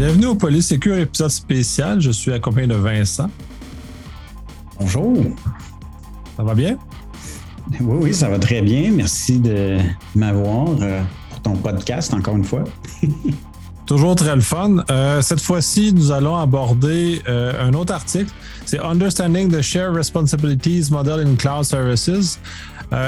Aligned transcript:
Bienvenue 0.00 0.28
au 0.28 0.34
Polysécure 0.34 0.96
épisode 0.96 1.28
spécial. 1.28 2.00
Je 2.00 2.10
suis 2.10 2.32
accompagné 2.32 2.66
de 2.66 2.74
Vincent. 2.74 3.28
Bonjour. 4.78 5.14
Ça 6.38 6.42
va 6.42 6.54
bien? 6.54 6.78
Oui, 7.82 7.98
oui, 8.00 8.14
ça 8.14 8.30
va 8.30 8.38
très 8.38 8.62
bien. 8.62 8.92
Merci 8.92 9.40
de 9.40 9.76
m'avoir 10.14 10.68
euh, 10.80 11.02
pour 11.28 11.42
ton 11.42 11.52
podcast, 11.54 12.14
encore 12.14 12.34
une 12.34 12.44
fois. 12.44 12.64
Toujours 13.86 14.14
très 14.14 14.34
le 14.34 14.40
fun. 14.40 14.76
Euh, 14.90 15.20
cette 15.20 15.42
fois-ci, 15.42 15.92
nous 15.92 16.10
allons 16.10 16.36
aborder 16.36 17.20
euh, 17.28 17.52
un 17.62 17.74
autre 17.74 17.92
article. 17.92 18.32
C'est 18.64 18.80
Understanding 18.80 19.50
the 19.50 19.60
Shared 19.60 19.94
Responsibilities 19.94 20.88
Model 20.90 21.28
in 21.28 21.34
Cloud 21.34 21.64
Services. 21.64 22.40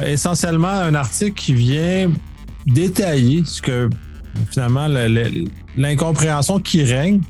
essentiellement, 0.05 0.69
un 0.69 0.95
article 0.95 1.41
qui 1.41 1.55
vient 1.55 2.13
détailler 2.67 3.45
ce 3.47 3.63
que 3.63 3.89
finalement 4.51 4.89
l'incompréhension 5.77 6.59
qui 6.59 6.83
règne. 6.85 7.21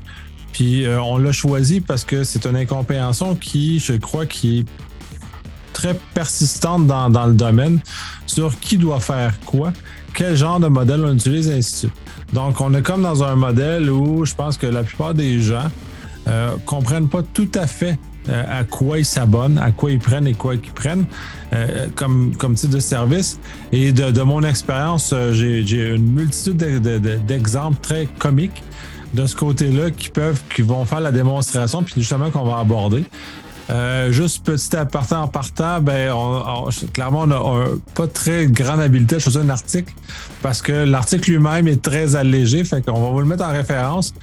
Puis 0.51 0.85
on 0.87 1.17
l'a 1.17 1.31
choisi 1.31 1.81
parce 1.81 2.03
que 2.03 2.23
c'est 2.23 2.45
une 2.45 2.55
incompréhension 2.55 3.35
qui, 3.35 3.79
je 3.79 3.93
crois, 3.93 4.25
qui 4.25 4.59
est 4.59 4.65
très 5.73 5.95
persistante 6.13 6.87
dans, 6.87 7.09
dans, 7.09 7.25
le 7.25 7.33
domaine 7.33 7.79
sur 8.27 8.57
qui 8.59 8.77
doit 8.77 8.99
faire 8.99 9.33
quoi, 9.45 9.73
quel 10.13 10.35
genre 10.37 10.59
de 10.59 10.67
modèle 10.67 11.03
on 11.03 11.13
utilise, 11.13 11.49
et 11.49 11.55
ainsi 11.55 11.71
de 11.71 11.77
suite. 11.77 11.93
Donc, 12.31 12.61
on 12.61 12.73
est 12.73 12.81
comme 12.81 13.01
dans 13.01 13.23
un 13.23 13.35
modèle 13.35 13.89
où 13.89 14.25
je 14.25 14.33
pense 14.33 14.57
que 14.57 14.67
la 14.67 14.83
plupart 14.83 15.13
des 15.13 15.39
gens 15.41 15.69
euh, 16.27 16.55
comprennent 16.65 17.09
pas 17.09 17.21
tout 17.21 17.49
à 17.55 17.67
fait 17.67 17.99
euh, 18.29 18.59
à 18.59 18.63
quoi 18.63 18.99
ils 18.99 19.05
s'abonnent, 19.05 19.57
à 19.57 19.71
quoi 19.71 19.91
ils 19.91 19.99
prennent 19.99 20.27
et 20.27 20.33
quoi 20.33 20.55
ils 20.55 20.61
prennent 20.61 21.05
euh, 21.53 21.87
comme, 21.95 22.35
comme 22.37 22.55
type 22.55 22.69
de 22.69 22.79
service. 22.79 23.39
Et 23.71 23.91
de, 23.91 24.11
de 24.11 24.21
mon 24.21 24.41
expérience, 24.43 25.11
euh, 25.13 25.33
j'ai 25.33 25.89
une 25.89 26.13
multitude 26.13 26.57
d'exemples 27.25 27.79
très 27.81 28.07
comiques 28.19 28.63
de 29.13 29.25
ce 29.25 29.35
côté-là 29.35 29.91
qui 29.91 30.09
peuvent, 30.09 30.41
qui 30.55 30.61
vont 30.61 30.85
faire 30.85 31.01
la 31.01 31.11
démonstration, 31.11 31.83
puis 31.83 31.93
justement 31.97 32.31
qu'on 32.31 32.45
va 32.45 32.59
aborder. 32.59 33.05
Euh, 33.69 34.11
juste 34.11 34.45
petit 34.45 34.75
aparté 34.75 35.15
en 35.15 35.27
partant, 35.27 35.79
ben, 35.79 36.11
on, 36.11 36.67
clairement, 36.91 37.21
on 37.21 37.27
n'a 37.27 37.65
pas 37.95 38.07
très 38.07 38.47
grande 38.47 38.81
habileté 38.81 39.15
à 39.15 39.19
choisir 39.19 39.41
un 39.41 39.49
article 39.49 39.93
parce 40.41 40.61
que 40.61 40.71
l'article 40.71 41.31
lui-même 41.31 41.67
est 41.67 41.81
très 41.81 42.15
allégé. 42.15 42.63
Fait 42.65 42.85
qu'on 42.85 43.01
va 43.01 43.09
vous 43.09 43.21
le 43.21 43.25
mettre 43.25 43.45
en 43.45 43.51
référence. 43.51 44.13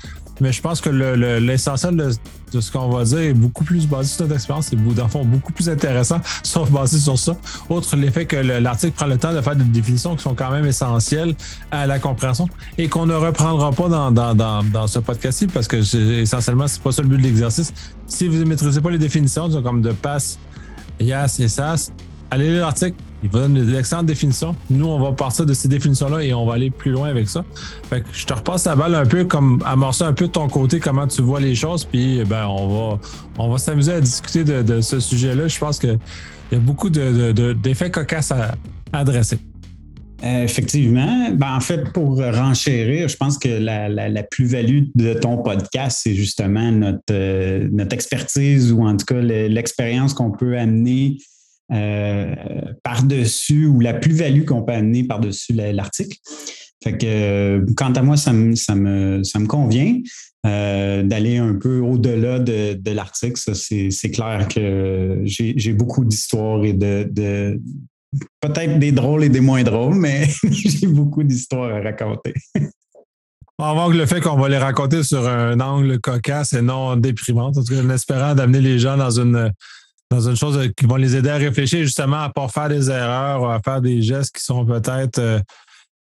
Mais 0.40 0.52
je 0.52 0.60
pense 0.60 0.80
que 0.80 0.90
l'essentiel 0.90 1.96
de, 1.96 2.60
ce 2.60 2.72
qu'on 2.72 2.88
va 2.88 3.04
dire 3.04 3.18
est 3.18 3.34
beaucoup 3.34 3.64
plus 3.64 3.86
basé 3.86 4.08
sur 4.08 4.22
notre 4.24 4.34
expérience 4.34 4.72
et 4.72 4.76
dans 4.76 5.08
fond 5.08 5.24
beaucoup 5.24 5.52
plus 5.52 5.68
intéressant, 5.68 6.20
sauf 6.42 6.70
basé 6.70 6.98
sur 6.98 7.18
ça. 7.18 7.36
Outre 7.68 7.96
l'effet 7.96 8.26
que 8.26 8.36
l'article 8.36 8.92
prend 8.92 9.06
le 9.06 9.18
temps 9.18 9.32
de 9.32 9.40
faire 9.40 9.56
des 9.56 9.64
définitions 9.64 10.16
qui 10.16 10.22
sont 10.22 10.34
quand 10.34 10.50
même 10.50 10.66
essentielles 10.66 11.34
à 11.70 11.86
la 11.86 11.98
compréhension 11.98 12.48
et 12.78 12.88
qu'on 12.88 13.06
ne 13.06 13.14
reprendra 13.14 13.72
pas 13.72 13.88
dans 13.88 14.86
ce 14.86 14.98
podcast-ci 14.98 15.46
parce 15.46 15.68
que 15.68 15.76
essentiellement, 16.20 16.66
c'est 16.66 16.82
pas 16.82 16.92
ça 16.92 17.02
le 17.02 17.08
but 17.08 17.18
de 17.18 17.22
l'exercice. 17.22 17.72
Si 18.06 18.26
vous 18.26 18.38
ne 18.38 18.44
maîtrisez 18.44 18.80
pas 18.80 18.90
les 18.90 18.98
définitions, 18.98 19.48
comme 19.62 19.82
de 19.82 19.92
pass, 19.92 20.38
YAS 20.98 21.38
et 21.38 21.48
SAS, 21.48 21.92
allez 22.30 22.50
lire 22.50 22.62
l'article, 22.62 22.96
il 23.22 23.28
vous 23.28 23.38
donne 23.38 23.54
d'excellentes 23.64 24.06
définitions. 24.06 24.56
Nous, 24.70 24.86
on 24.86 24.98
va 24.98 25.12
partir 25.12 25.44
de 25.44 25.52
ces 25.52 25.68
définitions-là 25.68 26.22
et 26.22 26.32
on 26.32 26.46
va 26.46 26.54
aller 26.54 26.70
plus 26.70 26.90
loin 26.90 27.08
avec 27.08 27.28
ça. 27.28 27.44
Fait 27.88 28.00
que 28.00 28.06
je 28.12 28.24
te 28.24 28.32
repasse 28.32 28.64
la 28.64 28.76
balle 28.76 28.94
un 28.94 29.06
peu 29.06 29.24
comme 29.24 29.62
amorcer 29.66 30.04
un 30.04 30.12
peu 30.12 30.26
de 30.26 30.32
ton 30.32 30.48
côté 30.48 30.80
comment 30.80 31.06
tu 31.06 31.22
vois 31.22 31.40
les 31.40 31.54
choses, 31.54 31.84
puis 31.84 32.24
ben 32.24 32.46
on 32.46 32.68
va 32.68 32.98
on 33.38 33.50
va 33.50 33.58
s'amuser 33.58 33.92
à 33.92 34.00
discuter 34.00 34.44
de, 34.44 34.80
ce 34.80 35.00
sujet-là. 35.00 35.48
Je 35.48 35.58
pense 35.58 35.78
qu'il 35.78 35.98
y 36.52 36.54
a 36.54 36.58
beaucoup 36.58 36.90
d'effets 36.90 37.88
de, 37.88 37.92
cocasses 37.92 38.32
à, 38.32 38.54
adresser. 38.92 39.38
Euh, 40.22 40.44
effectivement. 40.44 41.30
Ben, 41.32 41.54
en 41.54 41.60
fait, 41.60 41.92
pour 41.92 42.18
renchérir, 42.18 43.08
je 43.08 43.16
pense 43.16 43.38
que 43.38 43.48
la, 43.48 44.22
plus-value 44.24 44.84
de 44.94 45.14
ton 45.14 45.38
podcast, 45.38 46.00
c'est 46.02 46.14
justement 46.14 46.70
notre, 46.70 47.00
euh, 47.10 47.68
notre 47.72 47.94
expertise 47.94 48.72
ou 48.72 48.86
en 48.86 48.96
tout 48.96 49.06
cas 49.06 49.20
l'expérience 49.20 50.12
qu'on 50.12 50.30
peut 50.30 50.58
amener 50.58 51.16
euh, 51.72 52.34
par-dessus 52.82 53.66
ou 53.66 53.80
la 53.80 53.94
plus-value 53.94 54.44
qu'on 54.44 54.62
peut 54.62 54.72
amener 54.72 55.04
par-dessus 55.04 55.52
l'article. 55.52 56.16
Fait 56.82 56.96
que, 56.96 57.06
euh, 57.06 57.66
quant 57.76 57.92
à 57.92 58.02
moi, 58.02 58.16
ça 58.16 58.32
me, 58.32 58.56
ça 58.56 58.74
me, 58.74 59.22
ça 59.22 59.38
me 59.38 59.46
convient 59.46 59.98
euh, 60.46 61.02
d'aller 61.02 61.36
un 61.36 61.54
peu 61.54 61.78
au-delà 61.78 62.38
de, 62.38 62.72
de 62.72 62.90
l'article. 62.90 63.38
c'est 63.54 64.10
clair 64.10 64.48
que 64.48 65.20
j'ai 65.24 65.72
beaucoup 65.72 66.04
d'histoires 66.04 66.64
et 66.64 66.72
de, 66.72 67.06
de 67.10 67.60
peut-être 68.40 68.78
des 68.78 68.92
drôles 68.92 69.24
et 69.24 69.28
des 69.28 69.40
moins 69.40 69.62
drôles, 69.62 69.94
mais 69.94 70.26
j'ai 70.50 70.86
beaucoup 70.86 71.22
d'histoires 71.22 71.74
à 71.74 71.80
raconter. 71.80 72.34
On 73.58 73.74
va 73.74 73.94
le 73.94 74.06
fait 74.06 74.22
qu'on 74.22 74.36
va 74.36 74.48
les 74.48 74.56
raconter 74.56 75.02
sur 75.02 75.28
un 75.28 75.60
angle 75.60 76.00
cocasse 76.00 76.54
et 76.54 76.62
non 76.62 76.96
déprimant. 76.96 77.48
En 77.48 77.52
tout 77.52 77.62
cas, 77.62 77.82
en 77.82 77.90
espérant 77.90 78.34
d'amener 78.34 78.60
les 78.60 78.78
gens 78.78 78.96
dans 78.96 79.20
une 79.20 79.52
dans 80.10 80.28
une 80.28 80.36
chose 80.36 80.58
qui 80.76 80.86
va 80.86 80.98
les 80.98 81.14
aider 81.14 81.28
à 81.28 81.36
réfléchir 81.36 81.82
justement 81.82 82.18
à 82.18 82.28
ne 82.28 82.32
pas 82.32 82.48
faire 82.48 82.68
des 82.68 82.90
erreurs 82.90 83.42
ou 83.42 83.46
à 83.46 83.60
faire 83.60 83.80
des 83.80 84.02
gestes 84.02 84.36
qui 84.36 84.44
sont 84.44 84.66
peut-être 84.66 85.18
euh, 85.18 85.40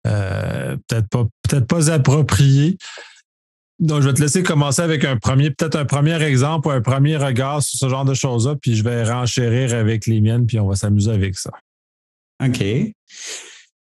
euh, 0.08 0.76
peut-être 0.88 1.08
pas 1.08 1.26
peut-être 1.48 1.68
pas 1.68 1.92
appropriés. 1.92 2.78
Donc, 3.80 4.02
je 4.02 4.08
vais 4.08 4.14
te 4.14 4.22
laisser 4.22 4.44
commencer 4.44 4.82
avec 4.82 5.04
un 5.04 5.18
premier, 5.18 5.50
peut-être 5.50 5.76
un 5.76 5.86
premier 5.86 6.22
exemple 6.22 6.68
ou 6.68 6.72
un 6.72 6.82
premier 6.82 7.18
regard 7.18 7.62
sur 7.62 7.80
ce 7.80 7.90
genre 7.90 8.06
de 8.06 8.14
choses-là, 8.14 8.56
puis 8.56 8.76
je 8.76 8.84
vais 8.84 9.04
renchérir 9.04 9.74
avec 9.74 10.06
les 10.06 10.22
miennes, 10.22 10.46
puis 10.46 10.60
on 10.60 10.68
va 10.68 10.76
s'amuser 10.76 11.12
avec 11.12 11.36
ça. 11.36 11.50
OK. 12.46 12.64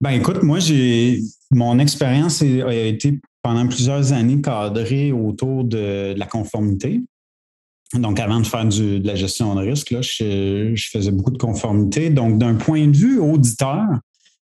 Ben 0.01 0.11
écoute, 0.11 0.43
moi, 0.43 0.59
j'ai 0.59 1.21
mon 1.51 1.79
expérience 1.79 2.41
a 2.41 2.73
été 2.73 3.19
pendant 3.41 3.67
plusieurs 3.67 4.11
années 4.13 4.41
cadrée 4.41 5.11
autour 5.11 5.63
de 5.63 6.13
la 6.17 6.25
conformité. 6.25 7.01
Donc, 7.93 8.19
avant 8.19 8.41
de 8.41 8.45
faire 8.45 8.65
de 8.65 9.05
la 9.05 9.15
gestion 9.15 9.55
de 9.55 9.61
risque, 9.61 9.95
je, 10.01 10.89
faisais 10.91 11.11
beaucoup 11.11 11.31
de 11.31 11.37
conformité. 11.37 12.09
Donc, 12.09 12.37
d'un 12.37 12.55
point 12.55 12.87
de 12.87 12.95
vue 12.95 13.19
auditeur, 13.19 13.85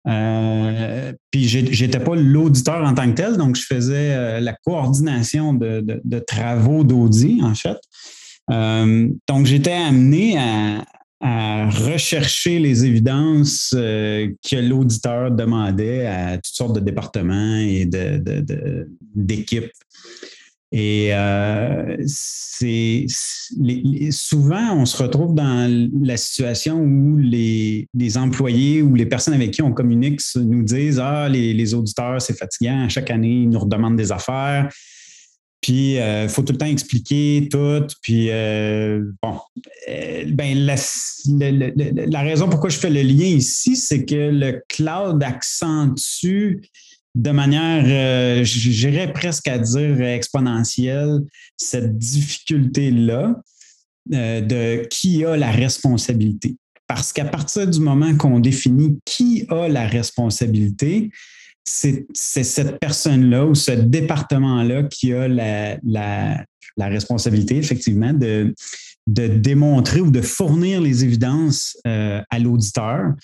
euh, 0.08 1.14
puis 1.32 1.48
j'étais 1.48 2.00
pas 2.00 2.16
l'auditeur 2.16 2.84
en 2.84 2.94
tant 2.94 3.10
que 3.12 3.16
tel, 3.16 3.38
donc 3.38 3.56
je 3.56 3.66
faisais 3.66 4.14
euh, 4.14 4.40
la 4.40 4.54
coordination 4.54 5.54
de, 5.54 6.20
travaux 6.26 6.84
d'audit, 6.84 7.44
en 7.44 7.54
fait. 7.54 7.78
Euh, 8.50 9.10
donc, 9.28 9.46
j'étais 9.46 9.74
amené 9.74 10.38
à, 10.38 10.84
rechercher 11.70 12.60
les 12.60 12.86
évidences 12.86 13.70
que 13.72 14.56
l'auditeur 14.56 15.32
demandait 15.32 16.06
à 16.06 16.36
toutes 16.36 16.54
sortes 16.54 16.76
de 16.76 16.80
départements 16.80 17.58
et 17.58 17.90
d'équipes. 19.16 19.72
Et 20.72 21.14
euh, 21.14 21.96
c'est 22.06 23.06
souvent, 24.12 24.76
on 24.76 24.86
se 24.86 25.02
retrouve 25.02 25.34
dans 25.34 25.90
la 26.02 26.18
situation 26.18 26.80
où 26.80 27.18
les, 27.18 27.88
employés 28.18 28.82
ou 28.82 28.96
les 28.96 29.06
personnes 29.06 29.34
avec 29.34 29.52
qui 29.52 29.62
on 29.62 29.72
communique 29.72 30.20
nous 30.36 30.64
disent 30.64 31.00
Ah, 31.00 31.30
les, 31.30 31.74
auditeurs, 31.74 32.22
c'est 32.22 32.38
fatigant, 32.38 32.90
chaque 32.90 33.12
année, 33.12 33.44
ils 33.44 33.50
nous 33.50 33.60
redemandent 33.60 33.96
des 33.96 34.12
affaires. 34.12 34.70
Puis, 35.62 35.94
il 35.94 36.00
euh, 36.00 36.28
faut 36.28 36.44
tout 36.44 36.54
le 36.54 36.58
temps 36.58 36.68
expliquer 36.68 37.48
tout. 37.50 37.88
Puis, 38.02 38.28
euh, 38.30 39.04
bon, 39.24 39.40
ben, 40.28 40.58
la, 40.66 40.76
la, 42.08 42.22
raison 42.22 42.48
pourquoi 42.50 42.70
je 42.70 42.78
fais 42.78 42.90
le 42.90 43.02
lien 43.02 43.26
ici, 43.26 43.76
c'est 43.76 44.06
que 44.06 44.30
le 44.32 44.62
cloud 44.70 45.24
accentue 45.24 46.62
de 47.18 47.32
manière, 47.32 47.84
euh, 47.88 48.44
j'irais 48.44 49.12
presque 49.12 49.48
à 49.48 49.58
dire 49.58 50.02
exponentielle, 50.02 51.22
cette 51.58 51.98
difficulté-là 51.98 53.42
euh, 54.14 54.42
de 54.42 54.88
qui 54.88 55.26
a 55.26 55.36
la 55.36 55.50
responsabilité. 55.50 56.58
Parce 56.86 57.12
qu'à 57.12 57.26
partir 57.26 57.68
du 57.68 57.80
moment 57.80 58.16
qu'on 58.16 58.40
définit 58.40 59.00
qui 59.04 59.46
a 59.50 59.68
la 59.68 59.88
responsabilité, 59.88 61.10
c'est 61.64 62.06
cette 62.14 62.80
personne-là 62.80 63.46
ou 63.46 63.56
ce 63.56 63.72
département-là 63.72 64.84
qui 64.84 65.12
a 65.12 65.28
la, 65.28 66.46
responsabilité, 66.78 67.58
effectivement, 67.58 68.14
de, 68.14 68.54
de 69.08 69.28
démontrer 69.28 70.02
ou 70.02 70.12
de 70.12 70.22
fournir 70.22 70.82
les 70.82 71.04
évidences 71.04 71.76
euh, 71.88 72.22
à 72.30 72.40
l'auditeur 72.40 73.16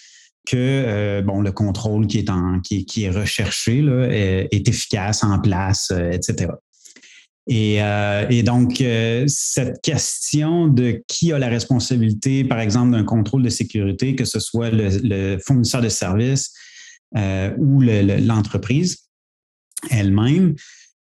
que 0.45 0.57
euh, 0.57 1.21
bon, 1.21 1.41
le 1.41 1.51
contrôle 1.51 2.07
qui 2.07 2.19
est, 2.19 2.29
en, 2.29 2.59
qui, 2.59 2.85
qui 2.85 3.03
est 3.03 3.09
recherché 3.09 3.81
là, 3.81 4.07
est, 4.09 4.67
efficace, 4.67 5.23
en 5.23 5.39
place, 5.39 5.89
euh, 5.91 6.11
etc. 6.11 6.51
Et, 7.47 7.83
euh, 7.83 8.25
et, 8.29 8.41
donc, 8.43 8.81
cette 9.27 9.81
question 9.81 10.67
de 10.67 11.03
qui 11.07 11.33
a 11.33 11.39
la 11.39 11.49
responsabilité, 11.49 12.45
par 12.45 12.59
exemple, 12.59 12.91
d'un 12.91 13.03
contrôle 13.03 13.43
de 13.43 13.49
sécurité, 13.49 14.15
que 14.15 14.23
ce 14.23 14.39
soit 14.39 14.69
le, 14.71 15.37
fournisseur 15.39 15.81
de 15.81 15.89
services 15.89 16.53
ou 17.57 17.81
l'entreprise 17.81 19.03
elle-même, 19.89 20.55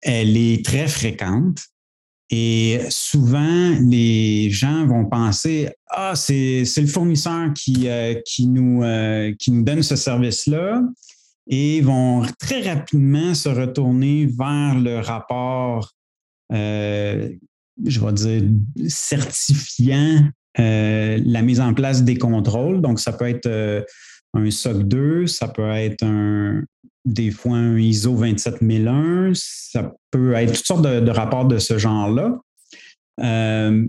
elle 0.02 0.38
est 0.38 0.66
très 0.66 0.88
fréquente. 0.88 1.60
Et 2.34 2.80
souvent, 2.90 3.76
les 3.82 4.50
gens 4.50 4.88
vont 4.88 5.06
penser 5.06 5.70
Ah, 5.90 6.14
c'est 6.16 6.64
le 6.78 6.88
fournisseur 6.88 7.54
qui, 7.54 7.90
euh, 7.90 8.16
qui, 8.26 8.48
nous, 8.48 8.82
euh, 8.84 9.34
qui 9.38 9.52
nous 9.52 9.64
donne 9.64 9.84
ce 9.84 9.98
service-là 9.98 10.82
et 11.48 11.82
vont 11.82 12.26
très 12.40 12.62
rapidement 12.62 13.34
se 13.34 13.50
retourner 13.50 14.28
vers 14.28 14.80
le 14.80 15.00
rapport 15.00 15.92
je 16.50 18.00
vais 18.00 18.14
dire, 18.14 18.44
certifiant 18.88 20.30
la 20.58 21.42
mise 21.42 21.62
en 21.62 21.74
place 21.74 22.04
des 22.04 22.18
contrôles. 22.18 22.82
Donc, 22.82 23.00
ça 23.00 23.14
peut 23.14 23.28
être 23.28 23.86
un 24.34 24.50
SOC 24.50 24.84
2, 24.84 25.28
ça 25.28 25.48
peut 25.48 25.70
être 25.70 26.04
un, 26.04 26.64
des 27.06 27.32
fois 27.32 27.58
un 27.58 27.78
ISO 27.78 28.16
27001, 28.16 29.32
ça 29.34 29.94
peut 30.12 30.34
être 30.34 30.54
toutes 30.54 30.66
sortes 30.66 30.84
de, 30.84 31.10
rapports 31.12 31.46
de 31.46 31.58
ce 31.58 31.78
genre-là. 31.78 32.40
Euh, 33.22 33.86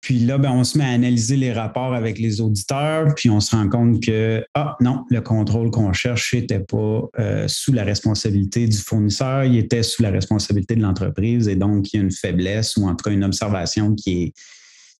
puis 0.00 0.18
là, 0.18 0.36
ben, 0.36 0.50
on 0.50 0.64
se 0.64 0.76
met 0.76 0.84
à 0.84 0.88
analyser 0.88 1.36
les 1.36 1.50
rapports 1.50 1.94
avec 1.94 2.18
les 2.18 2.42
auditeurs, 2.42 3.14
puis 3.14 3.30
on 3.30 3.40
se 3.40 3.56
rend 3.56 3.70
compte 3.70 4.02
que, 4.02 4.44
ah 4.52 4.76
non, 4.80 5.04
le 5.08 5.22
contrôle 5.22 5.70
qu'on 5.70 5.94
cherche 5.94 6.34
n'était 6.34 6.60
pas 6.60 7.08
euh, 7.18 7.48
sous 7.48 7.72
la 7.72 7.84
responsabilité 7.84 8.68
du 8.68 8.76
fournisseur, 8.76 9.44
il 9.44 9.56
était 9.56 9.82
sous 9.82 10.02
la 10.02 10.10
responsabilité 10.10 10.76
de 10.76 10.82
l'entreprise, 10.82 11.48
et 11.48 11.56
donc 11.56 11.90
il 11.90 11.96
y 11.96 12.00
a 12.00 12.02
une 12.02 12.10
faiblesse 12.10 12.76
ou 12.76 12.86
en 12.86 12.94
tout 12.94 13.04
cas 13.04 13.12
une 13.12 13.24
observation 13.24 13.94
qui 13.94 14.24
est, 14.24 14.32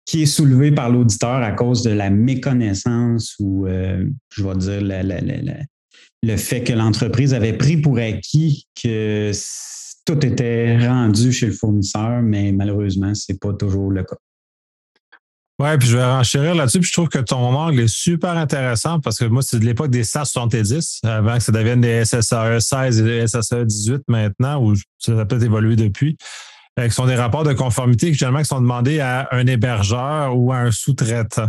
qui 0.06 0.22
est 0.22 0.26
soulevée 0.26 0.70
par 0.70 0.90
l'auditeur 0.90 1.36
à 1.36 1.52
cause 1.52 1.82
de 1.82 1.90
la 1.90 2.10
méconnaissance 2.10 3.36
ou, 3.38 3.66
euh, 3.66 4.04
je 4.30 4.44
vais 4.44 4.56
dire, 4.56 4.82
le 6.22 6.36
fait 6.36 6.62
que 6.62 6.72
l'entreprise 6.72 7.34
avait 7.34 7.56
pris 7.56 7.76
pour 7.76 7.98
acquis 7.98 8.66
que 8.80 9.32
tout 10.06 10.24
était 10.24 10.86
rendu 10.86 11.32
chez 11.32 11.46
le 11.46 11.52
fournisseur, 11.52 12.22
mais 12.22 12.52
malheureusement, 12.52 13.14
ce 13.14 13.32
n'est 13.32 13.38
pas 13.38 13.52
toujours 13.54 13.90
le 13.90 14.04
cas. 14.04 14.16
Oui, 15.60 15.68
puis 15.78 15.88
je 15.88 15.96
vais 15.96 16.04
renchérir 16.04 16.54
là-dessus. 16.56 16.80
Puis 16.80 16.88
je 16.88 16.92
trouve 16.94 17.08
que 17.08 17.20
ton 17.20 17.36
angle 17.36 17.80
est 17.80 17.88
super 17.88 18.36
intéressant 18.36 18.98
parce 18.98 19.18
que 19.18 19.24
moi, 19.24 19.40
c'est 19.40 19.60
de 19.60 19.64
l'époque 19.64 19.90
des 19.90 20.02
SAS 20.02 20.30
70, 20.30 21.00
avant 21.04 21.36
que 21.36 21.44
ça 21.44 21.52
devienne 21.52 21.80
des 21.80 22.04
SSAE 22.04 22.58
16 22.58 23.00
et 23.00 23.02
des 23.04 23.28
SSAE 23.28 23.64
18 23.64 24.02
maintenant, 24.08 24.60
ou 24.64 24.74
ça 24.98 25.12
a 25.12 25.24
peut-être 25.24 25.44
évolué 25.44 25.76
depuis, 25.76 26.16
qui 26.76 26.90
sont 26.90 27.06
des 27.06 27.14
rapports 27.14 27.44
de 27.44 27.52
conformité 27.52 28.10
qui 28.10 28.18
généralement 28.18 28.44
sont 28.44 28.60
demandés 28.60 29.00
à 29.00 29.28
un 29.30 29.46
hébergeur 29.46 30.36
ou 30.36 30.52
à 30.52 30.56
un 30.56 30.70
sous-traitant 30.70 31.48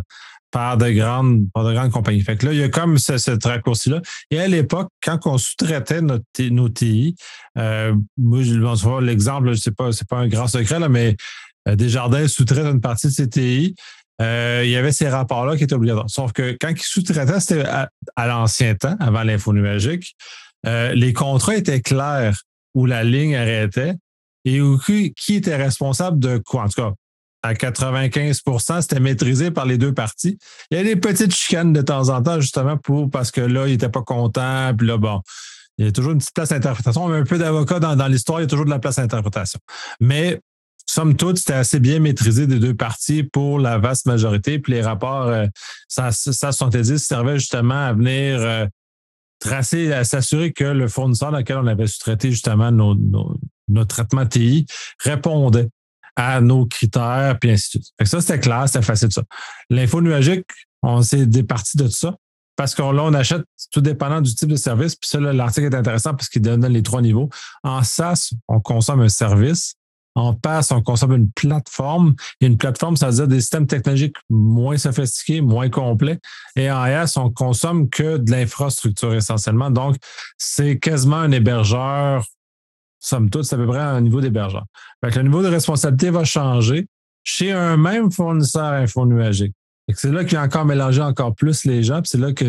par 0.52 0.78
de 0.78 0.90
grandes, 0.92 1.52
par 1.54 1.66
de 1.66 1.74
grandes 1.74 1.92
compagnies. 1.92 2.22
Fait 2.22 2.38
que 2.38 2.46
là, 2.46 2.54
il 2.54 2.60
y 2.60 2.64
a 2.64 2.70
comme 2.70 2.98
ce, 2.98 3.18
ce 3.18 3.32
raccourci-là. 3.44 4.02
Et 4.32 4.40
à 4.40 4.48
l'époque, 4.48 4.88
quand 5.04 5.20
on 5.26 5.38
sous-traitait 5.38 6.02
nos 6.02 6.70
TI, 6.70 7.16
euh, 7.58 7.94
moi, 8.18 8.42
je 8.42 8.54
vais 8.54 9.06
l'exemple, 9.06 9.50
je 9.52 9.60
sais 9.60 9.72
pas, 9.72 9.92
c'est 9.92 10.08
pas 10.08 10.18
un 10.18 10.28
grand 10.30 10.48
secret, 10.48 10.80
là, 10.80 10.88
mais 10.88 11.18
euh, 11.68 11.76
Desjardins 11.76 12.28
sous-traite 12.28 12.66
une 12.66 12.80
partie 12.80 13.08
de 13.08 13.12
ces 13.12 13.30
TI. 13.30 13.76
Euh, 14.22 14.62
il 14.64 14.70
y 14.70 14.78
avait 14.78 14.94
ces 14.94 15.10
rapports-là 15.10 15.58
qui 15.58 15.66
étaient 15.66 15.76
obligatoires. 15.76 16.10
Sauf 16.10 16.32
que 16.32 16.56
quand 16.60 16.70
ils 16.70 16.80
sous-traitaient, 16.80 17.40
c'était 17.40 17.66
à, 17.66 18.28
l'ancien 18.28 18.76
temps, 18.76 18.96
avant 19.02 19.24
l'info 19.24 19.52
numérique, 19.52 20.16
euh, 20.66 20.94
les 20.94 21.12
contrats 21.12 21.56
étaient 21.56 21.82
clairs 21.82 22.44
où 22.76 22.86
la 22.86 23.04
ligne 23.04 23.36
arrêtait 23.36 23.96
et 24.46 24.62
qui 25.16 25.36
était 25.36 25.56
responsable 25.56 26.20
de 26.20 26.38
quoi? 26.38 26.64
En 26.64 26.70
tout 26.70 26.82
cas, 26.82 26.94
à 27.46 27.54
95% 27.54 28.82
c'était 28.82 29.00
maîtrisé 29.00 29.52
par 29.52 29.66
les 29.66 29.78
deux 29.78 29.94
parties. 29.94 30.38
Il 30.72 30.78
y 30.78 30.80
a 30.80 30.84
des 30.84 30.96
petites 30.96 31.34
chicanes 31.34 31.74
de 31.74 31.82
temps 31.82 32.10
en 32.10 32.22
temps, 32.22 32.40
justement, 32.40 32.78
pour 32.78 33.10
parce 33.10 33.32
que 33.32 33.42
là, 33.42 33.68
il 33.68 33.72
n'était 33.72 33.90
pas 33.90 34.02
content, 34.02 34.74
puis 34.78 34.88
là, 34.88 34.98
bon. 34.98 35.22
Il 35.78 35.86
y 35.86 35.88
a 35.90 35.92
toujours 35.92 36.14
une 36.14 36.20
petite 36.20 36.34
place 36.34 36.50
d'interprétation. 36.50 37.04
On 37.04 37.10
met 37.10 37.18
un 37.18 37.26
peu 37.26 37.38
d'avocat 37.38 37.80
dans, 37.80 38.08
l'histoire, 38.08 38.40
il 38.40 38.44
y 38.44 38.46
a 38.46 38.48
toujours 38.48 38.64
de 38.64 38.70
la 38.70 38.80
place 38.80 38.96
d'interprétation. 38.96 39.60
Mais 40.00 40.40
somme 40.86 41.18
toute, 41.18 41.38
c'était 41.38 41.54
assez 41.54 41.82
bien 41.82 42.00
maîtrisé 42.00 42.48
des 42.48 42.60
deux 42.60 42.74
parties 42.74 43.24
pour 43.24 43.60
la 43.60 43.78
vaste 43.78 44.06
majorité. 44.06 44.58
Puis 44.58 44.72
les 44.72 44.82
rapports, 44.82 45.28
euh, 45.28 45.48
ça, 45.90 46.12
ça 46.12 46.54
70 46.54 46.98
servait 46.98 47.40
justement 47.40 47.88
à 47.88 47.92
venir 47.92 48.40
euh, 48.40 48.66
tracer, 49.40 50.04
s'assurer 50.04 50.54
que 50.54 50.64
le 50.64 50.88
fournisseur 50.88 51.32
dans 51.32 51.38
lequel 51.38 51.58
on 51.58 51.68
avait 51.68 51.88
sous-traité 51.88 52.32
justement 52.32 52.72
nos, 52.72 52.96
nos, 53.68 53.86
traitements 53.86 54.26
TI 54.26 54.66
répondait 55.04 55.70
à 56.16 56.40
nos 56.40 56.66
critères, 56.66 57.38
puis 57.40 57.52
ainsi 57.52 57.78
de 57.78 57.84
suite. 57.84 57.94
ça, 58.06 58.22
c'était 58.22 58.40
clair, 58.40 58.64
c'était 58.68 58.86
facile 58.86 59.12
ça. 59.12 59.24
L'info 59.70 60.02
nuagique, 60.02 60.46
on 60.82 61.02
s'est 61.02 61.26
départi 61.26 61.78
de 61.78 61.86
tout 61.86 61.92
ça. 61.92 62.16
Parce 62.56 62.74
que 62.74 62.82
là, 62.82 63.04
on 63.04 63.14
achète 63.14 63.44
tout 63.72 63.82
dépendant 63.82 64.22
du 64.22 64.34
type 64.34 64.48
de 64.48 64.56
service. 64.56 64.96
Puis 64.96 65.10
ça, 65.10 65.20
l'article 65.20 65.68
est 65.68 65.76
intéressant 65.76 66.12
parce 66.12 66.30
qu'il 66.30 66.42
donne 66.42 66.66
les 66.66 66.84
trois 66.84 67.02
niveaux. 67.02 67.30
En 67.64 67.84
SaaS, 67.84 68.32
on 68.48 68.62
consomme 68.62 69.02
un 69.02 69.10
service. 69.10 69.76
En 70.16 70.34
PaaS, 70.34 70.70
on 70.72 70.82
consomme 70.82 71.14
une 71.14 71.30
plateforme. 71.30 72.16
Une 72.42 72.58
plateforme, 72.58 72.96
ça 72.96 73.10
veut 73.10 73.16
dire 73.16 73.28
des 73.28 73.42
systèmes 73.42 73.68
technologiques 73.68 74.16
moins 74.30 74.78
sophistiqués, 74.78 75.42
moins 75.42 75.70
complets. 75.70 76.20
Et 76.56 76.72
en 76.72 76.86
IaaS, 76.86 77.14
on 77.18 77.30
consomme 77.30 77.90
que 77.90 78.18
de 78.18 78.32
l'infrastructure 78.32 79.14
essentiellement. 79.14 79.70
Donc, 79.70 79.98
c'est 80.38 80.80
quasiment 80.80 81.18
un 81.18 81.32
hébergeur 81.32 82.26
somme 83.06 83.30
toute, 83.30 83.44
c'est 83.44 83.56
à 83.56 83.58
peu 83.58 83.68
près 83.68 83.80
un 83.80 84.02
niveau 84.02 84.20
d'hébergeur. 84.20 84.66
le 85.04 85.22
niveau 85.22 85.44
de 85.44 85.48
responsabilité 85.48 86.10
va 86.10 86.24
changer 86.24 86.88
chez 87.24 87.52
un 87.52 87.78
même 87.78 88.12
fournisseur 88.12 88.74
infonuagique. 88.74 89.54
C'est 89.94 90.12
là 90.12 90.26
qu'il 90.26 90.38
a 90.38 90.44
encore 90.44 90.66
mélangé 90.66 91.02
encore 91.02 91.36
plus 91.36 91.66
les 91.66 91.84
gens, 91.84 92.02
c'est 92.04 92.18
là 92.18 92.34
que 92.34 92.46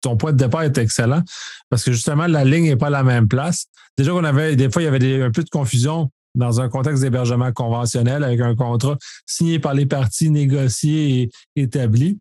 ton 0.00 0.16
point 0.16 0.32
de 0.32 0.36
départ 0.36 0.62
est 0.62 0.76
excellent 0.78 1.22
parce 1.70 1.84
que 1.84 1.92
justement, 1.92 2.26
la 2.26 2.44
ligne 2.44 2.64
n'est 2.64 2.76
pas 2.76 2.90
la 2.90 3.02
même 3.02 3.28
place. 3.28 3.66
Déjà 3.96 4.12
qu'on 4.12 4.24
avait, 4.24 4.56
des 4.56 4.70
fois, 4.70 4.82
il 4.82 4.86
y 4.86 4.88
avait 4.88 5.22
un 5.22 5.30
peu 5.30 5.42
de 5.42 5.50
confusion 5.50 6.10
dans 6.38 6.60
un 6.60 6.68
contexte 6.68 7.02
d'hébergement 7.02 7.52
conventionnel 7.52 8.24
avec 8.24 8.40
un 8.40 8.54
contrat 8.54 8.96
signé 9.26 9.58
par 9.58 9.74
les 9.74 9.86
parties, 9.86 10.30
négocié 10.30 11.22
et 11.22 11.30
établi. 11.60 12.18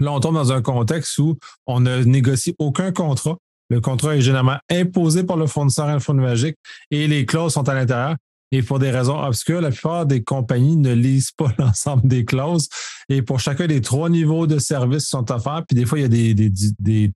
Là, 0.00 0.12
on 0.12 0.20
tombe 0.20 0.34
dans 0.34 0.52
un 0.52 0.62
contexte 0.62 1.16
où 1.18 1.38
on 1.66 1.80
ne 1.80 2.02
négocie 2.02 2.54
aucun 2.58 2.92
contrat. 2.92 3.36
Le 3.68 3.80
contrat 3.80 4.16
est 4.16 4.20
généralement 4.20 4.58
imposé 4.70 5.24
par 5.24 5.36
le 5.36 5.46
fournisseur 5.46 5.86
infonuagique 5.86 6.56
et 6.90 7.06
les 7.06 7.26
clauses 7.26 7.54
sont 7.54 7.68
à 7.68 7.74
l'intérieur. 7.74 8.16
Et 8.52 8.62
pour 8.62 8.78
des 8.78 8.90
raisons 8.90 9.18
obscures, 9.18 9.60
la 9.60 9.70
plupart 9.70 10.06
des 10.06 10.22
compagnies 10.22 10.76
ne 10.76 10.92
lisent 10.92 11.32
pas 11.32 11.52
l'ensemble 11.58 12.06
des 12.06 12.24
clauses. 12.24 12.68
Et 13.08 13.22
pour 13.22 13.40
chacun 13.40 13.66
des 13.66 13.80
trois 13.80 14.08
niveaux 14.08 14.46
de 14.46 14.58
services 14.58 15.04
qui 15.04 15.10
sont 15.10 15.30
offerts, 15.32 15.64
puis 15.68 15.76
des 15.76 15.84
fois, 15.84 15.98
il 15.98 16.02
y 16.02 16.04
a 16.04 16.08
des, 16.08 16.34
des, 16.34 16.50
des, 16.78 17.12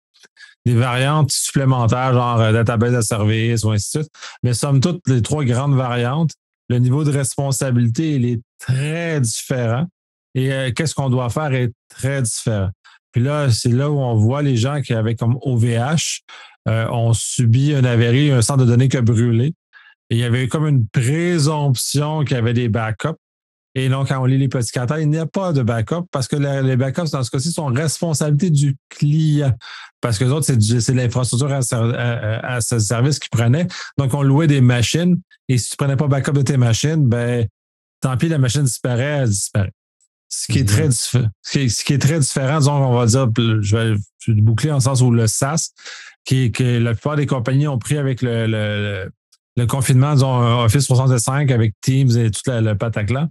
des 0.66 0.74
variantes 0.74 1.30
supplémentaires, 1.30 2.12
genre 2.12 2.40
euh, 2.40 2.52
database 2.52 2.94
de 2.94 3.00
service 3.00 3.64
ou 3.64 3.70
ainsi 3.70 3.98
de 3.98 4.02
suite. 4.02 4.12
Mais 4.42 4.54
somme 4.54 4.80
toute, 4.80 5.00
les 5.08 5.22
trois 5.22 5.44
grandes 5.44 5.74
variantes, 5.74 6.32
le 6.68 6.78
niveau 6.78 7.04
de 7.04 7.10
responsabilité, 7.10 8.14
il 8.14 8.26
est 8.26 8.40
très 8.58 9.20
différent. 9.20 9.86
Et 10.34 10.52
euh, 10.52 10.70
qu'est-ce 10.72 10.94
qu'on 10.94 11.10
doit 11.10 11.30
faire 11.30 11.52
est 11.52 11.72
très 11.88 12.22
différent. 12.22 12.70
Puis 13.12 13.22
là, 13.22 13.50
c'est 13.50 13.72
là 13.72 13.90
où 13.90 13.98
on 13.98 14.14
voit 14.14 14.42
les 14.42 14.56
gens 14.56 14.80
qui 14.80 14.94
avaient 14.94 15.16
comme 15.16 15.36
OVH 15.42 16.20
euh, 16.68 16.88
ont 16.90 17.12
subi 17.12 17.74
un 17.74 17.84
avarie, 17.84 18.30
un 18.30 18.42
centre 18.42 18.64
de 18.64 18.70
données 18.70 18.88
qui 18.88 18.96
a 18.96 19.02
brûlé. 19.02 19.54
Il 20.10 20.18
y 20.18 20.24
avait 20.24 20.48
comme 20.48 20.66
une 20.66 20.86
présomption 20.86 22.24
qu'il 22.24 22.36
y 22.36 22.38
avait 22.38 22.52
des 22.52 22.68
backups. 22.68 23.18
Et 23.74 23.88
donc, 23.88 24.08
quand 24.08 24.20
on 24.20 24.24
lit 24.24 24.38
les 24.38 24.48
petits 24.48 24.72
caractères, 24.72 24.98
il 24.98 25.08
n'y 25.08 25.18
a 25.18 25.26
pas 25.26 25.52
de 25.52 25.62
backup 25.62 26.06
parce 26.10 26.26
que 26.26 26.36
les 26.36 26.76
backups, 26.76 27.10
dans 27.10 27.22
ce 27.22 27.30
cas-ci, 27.30 27.52
sont 27.52 27.66
responsabilité 27.66 28.50
du 28.50 28.76
client. 28.88 29.52
Parce 30.00 30.18
que 30.18 30.24
les 30.24 30.30
autres, 30.30 30.46
c'est 30.46 30.94
l'infrastructure 30.94 31.52
à, 31.52 32.60
ce 32.60 32.78
service 32.78 33.18
qu'ils 33.18 33.30
prenaient. 33.30 33.68
Donc, 33.96 34.14
on 34.14 34.22
louait 34.22 34.48
des 34.48 34.60
machines. 34.60 35.20
Et 35.48 35.58
si 35.58 35.70
tu 35.70 35.76
prenais 35.76 35.96
pas 35.96 36.08
backup 36.08 36.32
de 36.32 36.42
tes 36.42 36.56
machines, 36.56 37.06
ben, 37.06 37.46
tant 38.00 38.16
pis, 38.16 38.28
la 38.28 38.38
machine 38.38 38.62
disparaît, 38.62 39.20
elle 39.22 39.28
disparaît. 39.28 39.72
Ce 40.28 40.50
qui 40.50 40.60
est 40.60 40.68
très 40.68 40.84
mhm. 40.84 40.90
différent. 40.90 41.28
Ce 41.42 41.84
qui 41.84 41.92
est 41.92 41.98
très 41.98 42.18
différent, 42.18 42.58
disons, 42.58 42.72
on 42.72 42.96
va 42.96 43.06
dire, 43.06 43.28
je 43.60 43.76
vais, 43.76 43.96
boucler 44.40 44.70
en 44.70 44.80
sens 44.80 45.00
où 45.00 45.10
le 45.10 45.26
SaaS, 45.26 45.70
qui 46.24 46.50
que 46.52 46.78
la 46.78 46.92
plupart 46.92 47.16
des 47.16 47.26
compagnies 47.26 47.66
ont 47.68 47.78
pris 47.78 47.98
avec 47.98 48.22
le, 48.22 48.46
le, 48.46 49.04
le 49.06 49.10
confinement, 49.66 50.14
disons, 50.14 50.62
Office 50.62 50.84
365 50.86 51.50
avec 51.50 51.74
Teams 51.80 52.10
et 52.16 52.30
toute 52.30 52.46
la, 52.46 52.60
le 52.60 52.76
pataclan. 52.76 53.28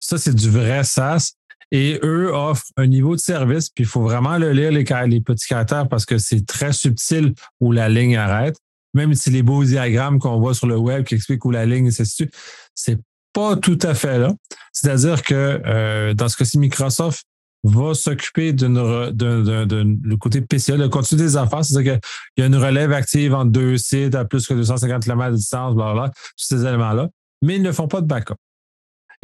Ça, 0.00 0.18
c'est 0.18 0.34
du 0.34 0.50
vrai 0.50 0.84
SaaS. 0.84 1.32
Et 1.70 1.98
eux 2.02 2.30
offrent 2.34 2.66
un 2.76 2.86
niveau 2.86 3.16
de 3.16 3.20
service, 3.20 3.70
puis 3.70 3.84
il 3.84 3.86
faut 3.86 4.02
vraiment 4.02 4.36
le 4.36 4.52
lire, 4.52 4.70
les, 4.70 4.84
les 5.06 5.20
petits 5.22 5.46
caractères, 5.46 5.88
parce 5.88 6.04
que 6.04 6.18
c'est 6.18 6.46
très 6.46 6.72
subtil 6.74 7.32
où 7.60 7.72
la 7.72 7.88
ligne 7.88 8.16
arrête. 8.16 8.58
Même 8.92 9.14
si 9.14 9.30
les 9.30 9.42
beaux 9.42 9.64
diagrammes 9.64 10.18
qu'on 10.18 10.38
voit 10.38 10.52
sur 10.52 10.66
le 10.66 10.76
web 10.76 11.04
qui 11.04 11.14
expliquent 11.14 11.46
où 11.46 11.50
la 11.50 11.64
ligne 11.64 11.90
se 11.90 12.04
situe, 12.04 12.30
c'est 12.74 12.98
pas 13.32 13.56
tout 13.56 13.78
à 13.80 13.94
fait 13.94 14.18
là. 14.18 14.34
C'est-à-dire 14.72 15.22
que 15.22 15.62
euh, 15.64 16.12
dans 16.12 16.28
ce 16.28 16.36
cas-ci, 16.36 16.58
Microsoft 16.58 17.24
va 17.64 17.94
s'occuper 17.94 18.52
d'une 18.52 18.74
le 18.74 20.14
côté 20.16 20.40
PCA, 20.40 20.76
le 20.76 20.88
contenu 20.88 21.18
des 21.18 21.36
affaires, 21.36 21.64
c'est-à-dire 21.64 22.00
qu'il 22.00 22.42
y 22.42 22.42
a 22.42 22.46
une 22.46 22.56
relève 22.56 22.92
active 22.92 23.34
entre 23.34 23.52
deux 23.52 23.76
sites 23.76 24.14
à 24.14 24.24
plus 24.24 24.46
que 24.46 24.54
250 24.54 25.04
km 25.04 25.30
de 25.30 25.36
distance, 25.36 25.74
bla, 25.74 26.10
tous 26.36 26.44
ces 26.44 26.64
éléments-là, 26.64 27.08
mais 27.42 27.56
ils 27.56 27.62
ne 27.62 27.72
font 27.72 27.88
pas 27.88 28.00
de 28.00 28.06
backup. 28.06 28.34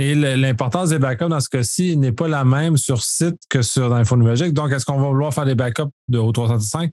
Et 0.01 0.15
l'importance 0.15 0.91
des 0.91 1.01
backups 1.01 1.29
dans 1.29 1.41
ce 1.41 1.49
cas-ci 1.49 1.97
n'est 1.97 2.13
pas 2.13 2.29
la 2.29 2.45
même 2.45 2.77
sur 2.77 3.03
site 3.03 3.41
que 3.49 3.63
sur 3.63 3.89
l'infonuagique. 3.89 4.53
Donc, 4.53 4.71
est-ce 4.71 4.87
qu'on 4.87 5.01
va 5.01 5.09
vouloir 5.09 5.35
faire 5.35 5.45
des 5.45 5.57
backups 5.57 5.91
de 6.07 6.21
O365? 6.21 6.91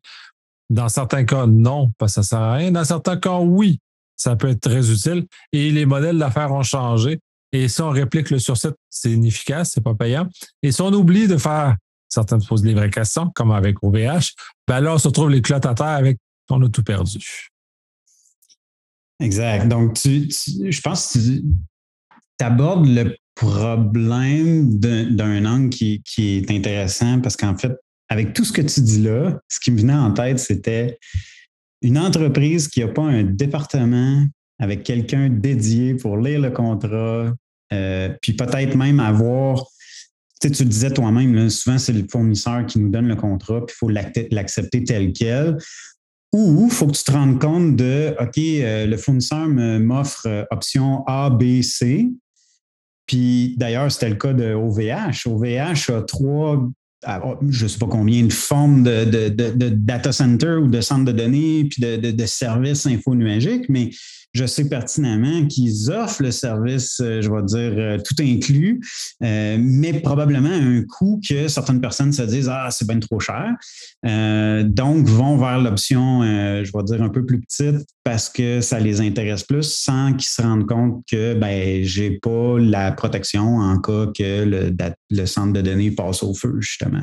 Dans 0.71 0.89
certains 0.89 1.23
cas, 1.23 1.45
non, 1.45 1.91
parce 1.99 2.15
que 2.15 2.15
ça 2.15 2.21
ne 2.21 2.25
sert 2.25 2.39
à 2.39 2.53
rien. 2.55 2.71
Dans 2.71 2.83
certains 2.83 3.17
cas, 3.17 3.37
oui, 3.37 3.79
ça 4.15 4.35
peut 4.35 4.49
être 4.49 4.61
très 4.61 4.91
utile. 4.91 5.27
Et 5.51 5.69
les 5.69 5.85
modèles 5.85 6.17
d'affaires 6.17 6.51
ont 6.51 6.63
changé. 6.63 7.19
Et 7.55 7.69
si 7.69 7.81
on 7.81 7.89
réplique 7.89 8.31
le 8.31 8.39
sur 8.39 8.57
c'est 8.57 9.11
inefficace, 9.11 9.71
c'est 9.73 9.83
pas 9.83 9.95
payant. 9.95 10.27
Et 10.61 10.73
si 10.73 10.81
on 10.81 10.91
oublie 10.91 11.27
de 11.27 11.37
faire, 11.37 11.77
certaines 12.09 12.41
se 12.41 12.47
posent 12.47 12.61
des 12.61 12.73
vraies 12.73 12.89
questions, 12.89 13.31
comme 13.33 13.51
avec 13.51 13.81
OVH, 13.81 14.33
ben 14.67 14.81
là, 14.81 14.95
on 14.95 14.97
se 14.97 15.07
retrouve 15.07 15.29
les 15.29 15.41
clottes 15.41 15.65
à 15.65 15.73
terre 15.73 15.87
avec 15.87 16.17
on 16.49 16.61
a 16.61 16.69
tout 16.69 16.83
perdu. 16.83 17.49
Exact. 19.21 19.67
Donc, 19.69 19.97
je 19.97 20.81
pense 20.81 21.13
que 21.13 21.19
tu 21.19 21.43
abordes 22.41 22.87
le 22.87 23.15
problème 23.35 24.77
d'un 24.77 25.45
angle 25.45 25.69
qui, 25.69 26.03
qui, 26.03 26.37
est 26.37 26.51
intéressant 26.51 27.21
parce 27.21 27.37
qu'en 27.37 27.57
fait, 27.57 27.71
avec 28.09 28.33
tout 28.33 28.43
ce 28.43 28.51
que 28.51 28.61
tu 28.61 28.81
dis 28.81 29.01
là, 29.01 29.39
ce 29.49 29.59
qui 29.61 29.71
me 29.71 29.79
venait 29.79 29.93
en 29.93 30.11
tête, 30.11 30.39
c'était 30.39 30.99
une 31.81 31.97
entreprise 31.97 32.67
qui 32.67 32.81
n'a 32.81 32.89
pas 32.89 33.03
un 33.03 33.23
département 33.23 34.25
avec 34.59 34.83
quelqu'un 34.83 35.29
dédié 35.29 35.95
pour 35.95 36.17
lire 36.17 36.41
le 36.41 36.51
contrat, 36.51 37.33
euh, 37.73 38.09
puis 38.21 38.33
peut-être 38.33 38.75
même 38.75 38.99
avoir, 38.99 39.65
tu, 40.41 40.49
le 40.49 40.65
disais 40.65 40.91
toi-même, 40.91 41.49
souvent 41.49 41.77
c'est 41.77 41.93
le 41.93 42.05
fournisseur 42.09 42.65
qui 42.65 42.79
nous 42.79 42.89
donne 42.89 43.07
le 43.07 43.15
contrat, 43.15 43.65
puis 43.65 43.75
il 43.75 43.77
faut 43.77 43.89
l'accepter 43.89 44.83
tel 44.83 45.13
quel. 45.13 45.57
Ou 46.33 46.67
il 46.69 46.71
faut 46.71 46.87
que 46.87 46.91
tu 46.91 47.03
te 47.03 47.11
rendes 47.11 47.39
compte 47.39 47.75
de, 47.77 48.13
OK, 48.19 48.37
euh, 48.37 48.85
le 48.85 48.97
fournisseur 48.97 49.47
m'offre 49.47 50.27
euh, 50.27 50.43
option 50.51 51.05
A, 51.07 51.29
B, 51.29 51.61
C. 51.61 52.09
Puis 53.07 53.55
d'ailleurs, 53.57 53.89
c'était 53.91 54.09
le 54.09 54.15
cas 54.15 54.33
de 54.33 54.53
OVH. 54.53 55.27
OVH 55.27 55.91
a 55.91 56.01
trois 56.01 56.67
je 57.49 57.63
ne 57.63 57.67
sais 57.69 57.77
pas 57.77 57.87
combien 57.87 58.23
de 58.23 58.33
formes 58.33 58.83
de, 58.83 59.29
data 59.69 60.11
center 60.11 60.55
ou 60.55 60.67
de 60.67 60.81
centres 60.81 61.05
de 61.05 61.11
données 61.11 61.65
puis 61.65 61.81
de, 61.81 62.11
de, 62.11 62.25
services 62.25 62.85
infonuagiques, 62.85 63.69
mais 63.69 63.91
je 64.35 64.45
sais 64.45 64.67
pertinemment 64.67 65.47
qu'ils 65.47 65.89
offrent 65.91 66.21
le 66.21 66.31
service, 66.31 66.99
euh, 66.99 67.21
je 67.21 67.31
vais 67.31 67.43
dire, 67.43 67.79
euh, 67.79 67.97
tout 67.97 68.15
inclus, 68.21 68.81
euh, 69.23 69.57
mais 69.57 69.93
probablement 70.01 70.49
à 70.49 70.57
un 70.57 70.83
coût 70.83 71.21
que 71.27 71.47
certaines 71.47 71.79
personnes 71.79 72.11
se 72.11 72.21
disent 72.21 72.49
Ah, 72.51 72.67
c'est 72.69 72.85
bien 72.85 72.99
trop 72.99 73.19
cher. 73.19 73.53
donc, 74.03 75.07
vont 75.07 75.37
vers 75.37 75.61
l'option, 75.61 76.21
je 76.21 76.71
vais 76.71 76.83
dire, 76.83 77.01
un 77.01 77.09
peu 77.09 77.25
plus 77.25 77.39
petite 77.39 77.87
parce 78.03 78.29
que 78.29 78.59
ça 78.61 78.79
les 78.79 78.99
intéresse 79.01 79.43
plus 79.43 79.63
sans 79.63 80.13
qu'ils 80.13 80.27
se 80.27 80.41
rendent 80.41 80.67
compte 80.67 81.03
que 81.09 81.33
ben, 81.33 81.83
je 81.83 82.03
n'ai 82.03 82.19
pas 82.19 82.59
la 82.59 82.91
protection 82.91 83.57
en 83.57 83.79
cas 83.79 84.07
que 84.07 84.43
le, 84.43 84.75
le, 85.09 85.25
centre 85.25 85.53
de 85.53 85.61
données 85.61 85.91
passe 85.91 86.23
au 86.23 86.33
feu, 86.33 86.57
justement. 86.59 87.01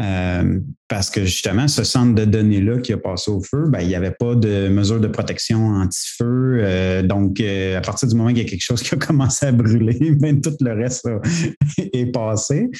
Euh, 0.00 0.58
parce 0.88 1.08
que 1.08 1.24
justement, 1.24 1.68
ce 1.68 1.84
centre 1.84 2.14
de 2.14 2.24
données-là 2.24 2.78
qui 2.78 2.92
a 2.92 2.98
passé 2.98 3.30
au 3.30 3.40
feu, 3.40 3.66
ben, 3.68 3.80
il 3.80 3.88
n'y 3.88 3.94
avait 3.94 4.10
pas 4.10 4.34
de 4.34 4.68
mesure 4.68 5.00
de 5.00 5.06
protection 5.06 5.68
anti-feu. 5.68 6.58
Euh, 6.60 7.02
donc, 7.02 7.40
euh, 7.40 7.78
à 7.78 7.80
partir 7.80 8.08
du 8.08 8.16
moment 8.16 8.30
qu'il 8.30 8.38
y 8.38 8.46
a 8.46 8.48
quelque 8.48 8.64
chose 8.64 8.82
qui 8.82 8.94
a 8.94 8.98
commencé 8.98 9.46
à 9.46 9.52
brûler, 9.52 9.98
ben, 10.20 10.40
tout 10.40 10.56
le 10.60 10.72
reste 10.72 11.08
est 11.78 12.12
passé. 12.12 12.70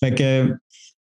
Fait 0.00 0.14
que, 0.14 0.54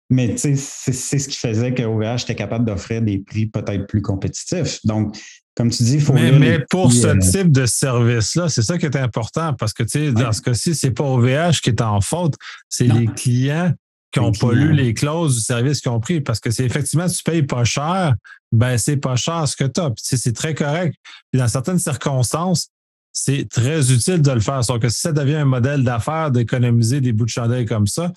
mais 0.09 0.35
c'est 0.37 0.55
ce 0.55 1.27
qui 1.27 1.37
faisait 1.37 1.73
que 1.73 1.83
OVH 1.83 2.23
était 2.23 2.35
capable 2.35 2.65
d'offrir 2.65 3.01
des 3.01 3.19
prix 3.19 3.45
peut-être 3.45 3.87
plus 3.87 4.01
compétitifs. 4.01 4.79
Donc, 4.85 5.17
comme 5.55 5.69
tu 5.69 5.83
dis, 5.83 5.95
il 5.95 6.01
faut. 6.01 6.13
Mais, 6.13 6.31
mais 6.31 6.59
pour 6.69 6.91
ce 6.91 7.17
type 7.31 7.51
de 7.51 7.65
service-là, 7.65 8.47
c'est 8.47 8.61
ça 8.61 8.77
qui 8.77 8.85
est 8.85 8.95
important 8.95 9.53
parce 9.53 9.73
que, 9.73 9.83
tu 9.83 9.89
sais, 9.89 10.11
dans 10.11 10.31
ce 10.31 10.41
cas-ci, 10.41 10.75
c'est 10.75 10.91
pas 10.91 11.03
OVH 11.03 11.59
qui 11.61 11.69
est 11.69 11.81
en 11.81 11.99
faute, 11.99 12.35
c'est 12.69 12.87
les 12.87 13.07
clients 13.07 13.73
qui 14.11 14.19
n'ont 14.19 14.31
pas 14.31 14.51
lu 14.51 14.73
les 14.73 14.93
clauses 14.93 15.35
du 15.35 15.41
service 15.41 15.79
qu'ils 15.79 15.91
ont 15.91 15.99
pris. 15.99 16.21
Parce 16.21 16.39
que 16.39 16.51
c'est 16.51 16.65
effectivement, 16.65 17.07
si 17.07 17.17
tu 17.17 17.23
payes 17.23 17.43
pas 17.43 17.63
cher, 17.63 18.15
ben 18.51 18.77
c'est 18.77 18.97
pas 18.97 19.15
cher 19.15 19.47
ce 19.47 19.55
que 19.55 19.63
tu 19.63 19.79
as. 19.79 19.91
c'est 19.97 20.35
très 20.35 20.53
correct. 20.53 20.95
Puis 21.31 21.39
dans 21.39 21.47
certaines 21.47 21.79
circonstances, 21.79 22.69
c'est 23.13 23.47
très 23.49 23.91
utile 23.91 24.21
de 24.21 24.31
le 24.31 24.39
faire. 24.39 24.63
Sauf 24.63 24.79
que 24.79 24.89
si 24.89 24.99
ça 24.99 25.11
devient 25.11 25.35
un 25.35 25.45
modèle 25.45 25.83
d'affaires 25.83 26.31
d'économiser 26.31 27.01
des 27.01 27.13
bouts 27.13 27.25
de 27.25 27.29
chandelle 27.29 27.67
comme 27.67 27.87
ça, 27.87 28.11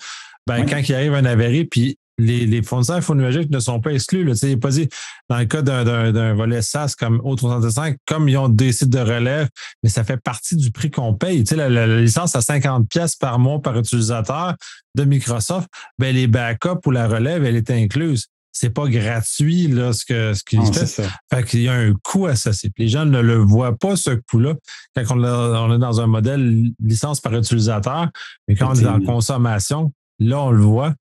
ben 0.47 0.65
quand 0.65 0.79
il 0.87 0.95
arrive 0.95 1.13
un 1.13 1.25
avarie, 1.25 1.65
puis 1.65 1.97
les, 2.17 2.45
les 2.45 2.61
fournisseurs 2.61 2.97
infonuagiques 2.97 3.49
ne 3.49 3.59
sont 3.59 3.79
pas 3.79 3.91
exclus. 3.91 4.23
Là. 4.23 4.33
Il 4.41 4.49
n'est 4.49 4.57
pas 4.57 4.69
dit, 4.69 4.87
dans 5.29 5.37
le 5.37 5.45
cas 5.45 5.61
d'un 5.61 6.33
volet 6.33 6.61
SaaS 6.61 6.95
comme 6.97 7.17
O365, 7.19 7.97
comme 8.05 8.29
ils 8.29 8.37
ont 8.37 8.49
des 8.49 8.71
sites 8.71 8.89
de 8.89 8.99
relève, 8.99 9.49
mais 9.83 9.89
ça 9.89 10.03
fait 10.03 10.17
partie 10.17 10.55
du 10.55 10.71
prix 10.71 10.91
qu'on 10.91 11.13
paye. 11.13 11.45
Sais, 11.45 11.55
la, 11.55 11.87
licence 11.87 12.35
à 12.35 12.41
50 12.41 12.87
pièces 12.89 13.15
par 13.15 13.39
mois 13.39 13.61
par 13.61 13.77
utilisateur 13.77 14.55
de 14.95 15.03
Microsoft, 15.03 15.67
ben, 15.99 16.15
les 16.15 16.27
backups 16.27 16.85
ou 16.85 16.91
la 16.91 17.07
relève, 17.07 17.43
elle 17.43 17.57
est 17.57 17.71
incluse. 17.71 18.27
C'est 18.53 18.69
pas 18.69 18.87
gratuit 18.87 19.67
là, 19.67 19.91
ce 19.91 20.05
que 20.05 20.33
ce 20.33 20.41
qu'ils 20.41 20.65
fait. 20.73 21.03
Fait 21.29 21.43
qu'il 21.43 21.63
y 21.63 21.67
a 21.67 21.73
un 21.73 21.93
coût 22.01 22.27
associé. 22.27 22.71
Les 22.77 22.87
gens 22.87 23.03
ne 23.03 23.19
le 23.19 23.35
voient 23.35 23.77
pas, 23.77 23.97
ce 23.97 24.11
coût-là, 24.11 24.53
quand 24.95 25.03
on, 25.09 25.21
on 25.21 25.75
est 25.75 25.79
dans 25.79 25.99
un 25.99 26.07
modèle 26.07 26.71
licence 26.81 27.19
par 27.19 27.35
utilisateur, 27.35 28.07
mais 28.47 28.55
quand 28.55 28.69
on 28.69 28.75
est 28.75 28.83
dans 28.83 28.97
la 28.97 29.05
consommation, 29.05 29.91
là, 30.19 30.39
on 30.39 30.51
le 30.51 30.63
voit. 30.63 30.93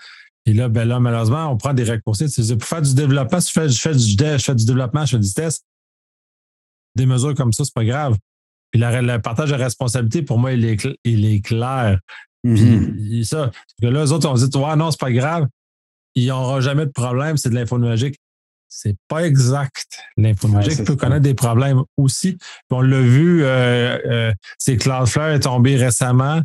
Et 0.47 0.53
là, 0.53 0.69
ben 0.69 0.87
là, 0.87 1.01
malheureusement, 1.01 1.51
on 1.51 1.57
prend 1.57 1.73
des 1.73 1.85
raccourcis. 1.85 2.27
Pour 2.59 2.69
faire 2.69 2.83
du 2.83 2.95
développement, 2.95 3.41
si 3.41 3.49
je 3.49 3.61
fais, 3.61 3.69
je 3.69 3.81
fais 3.81 3.95
du 3.95 4.17
je 4.39 4.45
fais 4.45 4.55
du 4.55 4.67
développement, 4.67 5.07
je 5.07 5.17
fais 5.17 5.23
du 5.23 5.33
test, 5.33 5.65
des 6.95 7.07
mesures 7.07 7.35
comme 7.35 7.53
ça, 7.53 7.65
c'est 7.65 7.75
pas 7.75 7.85
grave. 7.85 8.17
Puis 8.71 8.81
le 8.83 9.19
partage 9.19 9.51
de 9.51 9.55
responsabilité, 9.55 10.23
pour 10.23 10.39
moi, 10.39 10.53
il 10.53 10.65
est, 10.65 10.87
il 11.05 11.25
est 11.25 11.41
clair. 11.41 11.99
Mm-hmm. 12.45 12.93
Puis 12.93 13.25
ça, 13.25 13.47
parce 13.47 13.75
que 13.81 13.87
là, 13.87 14.05
les 14.05 14.13
autres, 14.13 14.29
on 14.29 14.35
dit, 14.35 14.59
ouais, 14.59 14.77
non, 14.77 14.91
c'est 14.91 15.01
pas 15.01 15.13
grave. 15.13 15.47
Il 16.15 16.25
n'y 16.25 16.31
aura 16.31 16.61
jamais 16.61 16.87
de 16.87 16.91
problème, 16.91 17.37
c'est 17.37 17.51
de 17.51 17.55
l'infonuagique. 17.55 18.17
C'est 18.69 18.97
pas 19.09 19.25
exact. 19.25 20.01
L'infonuagique 20.17 20.85
peut 20.85 20.97
connaître 20.97 21.23
des 21.23 21.35
problèmes 21.35 21.83
aussi. 21.97 22.39
on 22.71 22.81
l'a 22.81 23.01
vu, 23.01 23.45
euh, 23.45 23.99
euh, 24.07 24.33
c'est 24.59 24.77
Cloudflare 24.77 25.31
est 25.31 25.41
tombé 25.41 25.77
récemment, 25.77 26.43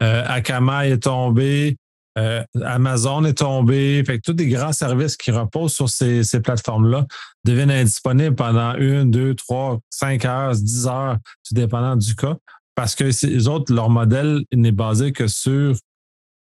euh, 0.00 0.24
Akamai 0.26 0.90
est 0.90 1.02
tombé, 1.02 1.76
euh, 2.18 2.42
Amazon 2.64 3.24
est 3.24 3.38
tombé. 3.38 4.02
Fait 4.04 4.18
que 4.18 4.30
tous 4.30 4.36
les 4.36 4.48
grands 4.48 4.72
services 4.72 5.16
qui 5.16 5.30
reposent 5.30 5.72
sur 5.72 5.88
ces, 5.88 6.22
plateformes-là 6.42 7.06
deviennent 7.44 7.70
indisponibles 7.70 8.36
pendant 8.36 8.74
une, 8.74 9.10
deux, 9.10 9.34
trois, 9.34 9.78
cinq 9.90 10.24
heures, 10.24 10.54
dix 10.54 10.86
heures, 10.86 11.16
tout 11.46 11.54
dépendant 11.54 11.96
du 11.96 12.14
cas. 12.14 12.36
Parce 12.74 12.94
que 12.94 13.04
les 13.04 13.48
autres, 13.48 13.72
leur 13.72 13.90
modèle 13.90 14.44
n'est 14.52 14.72
basé 14.72 15.12
que 15.12 15.26
sur 15.26 15.74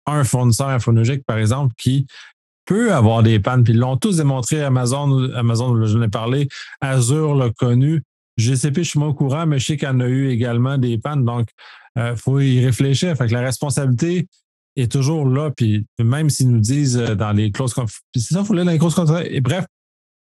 un 0.06 0.24
fournisseur 0.24 0.70
infonologique, 0.70 1.24
par 1.26 1.38
exemple, 1.38 1.74
qui 1.78 2.06
peut 2.66 2.94
avoir 2.94 3.24
des 3.24 3.40
pannes. 3.40 3.64
Puis 3.64 3.74
ils 3.74 3.80
l'ont 3.80 3.98
tous 3.98 4.18
démontré. 4.18 4.62
Amazon, 4.62 5.32
Amazon, 5.34 5.86
je 5.86 5.98
l'ai 5.98 6.10
parlé. 6.10 6.48
Azure 6.82 7.36
l'a 7.36 7.50
connu. 7.50 8.04
GCP, 8.38 8.84
je 8.84 8.90
suis 8.90 9.00
moins 9.00 9.10
au 9.10 9.14
courant, 9.14 9.46
mais 9.46 9.60
je 9.60 9.66
sais 9.66 9.78
qu'il 9.78 9.88
y 9.88 9.92
en 9.92 10.00
a 10.00 10.08
eu 10.08 10.30
également 10.30 10.78
des 10.78 10.98
pannes. 10.98 11.26
Donc, 11.26 11.48
il 11.96 12.02
euh, 12.02 12.16
faut 12.16 12.40
y 12.40 12.64
réfléchir. 12.64 13.16
Fait 13.16 13.28
que 13.28 13.34
la 13.34 13.42
responsabilité 13.42 14.28
est 14.78 14.92
toujours 14.92 15.28
là. 15.28 15.52
Puis 15.56 15.86
même 16.00 16.30
s'ils 16.30 16.50
nous 16.50 16.60
disent 16.60 16.98
euh, 16.98 17.16
dans 17.16 17.32
les 17.32 17.52
clauses 17.52 17.74
puis 17.74 18.22
c'est 18.22 18.34
ça, 18.34 18.42
il 18.42 18.46
faut 18.46 18.54
lire 18.54 18.66
dans 18.66 18.72
les 18.72 18.80
clauses 18.80 18.96
contrats. 18.96 19.26
Et 19.26 19.42
bref, 19.42 19.66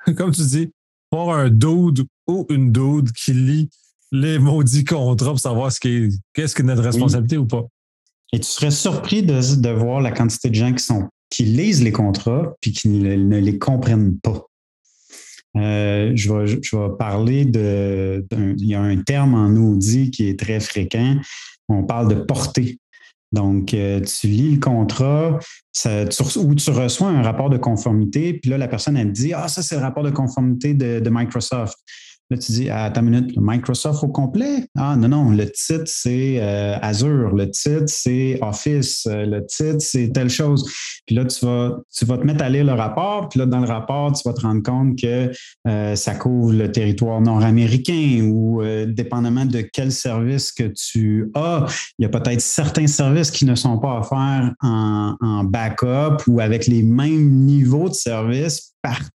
comme 0.16 0.32
tu 0.32 0.42
dis, 0.42 0.70
pour 1.10 1.34
un 1.34 1.50
dude 1.50 2.04
ou 2.26 2.46
une 2.48 2.72
dude 2.72 3.12
qui 3.12 3.32
lit 3.32 3.70
les 4.12 4.38
maudits 4.38 4.84
contrats 4.84 5.30
pour 5.30 5.40
savoir 5.40 5.72
ce 5.72 5.80
qui 5.80 6.08
qu'est-ce 6.34 6.54
que 6.54 6.62
notre 6.62 6.82
responsabilité 6.82 7.38
ou 7.38 7.46
pas. 7.46 7.64
Et 8.32 8.40
tu 8.40 8.46
serais 8.46 8.70
surpris 8.70 9.22
de, 9.22 9.56
de, 9.56 9.68
voir 9.70 10.00
la 10.00 10.10
quantité 10.10 10.48
de 10.48 10.54
gens 10.54 10.72
qui 10.72 10.82
sont 10.82 11.08
qui 11.28 11.44
lisent 11.44 11.82
les 11.82 11.92
contrats 11.92 12.54
puis 12.60 12.72
qui 12.72 12.88
ne, 12.88 13.38
les 13.38 13.58
comprennent 13.58 14.18
pas. 14.20 14.46
Euh, 15.56 16.12
je, 16.14 16.32
vais, 16.32 16.46
je, 16.46 16.76
vais, 16.76 16.96
parler 16.98 17.44
de. 17.44 18.24
Il 18.58 18.66
y 18.66 18.74
a 18.74 18.80
un 18.80 19.02
terme 19.02 19.34
en 19.34 19.48
Audi 19.48 20.10
qui 20.10 20.28
est 20.28 20.38
très 20.38 20.60
fréquent. 20.60 21.16
On 21.68 21.84
parle 21.84 22.08
de 22.08 22.14
portée. 22.14 22.78
Donc, 23.32 23.72
euh, 23.72 24.00
tu 24.00 24.26
lis 24.26 24.52
le 24.52 24.60
contrat 24.60 25.38
ou 26.36 26.54
tu 26.54 26.70
reçois 26.70 27.08
un 27.08 27.22
rapport 27.22 27.48
de 27.48 27.56
conformité, 27.56 28.34
puis 28.34 28.50
là, 28.50 28.58
la 28.58 28.68
personne, 28.68 28.96
elle 28.96 29.12
dit 29.12 29.32
Ah, 29.32 29.48
ça, 29.48 29.62
c'est 29.62 29.76
le 29.76 29.80
rapport 29.80 30.02
de 30.02 30.10
conformité 30.10 30.74
de 30.74 31.10
Microsoft. 31.10 31.78
Là, 32.32 32.38
tu 32.38 32.52
dis, 32.52 32.70
à 32.70 32.88
ta 32.88 33.02
minute, 33.02 33.34
Microsoft 33.36 34.02
au 34.04 34.08
complet? 34.08 34.66
Ah, 34.74 34.96
non, 34.96 35.08
non, 35.08 35.30
le 35.32 35.50
titre, 35.50 35.84
c'est 35.84 36.38
euh, 36.40 36.78
Azure, 36.80 37.34
le 37.34 37.50
titre, 37.50 37.84
c'est 37.88 38.38
Office, 38.40 39.06
euh, 39.06 39.26
le 39.26 39.44
titre, 39.44 39.80
c'est 39.80 40.08
telle 40.14 40.30
chose. 40.30 40.64
Puis 41.04 41.14
là, 41.14 41.26
tu 41.26 41.44
vas, 41.44 41.76
tu 41.94 42.06
vas 42.06 42.16
te 42.16 42.24
mettre 42.24 42.42
à 42.42 42.48
lire 42.48 42.64
le 42.64 42.72
rapport, 42.72 43.28
puis 43.28 43.38
là, 43.38 43.44
dans 43.44 43.58
le 43.58 43.66
rapport, 43.66 44.14
tu 44.14 44.26
vas 44.26 44.32
te 44.32 44.40
rendre 44.40 44.62
compte 44.62 44.98
que 44.98 45.30
euh, 45.68 45.94
ça 45.94 46.14
couvre 46.14 46.54
le 46.54 46.72
territoire 46.72 47.20
nord-américain 47.20 48.22
ou 48.32 48.62
dépendamment 48.86 49.44
de 49.44 49.60
quel 49.60 49.92
service 49.92 50.52
que 50.52 50.72
tu 50.74 51.30
as, 51.34 51.66
il 51.98 52.04
y 52.04 52.06
a 52.06 52.08
peut-être 52.08 52.40
certains 52.40 52.86
services 52.86 53.30
qui 53.30 53.44
ne 53.44 53.54
sont 53.54 53.76
pas 53.76 53.98
offerts 53.98 54.54
en, 54.62 55.16
en 55.20 55.44
backup 55.44 56.22
ou 56.28 56.40
avec 56.40 56.66
les 56.66 56.82
mêmes 56.82 57.30
niveaux 57.44 57.90
de 57.90 57.94
service 57.94 58.71
partout 58.82 59.12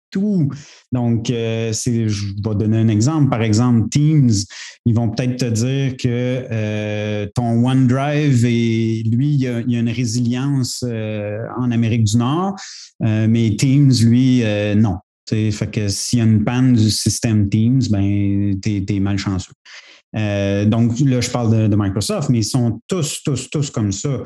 donc, 0.92 1.30
euh, 1.30 1.74
je 1.74 2.26
vais 2.44 2.56
donner 2.56 2.78
un 2.78 2.88
exemple. 2.88 3.30
Par 3.30 3.42
exemple, 3.42 3.90
Teams, 3.90 4.32
ils 4.86 4.94
vont 4.94 5.10
peut-être 5.10 5.38
te 5.38 5.46
dire 5.46 5.98
que 5.98 6.08
euh, 6.52 7.28
ton 7.36 7.66
OneDrive, 7.66 8.46
et 8.46 9.04
lui, 9.06 9.30
il 9.30 9.42
y, 9.42 9.48
a, 9.48 9.60
une 9.60 9.90
résilience 9.90 10.84
euh, 10.88 11.40
en 11.58 11.72
Amérique 11.72 12.06
du 12.06 12.18
Nord, 12.18 12.56
mais 13.02 13.56
Teams, 13.58 13.92
lui, 14.04 14.44
non. 14.78 14.98
fait 15.30 15.72
que 15.72 15.88
s'il 15.88 16.20
y 16.20 16.22
a 16.22 16.26
une 16.26 16.44
panne 16.44 16.74
du 16.74 16.90
système 16.90 17.50
Teams, 17.50 17.82
ben, 17.90 18.60
tu 18.62 18.86
es, 18.88 19.00
malchanceux. 19.00 19.54
Donc 20.14 21.00
là, 21.00 21.20
je 21.22 21.30
parle 21.30 21.70
de, 21.70 21.76
Microsoft, 21.76 22.30
mais 22.30 22.40
ils 22.40 22.46
sont 22.46 22.80
tous, 22.88 23.22
tous, 23.24 23.50
tous 23.50 23.70
comme 23.70 23.92
ça. 23.92 24.22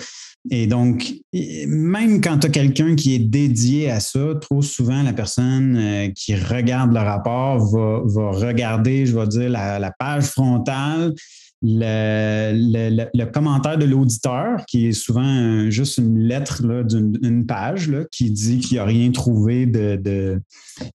Et 0.51 0.67
donc, 0.67 1.13
même 1.33 2.21
quand 2.21 2.39
tu 2.39 2.47
as 2.47 2.49
quelqu'un 2.49 2.95
qui 2.95 3.13
est 3.13 3.19
dédié 3.19 3.91
à 3.91 3.99
ça, 3.99 4.35
trop 4.39 4.61
souvent, 4.61 5.03
la 5.03 5.13
personne 5.13 5.75
euh, 5.77 6.09
qui 6.15 6.33
regarde 6.35 6.93
le 6.93 6.99
rapport 6.99 7.59
va, 7.65 8.31
regarder, 8.31 9.05
je 9.05 9.17
vais 9.17 9.27
dire, 9.27 9.49
la, 9.49 9.91
page 9.99 10.25
frontale, 10.25 11.13
le, 11.61 13.25
commentaire 13.25 13.77
de 13.77 13.85
l'auditeur, 13.85 14.65
qui 14.65 14.87
est 14.87 14.93
souvent 14.93 15.69
juste 15.69 15.97
une 15.97 16.19
lettre 16.19 16.63
d'une 16.83 17.45
page 17.45 17.91
qui 18.11 18.31
dit 18.31 18.59
qu'il 18.59 18.75
n'y 18.75 18.79
a 18.79 18.85
rien 18.85 19.11
trouvé 19.11 19.65
de, 19.65 20.41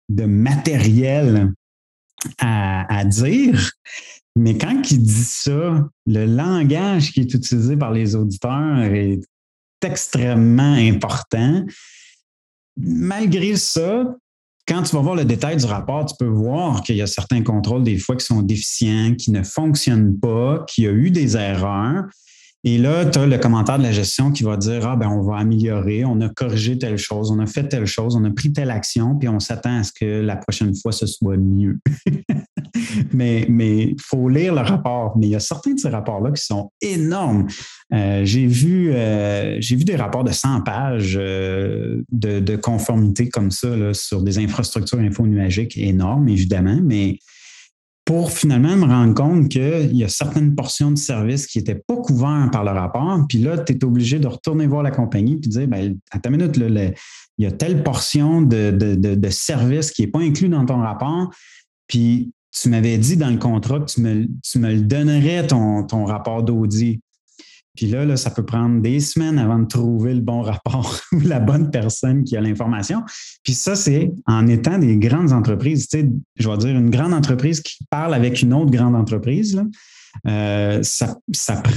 de, 0.08 0.24
matériel 0.24 1.52
à, 2.38 3.04
dire. 3.04 3.70
Mais 4.36 4.56
quand 4.58 4.90
il 4.90 5.02
dit 5.02 5.24
ça, 5.24 5.86
le 6.06 6.24
langage 6.24 7.12
qui 7.12 7.20
est 7.20 7.34
utilisé 7.34 7.76
par 7.76 7.92
les 7.92 8.16
auditeurs 8.16 8.78
est 8.78 9.20
extrêmement 9.84 10.74
important. 10.74 11.64
Malgré 12.76 13.56
ça, 13.56 14.16
quand 14.66 14.82
tu 14.82 14.96
vas 14.96 15.02
voir 15.02 15.14
le 15.14 15.24
détail 15.24 15.56
du 15.56 15.66
rapport, 15.66 16.06
tu 16.06 16.14
peux 16.18 16.26
voir 16.26 16.82
qu'il 16.82 16.96
y 16.96 17.02
a 17.02 17.06
certains 17.06 17.42
contrôles 17.42 17.82
des 17.82 17.98
fois 17.98 18.16
qui 18.16 18.24
sont 18.24 18.42
déficients, 18.42 19.14
qui 19.14 19.30
ne 19.30 19.42
fonctionnent 19.42 20.18
pas, 20.18 20.64
qu'il 20.66 20.84
y 20.84 20.88
a 20.88 20.92
eu 20.92 21.10
des 21.10 21.36
erreurs. 21.36 22.04
Et 22.66 22.78
là, 22.78 23.04
tu 23.04 23.18
as 23.18 23.26
le 23.26 23.38
commentaire 23.38 23.78
de 23.78 23.82
la 23.82 23.92
gestion 23.92 24.32
qui 24.32 24.42
va 24.42 24.56
dire 24.56 24.86
Ah, 24.88 24.96
ben, 24.96 25.08
on 25.08 25.22
va 25.22 25.36
améliorer, 25.36 26.04
on 26.04 26.20
a 26.20 26.30
corrigé 26.30 26.78
telle 26.78 26.96
chose, 26.96 27.30
on 27.30 27.38
a 27.38 27.46
fait 27.46 27.68
telle 27.68 27.86
chose, 27.86 28.16
on 28.16 28.24
a 28.24 28.30
pris 28.30 28.52
telle 28.52 28.70
action, 28.70 29.16
puis 29.16 29.28
on 29.28 29.38
s'attend 29.38 29.80
à 29.80 29.82
ce 29.82 29.92
que 29.92 30.22
la 30.22 30.36
prochaine 30.36 30.74
fois, 30.74 30.90
ce 30.90 31.06
soit 31.06 31.36
mieux. 31.36 31.78
mais 33.12 33.46
il 33.48 33.96
faut 34.00 34.28
lire 34.28 34.54
le 34.54 34.62
rapport. 34.62 35.16
Mais 35.18 35.26
il 35.26 35.30
y 35.30 35.36
a 35.36 35.40
certains 35.40 35.74
de 35.74 35.78
ces 35.78 35.90
rapports-là 35.90 36.30
qui 36.32 36.42
sont 36.42 36.70
énormes. 36.80 37.46
Euh, 37.92 38.24
j'ai 38.24 38.46
vu, 38.46 38.90
euh, 38.92 39.58
vu 39.60 39.84
des 39.84 39.96
rapports 39.96 40.24
de 40.24 40.32
100 40.32 40.62
pages 40.62 41.18
euh, 41.20 42.02
de, 42.10 42.56
conformité 42.56 43.28
comme 43.28 43.50
ça 43.50 43.92
sur 43.92 44.22
des 44.22 44.38
infrastructures 44.38 45.00
infonuagiques 45.00 45.76
énormes, 45.76 46.28
évidemment, 46.28 46.78
mais 46.82 47.18
pour 48.04 48.32
finalement 48.32 48.76
me 48.76 48.84
rendre 48.84 49.14
compte 49.14 49.48
qu'il 49.48 49.96
y 49.96 50.04
a 50.04 50.08
certaines 50.08 50.54
portions 50.54 50.90
de 50.90 50.98
services 50.98 51.46
qui 51.46 51.58
n'étaient 51.58 51.82
pas 51.86 51.96
couvertes 51.96 52.52
par 52.52 52.64
le 52.64 52.70
rapport. 52.70 53.24
Puis 53.28 53.38
là, 53.38 53.58
tu 53.58 53.72
es 53.72 53.84
obligé 53.84 54.18
de 54.18 54.26
retourner 54.26 54.66
voir 54.66 54.82
la 54.82 54.90
compagnie 54.90 55.36
de 55.36 55.48
dire, 55.48 55.66
ben, 55.66 55.96
à 56.10 56.18
ta 56.18 56.28
minute, 56.28 56.56
il 56.56 56.94
y 57.38 57.46
a 57.46 57.50
telle 57.50 57.82
portion 57.82 58.42
de, 58.42 59.28
service 59.30 59.90
qui 59.90 60.02
n'est 60.02 60.08
pas 60.08 60.20
inclus 60.20 60.50
dans 60.50 60.66
ton 60.66 60.80
rapport. 60.80 61.30
Puis 61.86 62.32
tu 62.52 62.68
m'avais 62.68 62.98
dit 62.98 63.16
dans 63.16 63.30
le 63.30 63.38
contrat 63.38 63.80
que 63.80 63.86
tu 63.86 64.00
me, 64.00 64.26
tu 64.42 64.58
me 64.58 64.72
le 64.72 64.82
donnerais, 64.82 65.46
ton, 65.46 65.84
ton 65.84 66.04
rapport 66.04 66.42
d'audit. 66.42 67.00
Puis 67.74 67.86
là, 67.86 68.16
ça 68.16 68.30
peut 68.30 68.44
prendre 68.44 68.80
des 68.80 69.00
semaines 69.00 69.38
avant 69.38 69.58
de 69.58 69.66
trouver 69.66 70.14
le 70.14 70.20
bon 70.20 70.42
rapport 70.42 71.00
ou 71.12 71.20
la 71.20 71.40
bonne 71.40 71.70
personne 71.70 72.24
qui 72.24 72.36
a 72.36 72.40
l'information. 72.40 73.02
Puis 73.42 73.54
ça, 73.54 73.74
c'est 73.74 74.12
en 74.26 74.46
étant 74.46 74.78
des 74.78 74.96
grandes 74.96 75.32
entreprises. 75.32 75.88
Tu 75.88 76.00
sais, 76.00 76.08
je 76.36 76.48
vais 76.48 76.56
dire 76.58 76.76
une 76.76 76.90
grande 76.90 77.14
entreprise 77.14 77.60
qui 77.60 77.84
parle 77.90 78.14
avec 78.14 78.42
une 78.42 78.54
autre 78.54 78.70
grande 78.70 78.94
entreprise. 78.94 79.60
Euh, 80.26 80.80
ça, 80.82 81.20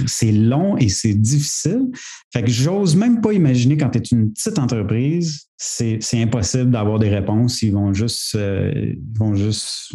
c'est 0.05 0.31
long 0.31 0.77
et 0.77 0.89
c'est 0.89 1.13
difficile. 1.13 1.87
Fait 2.31 2.43
que 2.43 2.51
j'ose 2.51 2.95
même 2.95 3.21
pas 3.21 3.33
imaginer 3.33 3.77
quand 3.77 3.89
tu 3.89 3.97
es 3.97 4.01
une 4.01 4.31
petite 4.31 4.59
entreprise, 4.59 5.47
c'est, 5.57 5.99
impossible 6.13 6.71
d'avoir 6.71 6.99
des 6.99 7.09
réponses. 7.09 7.61
Ils 7.61 7.73
vont 7.73 7.93
juste, 7.93 8.35
euh, 8.35 8.71
ils 8.75 9.17
vont 9.17 9.35
juste, 9.35 9.93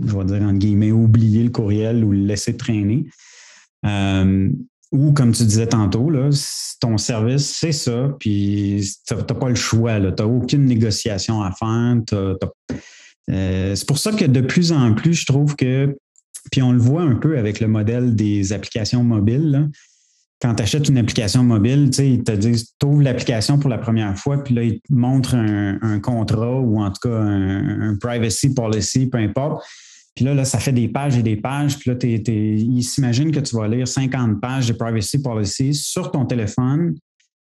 je 0.00 0.16
vais 0.16 0.24
dire 0.24 0.42
entre 0.42 0.58
guillemets, 0.58 0.92
oublier 0.92 1.42
le 1.42 1.50
courriel 1.50 2.04
ou 2.04 2.12
le 2.12 2.24
laisser 2.24 2.56
traîner. 2.56 3.04
Euh, 3.84 4.48
ou, 4.92 5.12
comme 5.12 5.32
tu 5.32 5.44
disais 5.44 5.66
tantôt, 5.66 6.10
là, 6.10 6.28
ton 6.80 6.98
service, 6.98 7.58
c'est 7.58 7.72
ça, 7.72 8.10
puis 8.20 8.84
tu 9.06 9.14
n'as 9.14 9.22
pas 9.22 9.48
le 9.48 9.54
choix, 9.54 9.98
tu 9.98 10.06
n'as 10.06 10.24
aucune 10.24 10.66
négociation 10.66 11.42
à 11.42 11.50
faire. 11.50 11.96
Euh, 13.30 13.74
c'est 13.74 13.86
pour 13.86 13.98
ça 13.98 14.12
que 14.12 14.24
de 14.24 14.40
plus 14.42 14.72
en 14.72 14.94
plus, 14.94 15.14
je 15.14 15.26
trouve 15.26 15.56
que, 15.56 15.96
puis 16.50 16.60
on 16.62 16.72
le 16.72 16.78
voit 16.78 17.02
un 17.02 17.14
peu 17.14 17.38
avec 17.38 17.60
le 17.60 17.68
modèle 17.68 18.14
des 18.14 18.52
applications 18.52 19.02
mobiles, 19.02 19.70
quand 20.42 20.56
tu 20.56 20.62
achètes 20.64 20.88
une 20.88 20.98
application 20.98 21.44
mobile, 21.44 21.90
ils 21.98 22.24
te 22.24 22.32
disent, 22.32 22.74
tu 22.78 22.86
ouvres 22.86 23.02
l'application 23.02 23.58
pour 23.58 23.70
la 23.70 23.78
première 23.78 24.18
fois, 24.18 24.42
puis 24.42 24.54
là, 24.54 24.64
ils 24.64 24.80
te 24.80 24.92
montrent 24.92 25.36
un, 25.36 26.00
contrat 26.00 26.58
ou 26.58 26.80
en 26.82 26.90
tout 26.90 27.08
cas 27.08 27.16
un 27.16 27.96
privacy 27.98 28.52
policy, 28.52 29.06
peu 29.06 29.18
importe. 29.18 29.64
Puis 30.14 30.24
là, 30.24 30.34
là, 30.34 30.44
ça 30.44 30.58
fait 30.58 30.72
des 30.72 30.88
pages 30.88 31.16
et 31.16 31.22
des 31.22 31.36
pages. 31.36 31.78
Puis 31.78 31.90
là, 31.90 31.96
il 32.02 32.82
s'imagine 32.82 33.30
que 33.30 33.40
tu 33.40 33.56
vas 33.56 33.66
lire 33.68 33.88
50 33.88 34.40
pages 34.40 34.68
de 34.68 34.74
privacy 34.74 35.20
policy 35.20 35.74
sur 35.74 36.10
ton 36.10 36.26
téléphone. 36.26 36.94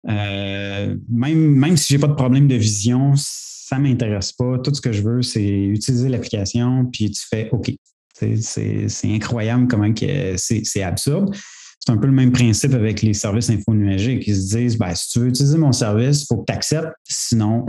Euh, 0.08 0.96
même, 1.10 1.38
même 1.38 1.76
si 1.76 1.92
je 1.92 1.94
n'ai 1.94 2.00
pas 2.00 2.06
de 2.08 2.14
problème 2.14 2.48
de 2.48 2.54
vision, 2.54 3.12
ça 3.16 3.78
m'intéresse 3.78 4.32
pas. 4.32 4.58
Tout 4.58 4.72
ce 4.72 4.80
que 4.80 4.92
je 4.92 5.02
veux, 5.02 5.22
c'est 5.22 5.44
utiliser 5.44 6.08
l'application, 6.08 6.86
puis 6.86 7.10
tu 7.10 7.22
fais 7.28 7.50
OK. 7.50 7.72
C'est 8.14 8.88
incroyable 9.04 9.66
comment 9.68 9.92
c'est 10.36 10.82
absurde. 10.82 11.34
C'est 11.78 11.92
un 11.92 11.98
peu 11.98 12.06
le 12.06 12.12
même 12.12 12.32
principe 12.32 12.72
avec 12.74 13.02
les 13.02 13.12
services 13.12 13.50
infonuagiques. 13.50 14.26
Ils 14.26 14.36
se 14.36 14.56
disent 14.56 14.78
ben, 14.78 14.94
si 14.94 15.10
tu 15.10 15.18
veux 15.20 15.28
utiliser 15.28 15.58
mon 15.58 15.72
service, 15.72 16.22
il 16.22 16.26
faut 16.26 16.38
que 16.38 16.46
tu 16.46 16.52
acceptes, 16.52 16.94
sinon. 17.04 17.66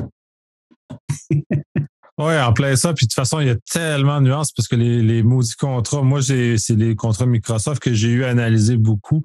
Oui, 2.18 2.40
en 2.40 2.52
plein 2.52 2.76
ça. 2.76 2.94
Puis 2.94 3.06
de 3.06 3.10
toute 3.10 3.16
façon, 3.16 3.40
il 3.40 3.48
y 3.48 3.52
a 3.52 3.56
tellement 3.72 4.20
de 4.20 4.28
nuances 4.28 4.52
parce 4.52 4.68
que 4.68 4.76
les, 4.76 5.04
les 5.04 5.22
maudits 5.22 5.56
contrats, 5.56 6.02
moi, 6.02 6.22
c'est 6.22 6.58
les 6.70 6.96
contrats 6.96 7.28
Microsoft 7.28 7.80
que 7.82 7.94
j'ai 7.94 8.10
eu 8.10 8.24
à 8.24 8.30
analyser 8.30 8.78
beaucoup. 8.78 9.24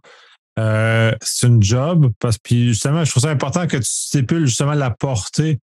Euh, 0.59 1.13
c'est 1.23 1.47
une 1.47 1.63
job 1.63 2.13
parce 2.19 2.37
que 2.37 2.55
justement, 2.55 3.05
je 3.05 3.11
trouve 3.11 3.23
ça 3.23 3.31
important 3.31 3.67
que 3.67 3.79
tu 3.79 3.89
stipules 3.89 4.47
justement 4.47 4.75
la 4.75 4.91
portée. 4.91 5.61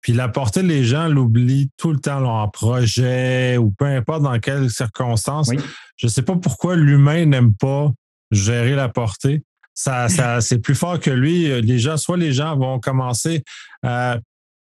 Puis 0.00 0.12
la 0.12 0.28
portée, 0.28 0.62
les 0.62 0.84
gens 0.84 1.08
l'oublient 1.08 1.70
tout 1.76 1.92
le 1.92 1.98
temps 1.98 2.24
en 2.24 2.48
projet 2.48 3.56
ou 3.58 3.72
peu 3.72 3.86
importe 3.86 4.22
dans 4.22 4.38
quelles 4.38 4.70
circonstances. 4.70 5.50
Je 5.96 6.06
ne 6.06 6.10
sais 6.10 6.22
pas 6.22 6.36
pourquoi 6.36 6.76
l'humain 6.76 7.26
n'aime 7.26 7.54
pas 7.54 7.90
gérer 8.30 8.76
la 8.76 8.88
portée. 8.88 9.42
Ça, 9.74 10.08
ça, 10.08 10.40
c'est 10.40 10.58
plus 10.58 10.74
fort 10.74 11.00
que 11.00 11.10
lui. 11.10 11.60
Les 11.62 11.78
gens, 11.78 11.96
soit 11.96 12.16
les 12.16 12.32
gens 12.32 12.56
vont 12.56 12.78
commencer 12.78 13.42
à 13.82 14.18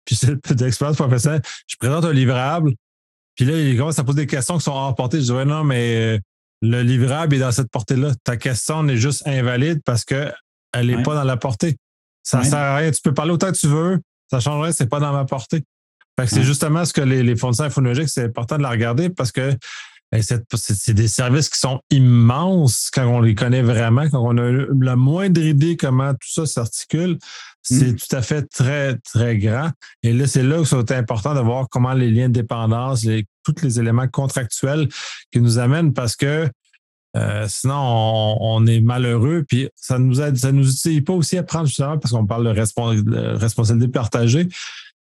puis 0.05 0.15
c'est 0.15 0.53
d'expérience 0.53 0.97
professionnelle. 0.97 1.41
Je 1.67 1.75
présente 1.77 2.05
un 2.05 2.13
livrable, 2.13 2.73
puis 3.35 3.45
là, 3.45 3.57
il 3.57 3.77
commence 3.77 3.97
à 3.99 4.03
poser 4.03 4.21
des 4.21 4.27
questions 4.27 4.57
qui 4.57 4.63
sont 4.63 4.71
hors 4.71 4.95
portée. 4.95 5.19
Je 5.19 5.25
dis, 5.25 5.31
ouais, 5.31 5.45
non, 5.45 5.63
mais 5.63 5.95
euh, 5.95 6.19
le 6.61 6.81
livrable 6.81 7.35
est 7.35 7.39
dans 7.39 7.51
cette 7.51 7.69
portée-là. 7.71 8.11
Ta 8.23 8.37
question 8.37 8.83
n'est 8.83 8.97
juste 8.97 9.27
invalide 9.27 9.81
parce 9.85 10.05
qu'elle 10.05 10.33
n'est 10.75 11.01
pas 11.03 11.15
dans 11.15 11.23
la 11.23 11.37
portée. 11.37 11.77
Ça 12.21 12.39
ne 12.39 12.43
sert 12.43 12.59
à 12.59 12.77
rien. 12.77 12.91
Tu 12.91 13.01
peux 13.01 13.13
parler 13.13 13.31
autant 13.31 13.51
que 13.51 13.57
tu 13.57 13.67
veux. 13.67 13.99
Ça 14.29 14.37
ne 14.37 14.41
changerait, 14.41 14.71
c'est 14.71 14.87
pas 14.87 14.99
dans 14.99 15.11
ma 15.11 15.25
portée. 15.25 15.63
Fait 16.19 16.25
que 16.25 16.31
c'est 16.31 16.43
justement 16.43 16.85
ce 16.85 16.93
que 16.93 17.01
les, 17.01 17.23
les 17.23 17.35
fournisseurs 17.35 17.65
infonologiques, 17.65 18.09
c'est 18.09 18.25
important 18.25 18.57
de 18.57 18.63
la 18.63 18.69
regarder 18.69 19.09
parce 19.09 19.31
que 19.31 19.55
c'est 20.21 20.93
des 20.93 21.07
services 21.07 21.49
qui 21.49 21.59
sont 21.59 21.79
immenses 21.89 22.89
quand 22.93 23.05
on 23.05 23.21
les 23.21 23.35
connaît 23.35 23.61
vraiment, 23.61 24.09
quand 24.09 24.21
on 24.21 24.37
a 24.37 24.65
la 24.79 24.95
moindre 24.95 25.41
idée 25.41 25.77
comment 25.77 26.13
tout 26.13 26.31
ça 26.31 26.45
s'articule. 26.45 27.17
C'est 27.61 27.93
mm. 27.93 27.95
tout 27.95 28.15
à 28.15 28.21
fait 28.21 28.43
très, 28.43 28.97
très 28.97 29.37
grand. 29.37 29.71
Et 30.03 30.13
là, 30.13 30.27
c'est 30.27 30.43
là 30.43 30.59
où 30.59 30.65
c'est 30.65 30.91
important 30.91 31.33
de 31.33 31.39
voir 31.39 31.67
comment 31.69 31.93
les 31.93 32.11
liens 32.11 32.27
de 32.27 32.33
dépendance, 32.33 33.03
les, 33.03 33.25
tous 33.43 33.55
les 33.63 33.79
éléments 33.79 34.07
contractuels 34.07 34.89
qui 35.31 35.39
nous 35.39 35.57
amènent 35.57 35.93
parce 35.93 36.15
que 36.15 36.49
euh, 37.15 37.45
sinon, 37.47 38.37
on, 38.41 38.65
est 38.65 38.81
malheureux. 38.81 39.45
Puis 39.47 39.69
ça 39.75 39.99
nous 39.99 40.19
aide, 40.19 40.35
ça 40.37 40.51
nous 40.51 40.69
utilise 40.69 41.03
pas 41.03 41.13
aussi 41.13 41.37
à 41.37 41.43
prendre 41.43 41.67
justement 41.67 41.97
parce 41.97 42.13
qu'on 42.13 42.25
parle 42.25 42.43
de, 42.43 43.37
responsabilité 43.37 43.91
partagée. 43.91 44.47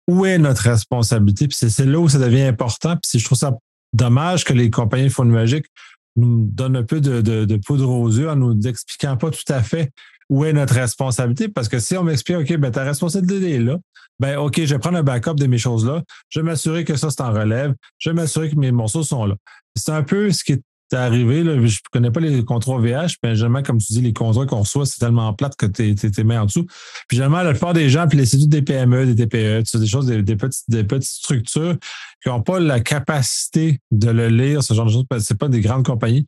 Où 0.08 0.26
est 0.26 0.40
notre 0.40 0.64
responsabilité? 0.64 1.48
Puis 1.48 1.70
c'est 1.70 1.86
là 1.86 2.00
où 2.00 2.10
ça 2.10 2.18
devient 2.18 2.42
important. 2.42 2.98
Puis 2.98 3.20
je 3.20 3.26
trouve 3.26 3.38
ça 3.38 3.56
dommage 3.94 4.44
que 4.44 4.54
les 4.54 4.70
compagnies 4.70 5.10
de 5.10 5.24
magiques 5.24 5.68
nous 6.16 6.48
donnent 6.52 6.78
un 6.78 6.84
peu 6.84 7.00
de, 7.02 7.58
poudre 7.66 7.90
aux 7.90 8.10
yeux 8.10 8.30
en 8.30 8.36
nous 8.36 8.68
expliquant 8.68 9.18
pas 9.18 9.32
tout 9.32 9.50
à 9.50 9.62
fait 9.62 9.92
où 10.30 10.46
est 10.46 10.54
notre 10.54 10.74
responsabilité. 10.74 11.50
Parce 11.50 11.68
que 11.68 11.80
si 11.80 11.98
on 11.98 12.04
m'explique, 12.04 12.38
OK, 12.38 12.58
ben, 12.58 12.72
ta 12.72 12.84
responsabilité 12.84 13.56
est 13.56 13.60
là, 13.60 13.78
ben, 14.20 14.38
OK, 14.38 14.62
je 14.64 14.74
vais 14.74 14.80
prendre 14.80 14.98
un 14.98 15.04
backup 15.04 15.36
de 15.36 15.48
mes 15.48 15.58
choses-là, 15.58 16.04
je 16.30 16.40
vais 16.40 16.46
m'assurer 16.46 16.86
que 16.86 16.96
ça, 16.96 17.10
c'est 17.10 17.22
en 17.22 17.34
relève, 17.34 17.74
je 17.98 18.10
vais 18.10 18.14
m'assurer 18.14 18.50
que 18.50 18.56
mes 18.56 18.72
morceaux 18.72 19.04
sont 19.04 19.26
là. 19.26 19.36
C'est 19.76 19.92
un 19.92 20.04
peu 20.04 20.32
ce 20.32 20.44
qui 20.44 20.54
est 20.54 20.62
c'est 20.92 20.98
arrivé, 20.98 21.42
là, 21.42 21.54
je 21.56 21.62
ne 21.62 21.70
connais 21.90 22.12
pas 22.12 22.20
les 22.20 22.44
contrats 22.44 22.78
VH, 22.78 23.16
mais 23.24 23.34
généralement, 23.34 23.64
comme 23.64 23.78
tu 23.78 23.94
dis, 23.94 24.02
les 24.02 24.12
contrats 24.12 24.46
qu'on 24.46 24.60
reçoit, 24.60 24.86
c'est 24.86 25.00
tellement 25.00 25.34
plate 25.34 25.56
que 25.56 25.66
tu 25.66 25.96
es, 25.96 26.24
mis 26.26 26.36
en 26.36 26.46
dessous. 26.46 26.66
Puis 27.08 27.16
généralement, 27.16 27.44
la 27.44 27.52
plupart 27.52 27.72
des 27.72 27.90
gens, 27.90 28.10
puis 28.10 28.28
c'est 28.28 28.38
tout 28.38 28.48
des 28.48 28.62
PME, 28.62 29.06
des 29.06 29.26
TPE, 29.26 29.64
des 29.80 29.88
choses, 29.88 30.08
des, 30.08 30.36
petites, 30.36 30.66
des 30.68 30.84
petites 30.84 31.10
structures 31.10 31.78
qui 32.22 32.28
n'ont 32.28 32.42
pas 32.42 32.60
la 32.60 32.82
capacité 32.82 33.80
de 33.92 34.10
le 34.10 34.28
lire, 34.28 34.64
ce 34.64 34.74
genre 34.74 34.86
de 34.86 34.92
choses, 34.92 35.06
parce 35.10 35.22
que 35.22 35.28
ce 35.30 35.34
pas 35.34 35.48
des 35.48 35.62
grandes 35.62 35.86
compagnies. 35.86 36.26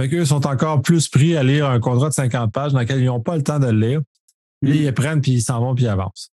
Fait 0.00 0.08
qu'eux 0.08 0.24
sont 0.24 0.46
encore 0.46 0.80
plus 0.80 1.08
pris 1.08 1.36
à 1.36 1.42
lire 1.42 1.68
un 1.68 1.78
contrat 1.78 2.08
de 2.08 2.14
50 2.14 2.50
pages 2.50 2.72
dans 2.72 2.80
lequel 2.80 3.00
ils 3.00 3.06
n'ont 3.06 3.20
pas 3.20 3.36
le 3.36 3.42
temps 3.42 3.58
de 3.58 3.66
le 3.66 3.86
lire. 3.86 4.00
Puis 4.62 4.78
ils 4.78 4.94
prennent, 4.94 5.20
puis 5.20 5.32
ils 5.32 5.42
s'en 5.42 5.60
vont, 5.60 5.74
puis 5.74 5.84
ils 5.84 5.88
avancent. 5.88 6.30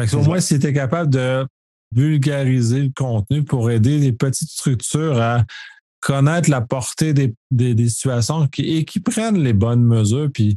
Fait 0.00 0.06
que 0.06 0.16
au 0.16 0.22
moins, 0.22 0.40
si 0.40 0.58
tu 0.58 0.66
es 0.66 0.72
capable 0.72 1.10
de 1.10 1.46
vulgariser 1.94 2.84
le 2.84 2.90
contenu 2.96 3.42
pour 3.42 3.70
aider 3.70 3.98
les 3.98 4.12
petites 4.12 4.48
structures 4.48 5.20
à 5.20 5.44
connaître 6.00 6.50
la 6.50 6.60
portée 6.60 7.12
des, 7.12 7.34
des, 7.50 7.88
situations 7.88 8.48
et 8.58 8.84
qui 8.84 9.00
prennent 9.00 9.42
les 9.42 9.52
bonnes 9.52 9.84
mesures, 9.84 10.28
puis 10.32 10.56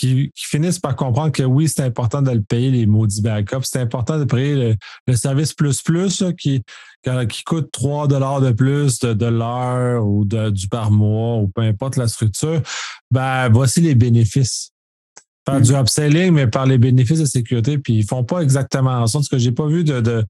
qui, 0.00 0.32
finissent 0.34 0.78
par 0.78 0.96
comprendre 0.96 1.32
que 1.32 1.42
oui, 1.42 1.68
c'est 1.68 1.82
important 1.82 2.22
de 2.22 2.30
le 2.30 2.42
payer, 2.42 2.70
les 2.70 2.86
maudits 2.86 3.20
backups. 3.20 3.64
C'est 3.64 3.80
important 3.80 4.18
de 4.18 4.24
payer 4.24 4.76
le, 5.06 5.16
service 5.16 5.52
plus 5.52 5.82
plus 5.82 6.24
qui, 6.38 6.62
qui 7.28 7.44
coûte 7.44 7.70
3 7.70 8.08
dollars 8.08 8.40
de 8.40 8.52
plus 8.52 9.00
de, 9.00 9.26
l'heure 9.26 10.06
ou 10.06 10.24
de, 10.24 10.50
du 10.50 10.68
par 10.68 10.90
mois 10.90 11.36
ou 11.36 11.48
peu 11.48 11.62
importe 11.62 11.96
la 11.96 12.08
structure. 12.08 12.62
Ben, 13.10 13.48
voici 13.50 13.80
les 13.80 13.94
bénéfices. 13.94 14.72
Faire 15.46 15.60
du 15.60 15.72
mm. 15.72 15.80
upselling, 15.80 16.32
mais 16.32 16.46
par 16.46 16.66
les 16.66 16.78
bénéfices 16.78 17.20
de 17.20 17.24
sécurité, 17.24 17.78
puis 17.78 17.94
ils 17.94 18.06
font 18.06 18.24
pas 18.24 18.40
exactement 18.40 19.06
ça. 19.06 19.18
Parce 19.18 19.28
que 19.28 19.38
j'ai 19.38 19.52
pas 19.52 19.66
vu 19.66 19.84
de, 19.84 20.00
de, 20.00 20.24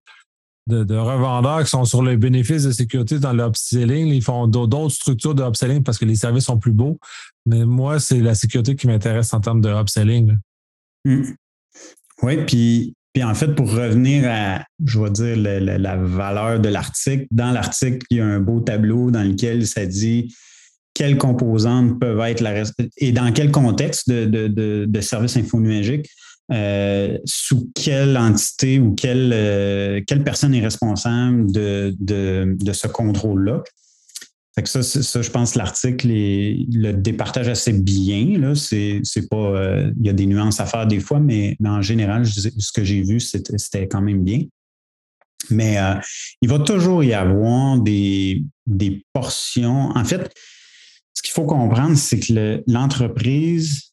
de, 0.67 0.97
revendeurs 0.97 1.65
qui 1.65 1.71
sont 1.71 1.85
sur 1.85 2.03
les 2.03 2.17
bénéfices 2.17 2.65
de 2.65 2.71
sécurité 2.71 3.19
dans 3.19 3.33
le 3.33 3.45
upselling. 3.45 4.09
Ils 4.09 4.23
font 4.23 4.47
d'autres 4.47 4.91
structures 4.91 5.35
de 5.35 5.43
upselling 5.43 5.83
parce 5.83 5.99
que 5.99 6.05
les 6.05 6.17
services 6.17 6.45
sont 6.45 6.59
plus 6.59 6.73
beaux. 6.73 6.99
Mais 7.47 7.65
moi, 7.65 7.99
c'est 7.99 8.21
la 8.21 8.35
sécurité 8.35 8.77
qui 8.77 8.87
m'intéresse 8.87 9.33
en 9.33 9.41
termes 9.41 9.61
de 9.61 9.71
upselling. 9.71 10.37
Mm. 11.05 11.23
Oui, 12.23 12.45
puis, 12.47 12.95
puis 13.13 13.25
en 13.25 13.35
fait, 13.35 13.55
pour 13.55 13.71
revenir 13.71 14.25
à, 14.27 14.65
je 14.85 15.01
vais 15.01 15.11
dire, 15.11 15.37
la, 15.37 15.97
valeur 15.97 16.61
de 16.61 16.69
l'article, 16.69 17.27
dans 17.31 17.51
l'article, 17.51 18.07
il 18.11 18.19
y 18.19 18.21
a 18.21 18.27
un 18.27 18.41
beau 18.41 18.61
tableau 18.61 19.11
dans 19.11 19.23
lequel 19.23 19.67
ça 19.67 19.87
dit 19.87 20.35
quelles 20.93 21.19
composantes 21.19 21.99
peuvent 21.99 22.21
être 22.21 22.41
la 22.41 22.63
et 22.99 23.13
dans 23.13 23.33
quel 23.33 23.51
contexte 23.51 24.11
de, 24.11 24.27
de, 24.27 24.85
de, 24.87 25.01
services 25.01 25.37
infonuagiques, 25.37 26.11
euh, 26.53 27.19
sous 27.25 27.71
quelle 27.75 28.17
entité 28.17 28.81
ou 28.81 28.95
quelle, 28.95 29.31
euh, 29.33 30.01
quelle 30.07 30.25
personne 30.25 30.55
est 30.55 30.61
responsable 30.61 31.51
de, 31.53 31.95
de 31.99 32.73
ce 32.73 32.89
contrôle-là? 32.89 33.63
Ça, 34.65 34.83
ça, 34.83 35.23
je 35.23 35.31
pense 35.31 35.55
l'article 35.55 36.09
le 36.09 36.93
départage 36.93 37.49
assez 37.49 37.73
bien. 37.73 38.37
Là. 38.39 38.53
Pas, 39.31 39.37
euh, 39.37 39.93
il 39.99 40.07
y 40.07 40.11
a 40.11 40.13
des 40.13 40.27
nuances 40.27 40.61
à 40.61 40.67
faire 40.67 40.87
des 40.87 41.01
fois, 41.01 41.19
mais, 41.21 41.57
en 41.65 41.81
général, 41.81 42.27
ce 42.27 42.73
que 42.73 42.85
j'ai 42.85 43.01
vu, 43.03 43.21
c'était, 43.21 43.89
quand 43.89 44.03
même 44.03 44.23
bien. 44.23 44.43
Mais 45.49 45.79
il 46.43 46.49
va 46.51 46.59
toujours 46.59 47.03
y 47.03 47.15
avoir 47.15 47.81
des, 47.81 48.45
des 48.67 49.03
portions. 49.15 49.91
En 49.95 50.05
fait, 50.05 50.31
ce 51.15 51.23
qu'il 51.23 51.33
faut 51.33 51.47
comprendre, 51.47 51.97
c'est 51.97 52.21
que 52.21 52.63
l'entreprise, 52.67 53.93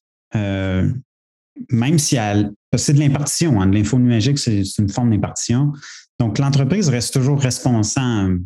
même 1.72 2.00
si 2.00 2.16
elle. 2.16 2.52
C'est 2.76 2.94
de 2.94 3.00
l'impartition, 3.00 3.62
hein, 3.62 3.68
de 3.68 3.76
l'info 3.76 3.98
numérique, 3.98 4.38
c'est 4.38 4.62
une 4.78 4.90
forme 4.90 5.12
d'impartition. 5.12 5.72
Donc, 6.20 6.38
l'entreprise 6.38 6.90
reste 6.90 7.14
toujours 7.14 7.40
responsable. 7.40 8.42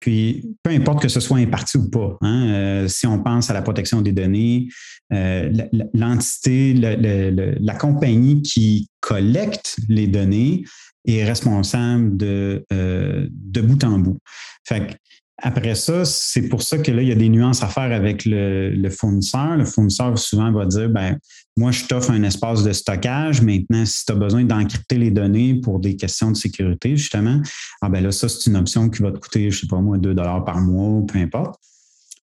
Puis, 0.00 0.56
peu 0.62 0.70
importe 0.70 1.00
que 1.00 1.08
ce 1.08 1.20
soit 1.20 1.38
imparti 1.38 1.78
ou 1.78 1.88
pas, 1.88 2.18
hein, 2.20 2.48
euh, 2.48 2.88
si 2.88 3.06
on 3.06 3.22
pense 3.22 3.48
à 3.48 3.54
la 3.54 3.62
protection 3.62 4.02
des 4.02 4.12
données, 4.12 4.68
euh, 5.12 5.50
l'entité, 5.94 6.74
la 6.74 7.74
compagnie 7.74 8.42
qui 8.42 8.88
collecte 9.00 9.76
les 9.88 10.06
données 10.06 10.64
est 11.06 11.24
responsable 11.24 12.16
de, 12.16 12.66
de 12.70 13.60
bout 13.60 13.82
en 13.84 13.98
bout. 13.98 14.18
Fait 14.66 14.98
après 15.42 15.74
ça, 15.74 16.04
c'est 16.04 16.48
pour 16.48 16.62
ça 16.62 16.78
que 16.78 16.92
là, 16.92 17.02
il 17.02 17.08
y 17.08 17.12
a 17.12 17.16
des 17.16 17.28
nuances 17.28 17.62
à 17.62 17.68
faire 17.68 17.92
avec 17.92 18.24
le, 18.24 18.88
fournisseur. 18.90 19.56
Le 19.56 19.64
fournisseur 19.64 20.16
souvent 20.16 20.52
va 20.52 20.64
dire 20.64 20.88
ben, 20.88 21.18
moi, 21.56 21.72
je 21.72 21.84
t'offre 21.84 22.12
un 22.12 22.22
espace 22.22 22.62
de 22.62 22.72
stockage. 22.72 23.42
Maintenant, 23.42 23.84
si 23.84 24.06
tu 24.06 24.12
as 24.12 24.14
besoin 24.14 24.44
d'encrypter 24.44 24.96
les 24.96 25.10
données 25.10 25.56
pour 25.56 25.80
des 25.80 25.96
questions 25.96 26.30
de 26.30 26.36
sécurité, 26.36 26.96
justement, 26.96 27.40
ah 27.82 27.88
ben 27.88 28.02
là, 28.02 28.12
ça, 28.12 28.28
c'est 28.28 28.48
une 28.48 28.56
option 28.56 28.88
qui 28.88 29.02
va 29.02 29.10
te 29.10 29.18
coûter, 29.18 29.50
je 29.50 29.56
ne 29.56 29.60
sais 29.62 29.66
pas 29.66 29.80
moi, 29.80 29.98
2 29.98 30.14
par 30.14 30.60
mois 30.60 31.02
peu 31.06 31.18
importe. 31.18 31.56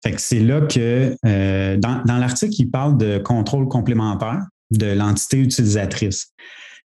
Fait 0.02 0.12
que 0.12 0.20
c'est 0.20 0.40
là 0.40 0.62
que 0.62 1.14
euh, 1.26 1.76
dans, 1.76 2.02
l'article, 2.06 2.54
il 2.58 2.70
parle 2.70 2.96
de 2.96 3.18
contrôle 3.18 3.68
complémentaire 3.68 4.40
de 4.70 4.86
l'entité 4.86 5.38
utilisatrice. 5.38 6.32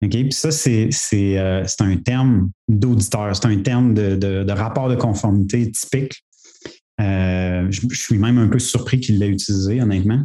OK? 0.04 0.10
Puis 0.10 0.32
ça, 0.32 0.50
c'est, 0.50 0.90
euh, 1.14 1.64
un 1.80 1.96
terme 1.96 2.50
d'auditeur, 2.68 3.34
c'est 3.34 3.46
un 3.46 3.58
terme 3.58 3.94
de, 3.94 4.50
rapport 4.50 4.88
de 4.88 4.94
conformité 4.94 5.70
typique. 5.70 6.22
Euh, 7.00 7.66
je, 7.70 7.86
suis 7.94 8.18
même 8.18 8.38
un 8.38 8.48
peu 8.48 8.58
surpris 8.58 9.00
qu'il 9.00 9.18
l'ait 9.18 9.28
utilisé, 9.28 9.80
honnêtement. 9.80 10.22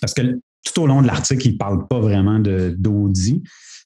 Parce 0.00 0.14
que 0.14 0.22
tout 0.64 0.82
au 0.82 0.86
long 0.86 1.02
de 1.02 1.06
l'article, 1.06 1.46
il 1.46 1.52
ne 1.52 1.58
parle 1.58 1.86
pas 1.88 2.00
vraiment 2.00 2.38
d'audit. 2.38 3.42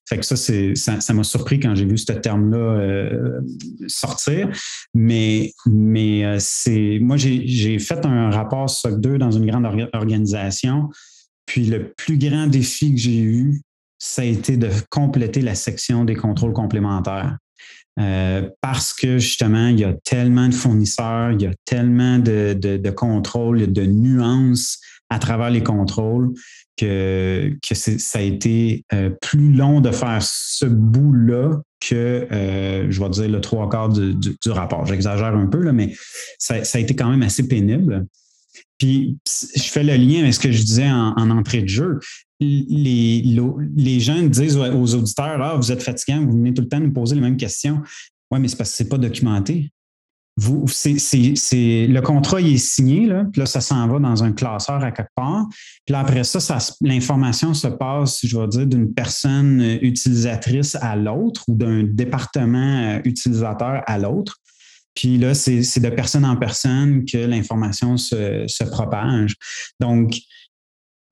Fait 0.08 0.18
que 0.18 0.26
ça, 0.26 0.36
c'est, 0.36 0.74
ça, 0.74 1.14
m'a 1.14 1.22
surpris 1.22 1.60
quand 1.60 1.74
j'ai 1.76 1.84
vu 1.84 1.96
ce 1.96 2.12
terme-là 2.12 2.58
euh, 2.58 3.40
sortir. 3.86 4.48
Mais, 4.94 5.52
mais 5.66 6.38
c'est. 6.40 6.98
Moi, 7.00 7.16
j'ai, 7.16 7.78
fait 7.78 8.04
un 8.04 8.30
rapport 8.30 8.68
SOC 8.68 9.00
2 9.00 9.18
dans 9.18 9.30
une 9.30 9.46
grande 9.46 9.66
organisation. 9.92 10.88
Puis 11.46 11.66
le 11.66 11.92
plus 11.92 12.18
grand 12.18 12.46
défi 12.46 12.92
que 12.94 13.00
j'ai 13.00 13.20
eu, 13.20 13.62
ça 14.04 14.22
a 14.22 14.24
été 14.24 14.56
de 14.56 14.68
compléter 14.90 15.42
la 15.42 15.54
section 15.54 16.04
des 16.04 16.16
contrôles 16.16 16.52
complémentaires. 16.52 17.38
Euh, 18.00 18.48
parce 18.60 18.92
que 18.92 19.18
justement, 19.18 19.68
il 19.68 19.78
y 19.78 19.84
a 19.84 19.92
tellement 19.92 20.48
de 20.48 20.54
fournisseurs, 20.54 21.30
il 21.30 21.42
y 21.42 21.46
a 21.46 21.52
tellement 21.64 22.18
de, 22.18 22.52
de, 22.54 22.90
contrôles, 22.90 23.72
de 23.72 23.86
nuances 23.86 24.80
à 25.08 25.20
travers 25.20 25.50
les 25.50 25.62
contrôles 25.62 26.32
que, 26.76 27.52
que 27.62 27.74
ça 27.76 28.18
a 28.18 28.22
été 28.22 28.84
euh, 28.92 29.10
plus 29.20 29.52
long 29.52 29.80
de 29.80 29.92
faire 29.92 30.20
ce 30.20 30.66
bout-là 30.66 31.60
que, 31.78 32.26
euh, 32.32 32.86
je 32.90 33.00
vais 33.00 33.10
dire, 33.10 33.28
le 33.28 33.40
trois 33.40 33.68
quarts 33.68 33.90
du, 33.90 34.36
rapport. 34.46 34.84
J'exagère 34.86 35.36
un 35.36 35.46
peu, 35.46 35.62
là, 35.62 35.72
mais 35.72 35.94
ça, 36.38 36.64
ça, 36.64 36.78
a 36.78 36.80
été 36.80 36.96
quand 36.96 37.10
même 37.10 37.22
assez 37.22 37.46
pénible. 37.46 38.06
Puis, 38.78 39.16
je 39.54 39.62
fais 39.62 39.84
le 39.84 39.94
lien 39.94 40.22
avec 40.22 40.34
ce 40.34 40.40
que 40.40 40.50
je 40.50 40.60
disais 40.60 40.90
en, 40.90 41.30
entrée 41.30 41.62
de 41.62 41.68
jeu. 41.68 42.00
Les, 42.42 44.00
gens 44.00 44.22
disent 44.22 44.56
aux 44.56 44.94
auditeurs 44.94 45.40
Ah, 45.40 45.56
vous 45.56 45.70
êtes 45.72 45.82
fatigants, 45.82 46.24
vous 46.24 46.32
venez 46.32 46.52
tout 46.52 46.62
le 46.62 46.68
temps 46.68 46.80
nous 46.80 46.92
poser 46.92 47.14
les 47.14 47.20
mêmes 47.20 47.36
questions. 47.36 47.80
Oui, 48.30 48.40
mais 48.40 48.48
c'est 48.48 48.56
parce 48.56 48.70
que 48.70 48.76
ce 48.76 48.82
n'est 48.82 48.88
pas 48.88 48.98
documenté. 48.98 49.70
Vous, 50.38 50.64
le 50.64 52.00
contrat 52.00 52.40
il 52.40 52.54
est 52.54 52.56
signé, 52.56 53.06
là, 53.06 53.26
puis 53.30 53.40
là, 53.40 53.46
ça 53.46 53.60
s'en 53.60 53.86
va 53.86 53.98
dans 53.98 54.24
un 54.24 54.32
classeur 54.32 54.82
à 54.82 54.90
quelque 54.90 55.10
part. 55.14 55.46
Puis 55.84 55.92
là, 55.92 56.00
après 56.00 56.24
ça, 56.24 56.40
ça 56.40 56.56
l'information 56.80 57.52
se 57.52 57.68
passe, 57.68 58.20
je 58.24 58.38
vais 58.38 58.48
dire, 58.48 58.66
d'une 58.66 58.94
personne 58.94 59.60
utilisatrice 59.82 60.74
à 60.76 60.96
l'autre 60.96 61.44
ou 61.48 61.54
d'un 61.54 61.82
département 61.82 62.98
utilisateur 63.04 63.82
à 63.86 63.98
l'autre. 63.98 64.38
Puis 64.94 65.18
là, 65.18 65.34
c'est 65.34 65.80
de 65.80 65.90
personne 65.90 66.24
en 66.24 66.36
personne 66.36 67.04
que 67.04 67.18
l'information 67.18 67.96
se, 67.96 68.64
propage. 68.70 69.36
Donc, 69.80 70.18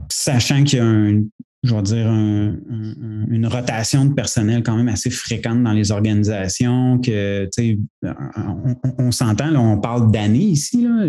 sachant 0.08 0.64
qu'il 0.64 0.78
y 0.78 0.82
a 0.82 0.86
un, 0.86 1.22
je 1.62 1.74
vais 1.74 1.82
dire, 1.82 2.06
une 2.08 3.46
rotation 3.46 4.06
de 4.06 4.14
personnel 4.14 4.62
quand 4.62 4.76
même 4.76 4.88
assez 4.88 5.10
fréquente 5.10 5.62
dans 5.62 5.72
les 5.72 5.92
organisations, 5.92 6.98
que, 7.00 7.48
on, 8.02 8.76
on 8.98 9.12
s'entend, 9.12 9.54
on 9.54 9.78
parle 9.78 10.10
d'années 10.10 10.38
ici. 10.38 10.82
Là, 10.82 11.04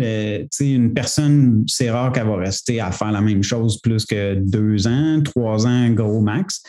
une 0.60 0.92
personne, 0.92 1.64
c'est 1.66 1.90
rare 1.90 2.12
qu'elle 2.12 2.26
va 2.26 2.36
rester 2.36 2.80
à 2.80 2.90
faire 2.90 3.12
la 3.12 3.22
même 3.22 3.42
chose 3.42 3.80
plus 3.80 4.04
que 4.04 4.34
deux 4.34 4.86
ans, 4.86 5.22
trois 5.22 5.66
ans, 5.66 5.88
gros 5.90 6.20
max. 6.20 6.62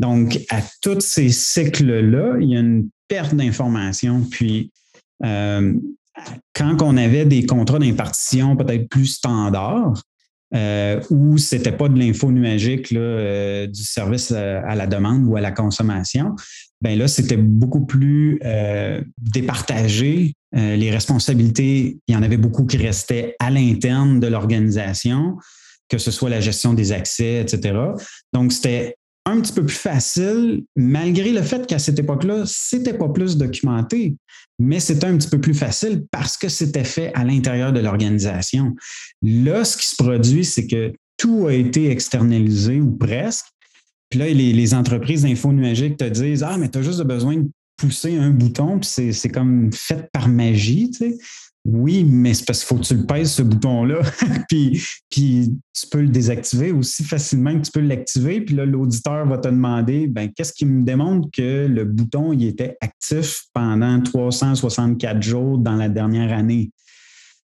Donc, 0.00 0.40
à 0.50 0.60
tous 0.80 1.00
ces 1.00 1.28
cycles-là, 1.28 2.38
il 2.40 2.48
y 2.48 2.56
a 2.56 2.60
une 2.60 2.88
perte 3.06 3.36
d'information. 3.36 4.22
Puis, 4.28 4.72
euh, 5.24 5.74
quand 6.54 6.82
on 6.82 6.96
avait 6.96 7.24
des 7.24 7.46
contrats 7.46 7.78
d'impartition 7.78 8.56
peut-être 8.56 8.88
plus 8.88 9.06
standards, 9.06 10.02
euh, 10.54 11.00
où 11.10 11.38
ce 11.38 11.56
n'était 11.56 11.72
pas 11.72 11.88
de 11.88 11.98
l'info 11.98 12.30
nuagique 12.30 12.92
euh, 12.92 13.66
du 13.66 13.82
service 13.82 14.32
à 14.32 14.74
la 14.74 14.86
demande 14.86 15.26
ou 15.26 15.36
à 15.36 15.40
la 15.40 15.50
consommation, 15.50 16.34
ben 16.80 16.98
là, 16.98 17.08
c'était 17.08 17.36
beaucoup 17.36 17.86
plus 17.86 18.40
départagé. 19.18 20.34
les 20.52 20.90
responsabilités, 20.90 21.98
il 22.08 22.14
y 22.14 22.16
en 22.16 22.22
avait 22.22 22.36
beaucoup 22.36 22.66
qui 22.66 22.76
restaient 22.76 23.36
à 23.38 23.50
l'interne 23.50 24.18
de 24.18 24.26
l'organisation, 24.26 25.36
que 25.88 25.98
ce 25.98 26.10
soit 26.10 26.28
la 26.28 26.40
gestion 26.40 26.74
des 26.74 26.90
accès, 26.90 27.40
etc. 27.40 27.78
Donc, 28.32 28.52
c'était 28.52 28.96
un 29.24 29.40
petit 29.40 29.52
peu 29.52 29.64
plus 29.64 29.76
facile, 29.76 30.64
malgré 30.76 31.32
le 31.32 31.42
fait 31.42 31.66
qu'à 31.66 31.78
cette 31.78 31.98
époque-là, 31.98 32.42
c'était 32.46 32.94
pas 32.94 33.08
plus 33.08 33.36
documenté, 33.36 34.16
mais 34.58 34.80
c'était 34.80 35.06
un 35.06 35.16
petit 35.16 35.28
peu 35.28 35.40
plus 35.40 35.54
facile 35.54 36.04
parce 36.10 36.36
que 36.36 36.48
c'était 36.48 36.84
fait 36.84 37.12
à 37.14 37.24
l'intérieur 37.24 37.72
de 37.72 37.80
l'organisation. 37.80 38.74
Là, 39.22 39.64
ce 39.64 39.76
qui 39.76 39.86
se 39.86 39.96
produit, 39.96 40.44
c'est 40.44 40.66
que 40.66 40.92
tout 41.16 41.46
a 41.46 41.52
été 41.52 41.90
externalisé 41.90 42.80
ou 42.80 42.90
presque. 42.90 43.46
Puis 44.10 44.18
là, 44.18 44.28
les, 44.28 44.74
entreprises 44.74 45.22
d'info 45.22 45.52
nuagiques 45.52 45.96
te 45.96 46.04
disent 46.04 46.42
Ah, 46.42 46.58
mais 46.58 46.68
tu 46.68 46.78
as 46.78 46.82
juste 46.82 47.02
besoin 47.02 47.36
de 47.36 47.48
pousser 47.76 48.16
un 48.16 48.30
bouton, 48.30 48.78
puis 48.78 49.12
c'est 49.12 49.28
comme 49.28 49.70
fait 49.72 50.08
par 50.12 50.28
magie. 50.28 50.90
Tu 50.90 50.98
sais. 50.98 51.18
Oui, 51.64 52.02
mais 52.04 52.34
c'est 52.34 52.44
parce 52.44 52.58
qu'il 52.58 52.66
faut 52.66 52.82
que 52.82 52.86
tu 52.86 52.96
le 52.96 53.06
pèses, 53.06 53.34
ce 53.34 53.42
bouton-là, 53.42 54.00
puis, 54.48 54.82
puis 55.08 55.54
tu 55.72 55.86
peux 55.86 56.00
le 56.00 56.08
désactiver 56.08 56.72
aussi 56.72 57.04
facilement 57.04 57.56
que 57.56 57.64
tu 57.64 57.70
peux 57.70 57.80
l'activer. 57.80 58.40
Puis 58.40 58.56
là, 58.56 58.66
l'auditeur 58.66 59.26
va 59.26 59.38
te 59.38 59.46
demander 59.46 60.08
ben, 60.08 60.28
qu'est-ce 60.34 60.52
qui 60.52 60.66
me 60.66 60.84
démontre 60.84 61.28
que 61.32 61.66
le 61.68 61.84
bouton 61.84 62.32
il 62.32 62.46
était 62.46 62.76
actif 62.80 63.44
pendant 63.54 64.00
364 64.00 65.22
jours 65.22 65.58
dans 65.58 65.76
la 65.76 65.88
dernière 65.88 66.36
année? 66.36 66.72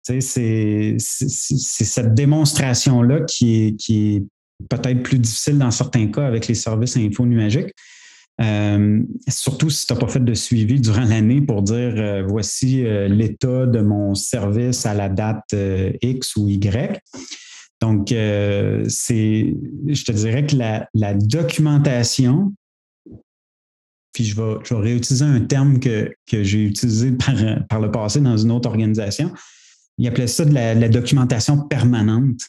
C'est 0.04 0.98
cette 0.98 2.14
démonstration-là 2.14 3.22
qui 3.22 3.56
est, 3.56 3.76
qui 3.80 4.16
est 4.16 4.24
peut-être 4.68 5.04
plus 5.04 5.20
difficile 5.20 5.58
dans 5.58 5.72
certains 5.72 6.08
cas 6.08 6.26
avec 6.26 6.48
les 6.48 6.56
services 6.56 6.98
infonuagiques. 6.98 7.74
Euh, 8.40 9.04
surtout 9.28 9.70
si 9.70 9.86
tu 9.86 9.94
n'as 9.94 10.00
pas 10.00 10.08
fait 10.08 10.24
de 10.24 10.34
suivi 10.34 10.80
durant 10.80 11.04
l'année 11.04 11.42
pour 11.42 11.62
dire 11.62 11.94
euh, 11.96 12.24
voici 12.26 12.86
euh, 12.86 13.08
l'état 13.08 13.66
de 13.68 13.82
mon 13.82 14.16
service 14.16 14.86
à 14.86 14.94
la 14.94 15.10
date 15.10 15.56
X 16.02 16.36
ou 16.38 16.48
Y. 16.48 17.00
Donc, 17.82 18.10
c'est, 18.10 19.56
je 19.88 20.04
te 20.04 20.12
dirais 20.12 20.46
que 20.46 20.56
la, 20.56 21.14
documentation, 21.16 22.54
puis 24.14 24.24
je 24.24 24.40
vais, 24.40 24.60
réutiliser 24.70 25.26
un 25.26 25.42
terme 25.42 25.80
que, 25.80 26.14
j'ai 26.32 26.64
utilisé 26.64 27.12
par, 27.12 27.82
le 27.82 27.90
passé 27.90 28.22
dans 28.22 28.38
une 28.38 28.52
autre 28.52 28.70
organisation. 28.70 29.34
Il 29.98 30.08
appelait 30.08 30.28
ça 30.28 30.46
de 30.46 30.54
la, 30.54 30.90
documentation 30.90 31.68
permanente 31.68 32.42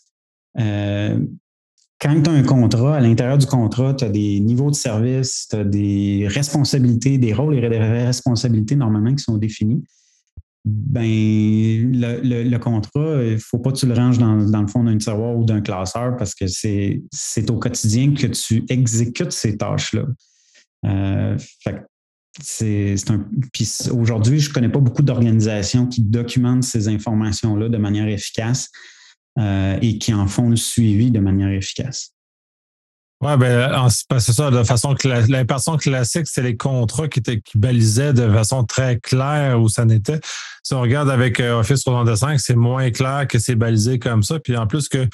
quand 2.02 2.20
tu 2.20 2.30
as 2.30 2.32
un 2.32 2.42
contrat, 2.42 2.96
à 2.96 3.00
l'intérieur 3.00 3.38
du 3.38 3.46
contrat, 3.46 3.94
tu 3.94 4.04
as 4.04 4.08
des 4.08 4.40
niveaux 4.40 4.70
de 4.70 4.74
service, 4.74 5.46
tu 5.48 5.56
as 5.56 5.62
des 5.62 6.26
responsabilités, 6.28 7.16
des 7.16 7.32
rôles 7.32 7.54
et 7.54 7.60
des 7.60 7.78
responsabilités 7.78 8.74
normalement 8.74 9.14
qui 9.14 9.22
sont 9.22 9.38
définis. 9.38 9.84
Ben, 10.64 11.04
le, 11.04 12.56
contrat, 12.58 13.22
il 13.22 13.34
ne 13.34 13.38
faut 13.38 13.58
pas 13.58 13.70
que 13.70 13.78
tu 13.78 13.86
le 13.86 13.94
ranges 13.94 14.18
dans, 14.18 14.34
le 14.34 14.66
fond 14.66 14.82
d'un 14.82 14.98
tiroir 14.98 15.36
ou 15.36 15.44
d'un 15.44 15.60
classeur 15.60 16.16
parce 16.16 16.34
que 16.34 16.46
c'est 16.48 17.50
au 17.50 17.58
quotidien 17.58 18.14
que 18.14 18.26
tu 18.26 18.64
exécutes 18.68 19.32
ces 19.32 19.56
tâches-là. 19.56 20.04
Euh, 20.86 21.36
un. 21.68 23.26
Puis 23.52 23.78
aujourd'hui, 23.92 24.40
je 24.40 24.48
ne 24.48 24.54
connais 24.54 24.68
pas 24.68 24.80
beaucoup 24.80 25.02
d'organisations 25.02 25.86
qui 25.86 26.00
documentent 26.00 26.64
ces 26.64 26.88
informations-là 26.88 27.68
de 27.68 27.78
manière 27.78 28.08
efficace. 28.08 28.70
Euh, 29.38 29.78
et 29.80 29.96
qui 29.96 30.12
en 30.12 30.26
font 30.26 30.50
le 30.50 30.56
suivi 30.56 31.10
de 31.10 31.18
manière 31.18 31.48
efficace. 31.48 32.12
Oui, 33.22 33.34
ben, 33.38 33.88
c'est 33.88 34.32
ça, 34.32 34.50
de 34.50 34.62
façon 34.62 34.94
l'impression 35.04 35.76
classique, 35.78 36.26
c'est 36.26 36.42
les 36.42 36.56
contrats 36.56 37.08
qui, 37.08 37.20
étaient, 37.20 37.40
qui 37.40 37.56
balisaient 37.56 38.12
de 38.12 38.30
façon 38.30 38.64
très 38.64 38.98
claire 38.98 39.58
où 39.58 39.70
ça 39.70 39.86
n'était. 39.86 40.20
Si 40.62 40.74
on 40.74 40.82
regarde 40.82 41.08
avec 41.08 41.40
euh, 41.40 41.60
Office 41.60 41.82
365, 41.84 42.40
c'est 42.40 42.56
moins 42.56 42.90
clair 42.90 43.26
que 43.26 43.38
c'est 43.38 43.54
balisé 43.54 43.98
comme 43.98 44.22
ça. 44.22 44.38
Puis 44.38 44.54
en 44.56 44.66
plus 44.66 44.88
que 44.88 45.08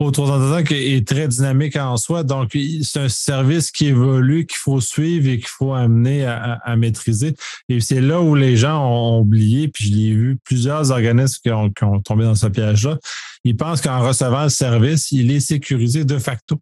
au 0.00 0.10
365 0.10 0.72
est 0.72 1.06
très 1.06 1.28
dynamique 1.28 1.76
en 1.76 1.96
soi. 1.96 2.24
Donc, 2.24 2.56
c'est 2.82 3.00
un 3.00 3.08
service 3.08 3.70
qui 3.70 3.86
évolue, 3.86 4.44
qu'il 4.46 4.58
faut 4.58 4.80
suivre 4.80 5.28
et 5.28 5.38
qu'il 5.38 5.48
faut 5.48 5.72
amener 5.72 6.24
à, 6.26 6.76
maîtriser. 6.76 7.34
Et 7.68 7.80
c'est 7.80 8.00
là 8.00 8.20
où 8.20 8.34
les 8.34 8.56
gens 8.56 8.84
ont 8.84 9.20
oublié, 9.20 9.68
puis 9.68 9.84
je 9.84 9.94
l'ai 9.94 10.12
vu 10.12 10.38
plusieurs 10.44 10.90
organismes 10.90 11.38
qui 11.42 11.50
ont, 11.50 11.70
qui 11.70 11.84
ont 11.84 12.00
tombé 12.00 12.24
dans 12.24 12.34
ce 12.34 12.46
piège-là. 12.46 12.98
Ils 13.44 13.56
pensent 13.56 13.80
qu'en 13.80 14.00
recevant 14.00 14.44
le 14.44 14.48
service, 14.48 15.12
il 15.12 15.30
est 15.30 15.40
sécurisé 15.40 16.04
de 16.04 16.18
facto. 16.18 16.60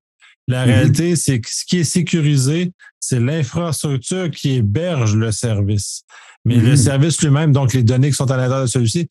La 0.49 0.67
mhm. 0.67 0.73
réalité, 0.73 1.17
c'est 1.17 1.41
que 1.41 1.49
ce 1.51 1.65
qui 1.65 1.79
est 1.79 1.85
sécurisé, 1.85 2.73
c'est 3.01 3.21
l'infrastructure 3.21 4.31
qui 4.31 4.57
héberge 4.57 5.17
le 5.17 5.33
service. 5.33 6.03
Mais 6.45 6.57
le 6.57 6.71
mhm. 6.71 6.77
service 6.77 7.23
lui-même, 7.23 7.53
donc 7.53 7.73
les 7.73 7.83
données 7.83 8.11
qui 8.11 8.17
sont 8.17 8.31
à 8.31 8.37
l'intérieur 8.37 8.63
de 8.63 8.67
celui-ci, 8.67 9.09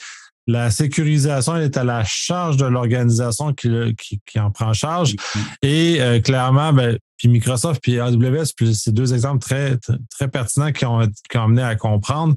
la 0.47 0.71
sécurisation 0.71 1.57
est 1.57 1.77
à 1.77 1.83
la 1.83 2.03
charge 2.03 2.57
de 2.57 2.65
l'organisation 2.65 3.53
qui, 3.53 3.95
qui, 4.25 4.39
en 4.39 4.51
prend 4.51 4.73
charge. 4.73 5.15
Et 5.61 5.97
euh, 5.99 6.19
clairement, 6.19 6.73
ben, 6.73 6.97
puis 7.17 7.27
Microsoft 7.27 7.81
puis 7.81 7.99
AWS, 7.99 8.53
c'est 8.73 8.93
deux 8.93 9.13
exemples 9.13 9.39
très, 9.39 9.77
très 10.09 10.27
pertinents 10.27 10.71
qui 10.71 10.85
ont, 10.85 11.07
qui 11.29 11.37
ont 11.37 11.43
amené 11.43 11.61
à 11.61 11.75
comprendre. 11.75 12.35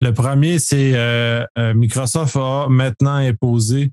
Le 0.00 0.12
premier, 0.12 0.58
c'est 0.58 0.92
euh, 0.94 1.44
euh, 1.56 1.74
Microsoft 1.74 2.36
a 2.36 2.66
maintenant 2.68 3.14
imposé 3.14 3.92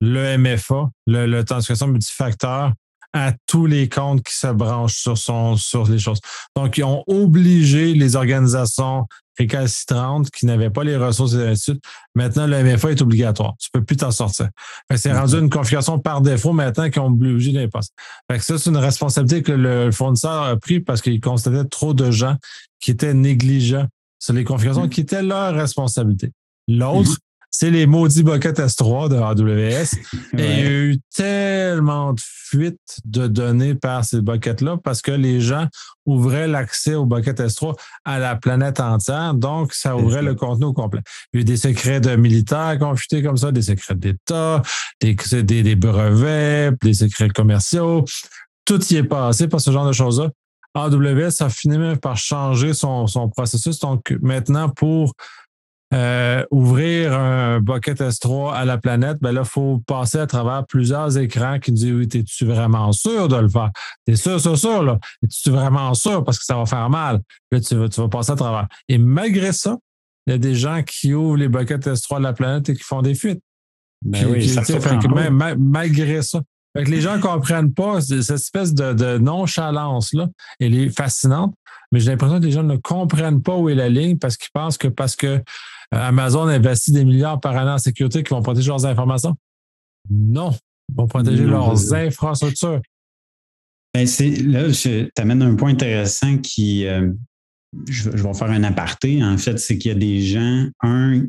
le 0.00 0.38
MFA, 0.38 0.90
le, 1.06 1.26
l'authentification 1.26 1.88
multifacteur, 1.88 2.72
à 3.12 3.32
tous 3.46 3.66
les 3.66 3.88
comptes 3.88 4.22
qui 4.22 4.34
se 4.34 4.46
branchent 4.46 4.98
sur, 4.98 5.18
son, 5.18 5.56
sur 5.56 5.88
les 5.88 5.98
choses. 5.98 6.20
Donc, 6.56 6.78
ils 6.78 6.84
ont 6.84 7.02
obligé 7.06 7.94
les 7.94 8.16
organisations 8.16 9.06
récalcitrantes 9.38 10.30
qui 10.30 10.46
n'avaient 10.46 10.70
pas 10.70 10.84
les 10.84 10.96
ressources 10.96 11.34
et 11.34 11.46
ainsi 11.46 11.80
Maintenant, 12.14 12.46
le 12.46 12.62
MFA 12.62 12.90
est 12.90 13.02
obligatoire. 13.02 13.54
Tu 13.58 13.68
ne 13.72 13.80
peux 13.80 13.84
plus 13.84 13.96
t'en 13.96 14.10
sortir. 14.10 14.48
C'est 14.94 15.12
rendu 15.12 15.36
une 15.36 15.50
configuration 15.50 15.98
par 15.98 16.20
défaut 16.20 16.52
maintenant 16.52 16.90
qu'ils 16.90 17.02
ont 17.02 17.06
obligé 17.06 17.52
de 17.52 17.66
passer. 17.66 17.90
ça, 18.38 18.58
c'est 18.58 18.70
une 18.70 18.76
responsabilité 18.76 19.42
que 19.42 19.52
le 19.52 19.90
fournisseur 19.90 20.42
a 20.42 20.56
pris 20.56 20.80
parce 20.80 21.00
qu'il 21.00 21.20
constatait 21.20 21.64
trop 21.64 21.94
de 21.94 22.10
gens 22.10 22.36
qui 22.80 22.90
étaient 22.90 23.14
négligents 23.14 23.86
sur 24.18 24.34
les 24.34 24.44
configurations 24.44 24.88
qui 24.88 25.00
étaient 25.00 25.22
leur 25.22 25.54
responsabilité. 25.54 26.30
L'autre, 26.68 27.16
c'est 27.60 27.70
les 27.70 27.86
maudits 27.86 28.22
Bucket 28.22 28.58
S3 28.58 29.10
de 29.10 29.16
AWS. 29.16 29.94
Et 30.38 30.50
il 30.50 30.60
y 30.60 30.66
a 30.66 30.70
eu 30.70 30.98
tellement 31.14 32.14
de 32.14 32.20
fuites 32.22 33.00
de 33.04 33.26
données 33.26 33.74
par 33.74 34.02
ces 34.02 34.22
buckets-là 34.22 34.78
parce 34.82 35.02
que 35.02 35.10
les 35.10 35.42
gens 35.42 35.66
ouvraient 36.06 36.48
l'accès 36.48 36.94
au 36.94 37.04
Bucket 37.04 37.38
S3 37.38 37.78
à 38.06 38.18
la 38.18 38.36
planète 38.36 38.80
entière. 38.80 39.34
Donc, 39.34 39.74
ça 39.74 39.94
ouvrait 39.94 40.22
le 40.22 40.34
contenu 40.34 40.64
au 40.64 40.72
complet. 40.72 41.02
Il 41.34 41.36
y 41.36 41.40
a 41.40 41.42
eu 41.42 41.44
des 41.44 41.58
secrets 41.58 42.00
de 42.00 42.16
militaires 42.16 42.78
confutés 42.78 43.22
comme 43.22 43.36
ça, 43.36 43.52
des 43.52 43.60
secrets 43.60 43.94
d'État, 43.94 44.62
des, 45.02 45.14
des, 45.42 45.76
brevets, 45.76 46.72
des 46.80 46.94
secrets 46.94 47.28
commerciaux. 47.28 48.06
Tout 48.64 48.82
y 48.86 48.96
est 48.96 49.04
passé 49.04 49.48
par 49.48 49.60
ce 49.60 49.70
genre 49.70 49.86
de 49.86 49.92
choses-là. 49.92 50.30
AWS 50.72 51.42
a 51.42 51.50
fini 51.50 51.76
même 51.76 51.98
par 51.98 52.16
changer 52.16 52.72
son, 52.72 53.06
son 53.06 53.28
processus. 53.28 53.80
Donc, 53.80 54.16
maintenant, 54.22 54.70
pour 54.70 55.12
euh, 55.92 56.44
ouvrir 56.52 57.12
un 57.18 57.60
Bucket 57.60 58.00
S3 58.00 58.54
à 58.54 58.64
la 58.64 58.78
planète, 58.78 59.18
ben 59.20 59.32
là, 59.32 59.42
il 59.44 59.48
faut 59.48 59.82
passer 59.86 60.18
à 60.18 60.26
travers 60.26 60.64
plusieurs 60.66 61.18
écrans 61.18 61.58
qui 61.58 61.72
nous 61.72 61.78
disent 61.78 61.92
Oui, 61.92 62.08
es-tu 62.12 62.44
vraiment 62.44 62.92
sûr 62.92 63.26
de 63.26 63.36
le 63.36 63.48
faire? 63.48 63.70
T'es 64.06 64.14
sûr, 64.14 64.40
sûr, 64.40 64.56
sûr, 64.56 64.82
là. 64.82 64.98
Es-tu 65.22 65.50
vraiment 65.50 65.92
sûr? 65.94 66.24
Parce 66.24 66.38
que 66.38 66.44
ça 66.44 66.56
va 66.56 66.66
faire 66.66 66.88
mal? 66.90 67.20
Là, 67.50 67.60
tu 67.60 67.74
vas, 67.74 67.88
tu 67.88 68.00
vas 68.00 68.08
passer 68.08 68.32
à 68.32 68.36
travers. 68.36 68.68
Et 68.88 68.98
malgré 68.98 69.52
ça, 69.52 69.78
il 70.26 70.32
y 70.32 70.34
a 70.34 70.38
des 70.38 70.54
gens 70.54 70.82
qui 70.84 71.12
ouvrent 71.12 71.36
les 71.36 71.48
Bucket 71.48 71.84
S3 71.84 72.18
de 72.18 72.22
la 72.22 72.32
planète 72.32 72.68
et 72.68 72.74
qui 72.74 72.84
font 72.84 73.02
des 73.02 73.14
fuites. 73.14 73.42
Ben 74.04 74.26
oui, 74.30 74.48
ça 74.48 74.62
malgré 75.58 76.22
ça. 76.22 76.40
Fait 76.76 76.84
que 76.84 76.90
les 76.90 77.00
gens 77.00 77.16
ne 77.16 77.22
comprennent 77.22 77.74
pas 77.74 78.00
cette 78.00 78.30
espèce 78.30 78.72
de, 78.74 78.92
de 78.92 79.18
nonchalance-là. 79.18 80.28
Elle 80.60 80.74
est 80.78 80.96
fascinante, 80.96 81.52
mais 81.90 81.98
j'ai 81.98 82.10
l'impression 82.12 82.38
que 82.38 82.44
les 82.44 82.52
gens 82.52 82.62
ne 82.62 82.76
comprennent 82.76 83.42
pas 83.42 83.56
où 83.56 83.68
est 83.68 83.74
la 83.74 83.88
ligne 83.88 84.18
parce 84.18 84.36
qu'ils 84.36 84.50
pensent 84.52 84.78
que 84.78 84.88
parce 84.88 85.16
que 85.16 85.42
Amazon 85.90 86.46
investit 86.46 86.92
des 86.92 87.04
milliards 87.04 87.40
par 87.40 87.56
année 87.56 87.70
en 87.70 87.78
sécurité 87.78 88.22
qui 88.22 88.30
vont 88.30 88.42
protéger 88.42 88.68
leurs 88.68 88.86
informations? 88.86 89.34
Non, 90.08 90.52
ils 90.88 90.94
vont 90.94 91.06
protéger 91.06 91.44
leurs 91.44 91.92
infrastructures. 91.92 92.80
Ben 93.92 94.06
là, 94.06 94.68
je 94.68 95.08
t'amène 95.10 95.42
un 95.42 95.56
point 95.56 95.70
intéressant 95.70 96.38
qui, 96.38 96.86
euh, 96.86 97.10
je, 97.88 98.10
vais 98.10 98.34
faire 98.34 98.50
un 98.50 98.62
aparté. 98.62 99.22
En 99.22 99.36
fait, 99.36 99.58
c'est 99.58 99.78
qu'il 99.78 99.90
y 99.90 99.94
a 99.94 99.98
des 99.98 100.22
gens, 100.22 100.68
un, 100.82 101.22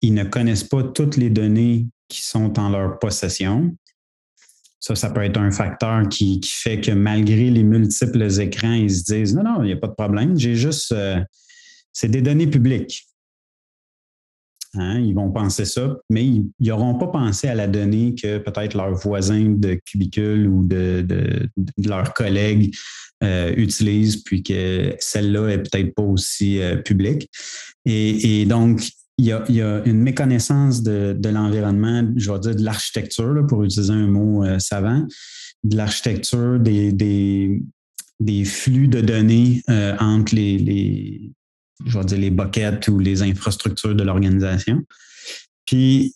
ils 0.00 0.14
ne 0.14 0.24
connaissent 0.24 0.64
pas 0.64 0.82
toutes 0.82 1.16
les 1.16 1.28
données 1.28 1.86
qui 2.08 2.22
sont 2.22 2.58
en 2.58 2.70
leur 2.70 2.98
possession. 2.98 3.76
Ça, 4.80 4.94
ça 4.94 5.10
peut 5.10 5.22
être 5.22 5.38
un 5.38 5.50
facteur 5.50 6.08
qui, 6.08 6.40
fait 6.44 6.80
que 6.80 6.92
malgré 6.92 7.50
les 7.50 7.64
multiples 7.64 8.40
écrans, 8.40 8.72
ils 8.72 8.94
se 8.94 9.04
disent 9.04 9.34
non, 9.34 9.42
non, 9.42 9.62
il 9.62 9.66
n'y 9.66 9.72
a 9.72 9.76
pas 9.76 9.88
de 9.88 9.94
problème. 9.94 10.38
J'ai 10.38 10.54
juste. 10.54 10.92
Euh, 10.92 11.20
c'est 11.92 12.08
des 12.08 12.22
données 12.22 12.46
publiques. 12.46 13.06
Hein, 14.78 15.00
ils 15.00 15.14
vont 15.14 15.30
penser 15.30 15.64
ça, 15.64 15.96
mais 16.10 16.24
ils 16.24 16.44
n'auront 16.60 16.94
pas 16.94 17.06
pensé 17.06 17.48
à 17.48 17.54
la 17.54 17.66
donnée 17.66 18.14
que 18.14 18.38
peut-être 18.38 18.74
leurs 18.74 18.94
voisins 18.94 19.54
de 19.56 19.78
cubicule 19.84 20.46
ou 20.46 20.64
de, 20.66 21.06
leurs 21.78 22.12
collègues 22.14 22.74
euh, 23.22 23.52
utilisent, 23.56 24.22
puis 24.22 24.42
que 24.42 24.94
celle-là 24.98 25.48
est 25.48 25.58
peut-être 25.58 25.94
pas 25.94 26.02
aussi 26.02 26.60
euh, 26.60 26.76
publique. 26.76 27.30
Et, 27.84 28.44
donc, 28.46 28.88
il 29.18 29.26
y, 29.26 29.32
a, 29.32 29.82
une 29.86 30.02
méconnaissance 30.02 30.82
de, 30.82 31.28
l'environnement, 31.28 32.06
je 32.16 32.30
vais 32.30 32.38
dire 32.40 32.56
de 32.56 32.64
l'architecture, 32.64 33.46
pour 33.48 33.64
utiliser 33.64 33.92
un 33.92 34.08
mot 34.08 34.44
euh, 34.44 34.58
savant, 34.58 35.06
de 35.64 35.76
l'architecture 35.76 36.58
des, 36.60 37.62
flux 38.44 38.88
de 38.88 39.00
données 39.00 39.62
entre 39.98 40.34
les, 40.34 41.32
je 41.84 41.98
vais 41.98 42.04
dire, 42.04 42.18
les 42.18 42.30
buckets 42.30 42.88
ou 42.88 42.98
les 42.98 43.22
infrastructures 43.22 43.94
de 43.94 44.02
l'organisation. 44.02 44.82
Puis, 45.66 46.14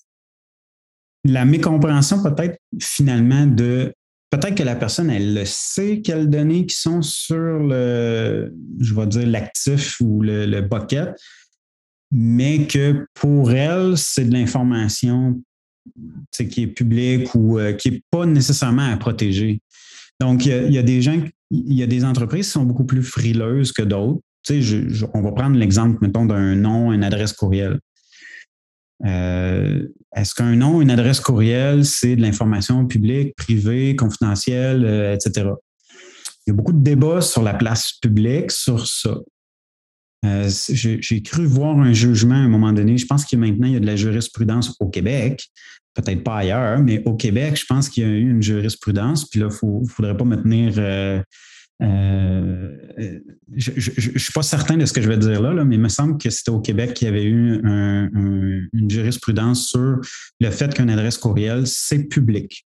la 1.25 1.45
mécompréhension 1.45 2.23
peut-être 2.23 2.59
finalement 2.81 3.47
de 3.47 3.93
peut-être 4.31 4.55
que 4.55 4.63
la 4.63 4.77
personne, 4.77 5.11
elle 5.11 5.35
le 5.35 5.45
sait 5.45 6.01
quelles 6.03 6.31
données 6.31 6.65
qui 6.65 6.77
sont 6.77 7.03
sur 7.03 7.59
le, 7.59 8.55
je 8.79 8.95
vais 8.95 9.07
dire, 9.07 9.27
l'actif 9.27 10.01
ou 10.01 10.23
le, 10.23 10.61
bucket, 10.61 11.15
mais 12.11 12.67
que 12.67 13.07
pour 13.15 13.53
elle, 13.53 13.99
c'est 13.99 14.25
de 14.25 14.33
l'information 14.33 15.43
qui 16.33 16.63
est 16.63 16.67
publique 16.69 17.35
ou 17.35 17.59
euh, 17.59 17.73
qui 17.73 17.91
n'est 17.91 18.03
pas 18.11 18.25
nécessairement 18.25 18.91
à 18.91 18.97
protéger. 18.97 19.61
Donc, 20.21 20.47
il 20.47 20.73
y, 20.73 20.79
a 20.79 20.83
des 20.83 21.03
gens, 21.03 21.21
il 21.51 21.75
y 21.75 21.83
a 21.83 21.87
des 21.87 22.05
entreprises 22.05 22.47
qui 22.47 22.53
sont 22.53 22.65
beaucoup 22.65 22.85
plus 22.85 23.03
frileuses 23.03 23.73
que 23.73 23.83
d'autres 23.83 24.21
tu 24.43 24.63
sais, 24.63 25.07
on 25.15 25.23
va 25.23 25.33
prendre 25.33 25.57
l'exemple, 25.57 25.99
mettons, 26.01 26.25
d'un 26.27 26.55
nom, 26.55 26.93
une 26.93 27.05
adresse 27.05 27.33
courriel. 27.33 27.79
Est-ce 29.03 30.35
qu'un 30.35 30.57
nom, 30.57 30.83
une 30.83 30.91
adresse 30.91 31.21
courriel, 31.21 31.85
c'est 31.85 32.17
de 32.17 32.23
l'information 32.23 32.87
publique, 32.87 33.35
privée, 33.37 33.97
confidentielle, 33.97 35.15
etc. 35.15 35.51
Il 36.47 36.51
y 36.51 36.53
a 36.53 36.55
beaucoup 36.55 36.73
de 36.73 36.83
débats 36.83 37.21
sur 37.21 37.43
la 37.43 37.55
place 37.55 37.93
publique 37.93 38.51
sur 38.51 38.87
ça. 38.87 39.17
Euh, 40.25 40.51
j'ai 40.69 41.23
cru 41.23 41.47
voir 41.47 41.79
un 41.79 41.93
jugement 41.93 42.35
à 42.35 42.39
un 42.39 42.49
moment 42.49 42.73
donné. 42.73 42.99
Je 42.99 43.07
pense 43.07 43.25
que 43.25 43.37
maintenant, 43.37 43.67
il 43.67 43.75
y 43.75 43.77
a 43.77 43.81
de 43.81 43.87
la 43.87 43.97
jurisprudence 43.97 44.75
au 44.81 44.89
Québec, 44.89 45.49
peut-être 45.95 46.23
pas 46.23 46.37
ailleurs, 46.37 46.81
mais 46.81 47.03
au 47.07 47.15
Québec, 47.15 47.57
je 47.57 47.65
pense 47.67 47.89
qu'il 47.89 48.03
y 48.03 48.07
a 48.07 48.11
eu 48.11 48.31
une 48.31 48.43
jurisprudence. 48.43 49.29
Puis 49.29 49.41
là, 49.41 49.49
il 49.63 49.81
ne 49.81 49.87
faudrait 49.87 50.17
pas 50.17 50.25
me 50.25 50.37
tenir. 50.37 50.75
Euh, 51.83 52.77
euh, 52.99 53.21
je 53.57 53.71
ne 53.73 54.19
suis 54.19 54.33
pas 54.33 54.43
certain 54.43 54.77
de 54.77 54.85
ce 54.85 54.93
que 54.93 55.01
je 55.01 55.09
vais 55.09 55.17
dire 55.17 55.41
là, 55.41 55.65
mais 55.65 55.77
il 55.77 55.81
me 55.81 55.89
semble 55.89 56.19
que 56.19 56.29
c'était 56.31 56.51
au 56.51 56.61
Québec 56.61 56.95
qu'il 56.95 57.07
y 57.07 57.09
avait 57.09 57.25
eu 57.25 57.61
une 57.63 58.91
jurisprudence 58.91 59.69
sur 59.69 60.01
le 60.41 60.51
fait 60.51 60.75
qu'une 60.75 60.91
adresse 60.91 61.19
courriel, 61.19 61.67
c'est 61.67 62.05
public. 62.05 62.67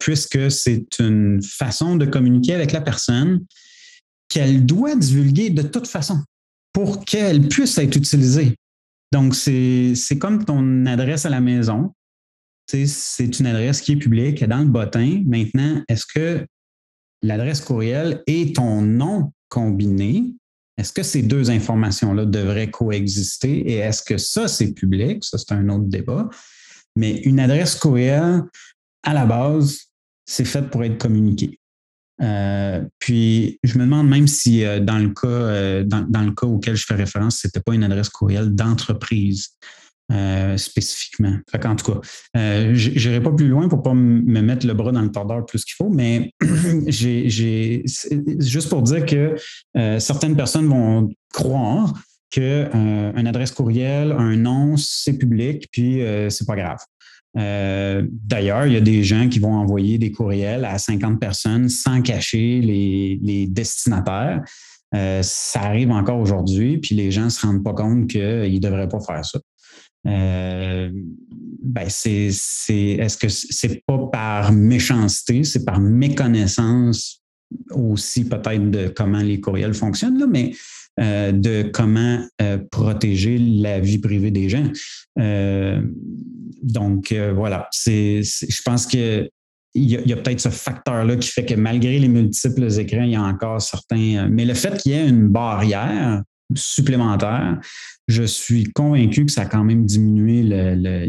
puisque 0.00 0.50
c'est 0.50 0.98
une 0.98 1.40
façon 1.42 1.96
de 1.96 2.04
communiquer 2.04 2.54
avec 2.54 2.72
la 2.72 2.80
personne 2.80 3.44
qu'elle 4.28 4.66
doit 4.66 4.96
divulguer 4.96 5.50
de 5.50 5.62
toute 5.62 5.86
façon 5.86 6.22
pour 6.72 7.04
qu'elle 7.04 7.48
puisse 7.48 7.76
être 7.78 7.96
utilisée. 7.96 8.56
Donc, 9.12 9.34
c'est 9.34 10.18
comme 10.18 10.44
ton 10.44 10.86
adresse 10.86 11.26
à 11.26 11.30
la 11.30 11.40
maison. 11.40 11.92
C'est 12.66 13.40
une 13.40 13.46
adresse 13.46 13.80
qui 13.80 13.92
est 13.92 13.96
publique, 13.96 14.44
dans 14.44 14.60
le 14.60 14.66
bottin. 14.66 15.22
Maintenant, 15.26 15.82
est-ce 15.88 16.06
que 16.06 16.46
l'adresse 17.22 17.60
courriel 17.60 18.22
et 18.26 18.52
ton 18.52 18.82
nom 18.82 19.32
combiné, 19.48 20.34
est-ce 20.78 20.92
que 20.92 21.02
ces 21.02 21.22
deux 21.22 21.50
informations-là 21.50 22.24
devraient 22.24 22.70
coexister? 22.70 23.70
Et 23.70 23.76
est-ce 23.76 24.02
que 24.02 24.16
ça, 24.16 24.48
c'est 24.48 24.72
public? 24.72 25.22
Ça, 25.24 25.36
c'est 25.36 25.52
un 25.52 25.68
autre 25.68 25.84
débat. 25.84 26.28
Mais 26.96 27.18
une 27.20 27.38
adresse 27.38 27.74
courriel, 27.74 28.44
à 29.02 29.14
la 29.14 29.26
base, 29.26 29.78
c'est 30.24 30.44
fait 30.44 30.62
pour 30.70 30.82
être 30.84 30.98
communiqué. 30.98 31.60
Euh, 32.22 32.82
puis, 32.98 33.58
je 33.62 33.78
me 33.78 33.84
demande 33.84 34.08
même 34.08 34.26
si 34.26 34.64
euh, 34.64 34.80
dans, 34.80 34.98
le 34.98 35.10
cas, 35.10 35.26
euh, 35.26 35.84
dans, 35.84 36.22
le 36.22 36.32
cas 36.32 36.46
auquel 36.46 36.76
je 36.76 36.84
fais 36.84 36.94
référence, 36.94 37.38
ce 37.38 37.46
n'était 37.46 37.60
pas 37.60 37.74
une 37.74 37.84
adresse 37.84 38.08
courriel 38.08 38.54
d'entreprise 38.54 39.50
spécifiquement. 40.56 41.36
en 41.64 41.76
tout 41.76 41.92
cas, 41.92 42.00
je 42.34 43.08
n'irai 43.08 43.22
pas 43.22 43.32
plus 43.32 43.48
loin 43.48 43.68
pour 43.68 43.78
ne 43.78 43.82
pas 43.82 43.94
me 43.94 44.40
mettre 44.42 44.66
le 44.66 44.74
bras 44.74 44.92
dans 44.92 45.02
le 45.02 45.10
tordeur 45.10 45.46
plus 45.46 45.64
qu'il 45.64 45.74
faut, 45.76 45.90
mais 45.90 46.32
juste 46.88 48.68
pour 48.68 48.82
dire 48.82 49.06
que 49.06 49.36
certaines 49.98 50.36
personnes 50.36 50.66
vont 50.66 51.10
croire 51.32 51.94
qu'une 52.30 53.26
adresse 53.26 53.52
courriel, 53.52 54.12
un 54.12 54.36
nom, 54.36 54.76
c'est 54.76 55.16
public, 55.18 55.68
puis 55.72 56.02
c'est 56.28 56.46
pas 56.46 56.56
grave. 56.56 56.78
Euh, 57.38 58.06
d'ailleurs, 58.10 58.66
il 58.66 58.72
y 58.72 58.76
a 58.76 58.80
des 58.80 59.04
gens 59.04 59.28
qui 59.28 59.38
vont 59.38 59.54
envoyer 59.54 59.98
des 59.98 60.10
courriels 60.10 60.64
à 60.64 60.78
50 60.78 61.20
personnes 61.20 61.68
sans 61.68 62.02
cacher 62.02 62.60
les, 62.60 63.46
destinataires. 63.48 64.42
Euh, 64.94 65.22
ça 65.22 65.62
arrive 65.62 65.92
encore 65.92 66.18
aujourd'hui, 66.18 66.78
puis 66.78 66.96
les 66.96 67.12
gens 67.12 67.24
ne 67.24 67.28
se 67.28 67.46
rendent 67.46 67.62
pas 67.62 67.74
compte 67.74 68.08
qu'ils 68.08 68.54
ne 68.54 68.58
devraient 68.58 68.88
pas 68.88 69.00
faire 69.00 69.24
ça. 69.24 69.38
Euh, 70.06 70.90
ben 71.62 71.86
c'est, 71.88 72.28
est-ce 72.28 73.16
que 73.16 73.28
c'est 73.28 73.82
pas 73.86 73.98
par 74.12 74.52
méchanceté, 74.52 75.44
c'est 75.44 75.64
par 75.64 75.80
méconnaissance 75.80 77.22
aussi 77.70 78.28
peut-être 78.28 78.70
de 78.70 78.88
comment 78.88 79.20
les 79.20 79.40
courriels 79.40 79.74
fonctionnent, 79.74 80.18
là, 80.18 80.26
mais 80.26 80.52
de 80.98 81.62
comment 81.70 82.24
protéger 82.70 83.38
la 83.38 83.80
vie 83.80 83.98
privée 83.98 84.30
des 84.30 84.48
gens? 84.48 84.70
Donc, 86.62 87.12
euh, 87.12 87.32
voilà, 87.32 87.68
c'est, 87.70 88.22
je 88.22 88.62
pense 88.62 88.86
que 88.86 89.28
il 89.72 89.88
y 89.88 90.12
a, 90.12 90.16
peut-être 90.16 90.40
ce 90.40 90.48
facteur-là 90.48 91.14
qui 91.14 91.28
fait 91.28 91.44
que 91.44 91.54
malgré 91.54 92.00
les 92.00 92.08
multiples 92.08 92.66
écrans, 92.80 93.04
il 93.04 93.12
y 93.12 93.16
a 93.16 93.22
encore 93.22 93.62
certains. 93.62 94.16
Euh, 94.16 94.28
mais 94.28 94.44
le 94.44 94.54
fait 94.54 94.76
qu'il 94.76 94.92
y 94.92 94.94
ait 94.96 95.08
une 95.08 95.28
barrière 95.28 96.24
supplémentaire, 96.54 97.58
je 98.08 98.22
suis 98.22 98.64
convaincu 98.64 99.26
que 99.26 99.32
ça 99.32 99.42
a 99.42 99.46
quand 99.46 99.64
même 99.64 99.84
diminué 99.84 100.42
le. 100.44 101.08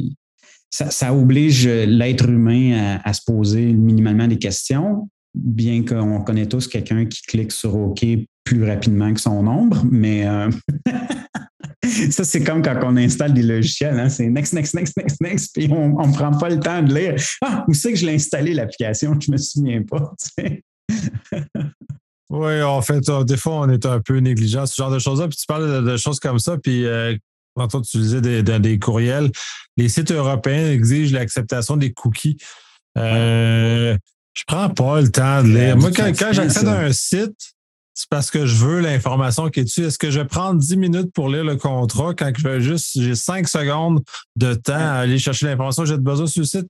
ça, 0.69 1.13
oblige 1.13 1.67
l'être 1.67 2.29
humain 2.29 2.99
à, 3.03 3.13
se 3.13 3.21
poser 3.25 3.73
minimalement 3.73 4.27
des 4.27 4.37
questions, 4.37 5.09
bien 5.33 5.83
qu'on 5.83 6.21
connaît 6.21 6.47
tous 6.47 6.67
quelqu'un 6.67 7.05
qui 7.05 7.21
clique 7.23 7.51
sur 7.51 7.75
OK 7.75 8.05
plus 8.43 8.63
rapidement 8.65 9.13
que 9.13 9.21
son 9.21 9.45
ombre, 9.47 9.83
mais 9.89 10.27
euh, 10.27 10.49
Ça, 12.11 12.23
c'est 12.23 12.43
comme 12.43 12.61
quand 12.61 12.79
on 12.83 12.95
installe 12.97 13.33
des 13.33 13.41
logiciels. 13.41 13.99
Hein? 13.99 14.09
C'est 14.09 14.29
next, 14.29 14.53
next, 14.53 14.73
next, 14.75 14.95
next, 14.97 15.21
next, 15.21 15.53
puis 15.53 15.67
on 15.71 16.07
ne 16.07 16.13
prend 16.13 16.31
pas 16.31 16.49
le 16.49 16.59
temps 16.59 16.81
de 16.81 16.93
lire. 16.93 17.15
Ah, 17.41 17.65
où 17.67 17.73
c'est 17.73 17.91
que 17.91 17.99
je 17.99 18.05
l'ai 18.05 18.15
installé, 18.15 18.53
l'application? 18.53 19.19
Je 19.19 19.31
ne 19.31 19.33
me 19.33 19.37
souviens 19.37 19.83
pas. 19.83 20.13
oui, 22.31 22.61
en 22.61 22.81
fait, 22.81 23.09
euh, 23.09 23.25
des 23.25 23.35
fois, 23.35 23.55
on 23.55 23.69
est 23.69 23.85
un 23.85 23.99
peu 23.99 24.17
négligent, 24.19 24.65
ce 24.65 24.75
genre 24.75 24.89
de 24.89 24.99
choses-là. 24.99 25.27
Puis 25.27 25.35
tu 25.35 25.45
parles 25.45 25.83
de, 25.83 25.97
choses 25.97 26.17
comme 26.17 26.39
ça, 26.39 26.57
puis 26.57 26.85
euh, 26.85 27.13
quand 27.57 27.81
tu 27.81 27.97
disais 27.97 28.21
des, 28.21 28.41
des, 28.41 28.79
courriels, 28.79 29.29
les 29.75 29.89
sites 29.89 30.11
européens 30.11 30.71
exigent 30.71 31.13
l'acceptation 31.13 31.75
des 31.75 31.91
cookies. 31.91 32.37
Euh, 32.97 33.97
je 34.33 34.43
prends 34.47 34.69
pas 34.69 35.01
le 35.01 35.11
temps 35.11 35.43
de 35.43 35.49
lire. 35.49 35.75
Moi, 35.75 35.91
quand, 35.93 36.07
quand 36.17 36.31
j'accède 36.31 36.69
à 36.69 36.79
un 36.79 36.93
site, 36.93 37.35
c'est 37.93 38.07
parce 38.09 38.31
que 38.31 38.45
je 38.45 38.55
veux 38.55 38.79
l'information 38.79 39.49
qui 39.49 39.59
est 39.59 39.63
dessus. 39.65 39.83
Est-ce 39.83 39.99
que 39.99 40.09
je 40.09 40.21
vais 40.21 40.25
prendre 40.25 40.57
10 40.57 40.77
minutes 40.77 41.13
pour 41.13 41.27
lire 41.27 41.43
le 41.43 41.57
contrat 41.57 42.13
quand 42.13 42.31
je 42.33 42.47
vais 42.47 42.61
juste, 42.61 42.91
j'ai 42.95 43.15
5 43.15 43.45
secondes 43.45 44.01
de 44.37 44.53
temps 44.53 44.73
à 44.73 44.99
aller 44.99 45.19
chercher 45.19 45.47
l'information 45.47 45.83
que 45.83 45.89
j'ai 45.89 45.97
besoin 45.97 46.27
sur 46.27 46.43
le 46.43 46.47
site? 46.47 46.67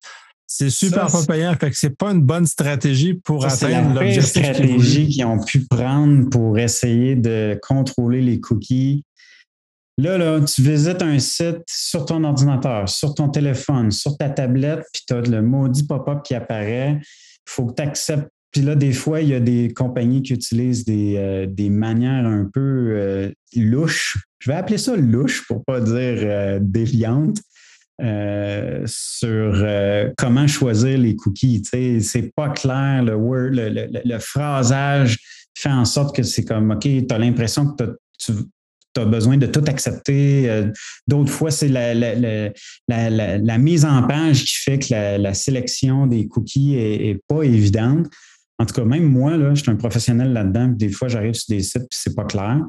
C'est 0.53 0.69
super 0.69 1.07
pas 1.07 1.23
payant. 1.25 1.55
Fait 1.55 1.69
que 1.69 1.77
c'est 1.77 1.95
pas 1.95 2.11
une 2.11 2.23
bonne 2.23 2.45
stratégie 2.45 3.13
pour 3.13 3.45
atteindre 3.45 3.95
l'objectif. 3.95 4.25
C'est 4.25 4.41
la 4.41 4.53
stratégie 4.53 5.07
qu'ils 5.07 5.23
ont 5.23 5.41
pu 5.41 5.65
prendre 5.65 6.29
pour 6.29 6.59
essayer 6.59 7.15
de 7.15 7.57
contrôler 7.61 8.21
les 8.21 8.41
cookies. 8.41 9.05
Là, 9.97 10.17
là, 10.17 10.41
tu 10.41 10.61
visites 10.61 11.01
un 11.01 11.19
site 11.19 11.63
sur 11.69 12.05
ton 12.05 12.25
ordinateur, 12.25 12.89
sur 12.89 13.15
ton 13.15 13.29
téléphone, 13.29 13.91
sur 13.91 14.17
ta 14.17 14.29
tablette, 14.29 14.83
puis 14.93 15.03
tu 15.07 15.13
as 15.13 15.21
le 15.21 15.41
maudit 15.41 15.85
pop-up 15.85 16.21
qui 16.21 16.35
apparaît. 16.35 16.99
Il 16.99 17.49
faut 17.49 17.67
que 17.67 17.75
tu 17.75 17.83
acceptes 17.83 18.27
puis 18.51 18.61
là, 18.61 18.75
des 18.75 18.91
fois, 18.91 19.21
il 19.21 19.29
y 19.29 19.33
a 19.33 19.39
des 19.39 19.73
compagnies 19.73 20.21
qui 20.21 20.33
utilisent 20.33 20.83
des, 20.83 21.15
euh, 21.15 21.69
manières 21.69 22.25
un 22.25 22.49
peu 22.53 22.59
euh, 22.59 23.31
louches. 23.55 24.17
Je 24.39 24.51
vais 24.51 24.57
appeler 24.57 24.77
ça 24.77 24.95
louche 24.97 25.47
pour 25.47 25.59
ne 25.59 25.63
pas 25.63 25.79
dire 25.79 26.17
euh, 26.23 26.59
déviante. 26.61 27.37
Sur 28.85 29.65
comment 30.17 30.47
choisir 30.47 30.97
les 30.97 31.15
cookies. 31.15 31.63
C'est 32.01 32.31
pas 32.35 32.49
clair, 32.49 33.03
le, 33.03 33.15
word, 33.15 33.51
le, 33.51 34.19
phrasage 34.19 35.19
fait 35.55 35.69
en 35.69 35.85
sorte 35.85 36.15
que 36.15 36.23
c'est 36.23 36.45
comme, 36.45 36.71
OK, 36.71 36.81
tu 36.81 37.05
as 37.09 37.17
l'impression 37.17 37.67
que 37.73 37.97
tu 38.17 38.33
as 38.95 39.05
besoin 39.05 39.37
de 39.37 39.45
tout 39.45 39.63
accepter. 39.67 40.71
D'autres 41.07 41.31
fois, 41.31 41.51
c'est 41.51 41.69
la, 41.69 41.93
la, 42.87 43.57
mise 43.57 43.85
en 43.85 44.03
page 44.03 44.43
qui 44.45 44.55
fait 44.55 44.79
que 44.79 44.93
la, 45.21 45.33
sélection 45.33 46.07
des 46.07 46.27
cookies 46.27 46.75
n'est 46.75 47.19
pas 47.27 47.43
évidente. 47.43 48.07
En 48.61 48.65
tout 48.65 48.75
cas, 48.75 48.85
même 48.85 49.05
moi, 49.05 49.37
là, 49.37 49.55
je 49.55 49.63
suis 49.63 49.71
un 49.71 49.75
professionnel 49.75 50.33
là-dedans. 50.33 50.67
Des 50.67 50.89
fois, 50.89 51.07
j'arrive 51.07 51.33
sur 51.33 51.55
des 51.55 51.63
sites 51.63 51.81
et 51.81 51.87
c'est 51.89 52.15
pas 52.15 52.25
clair. 52.25 52.59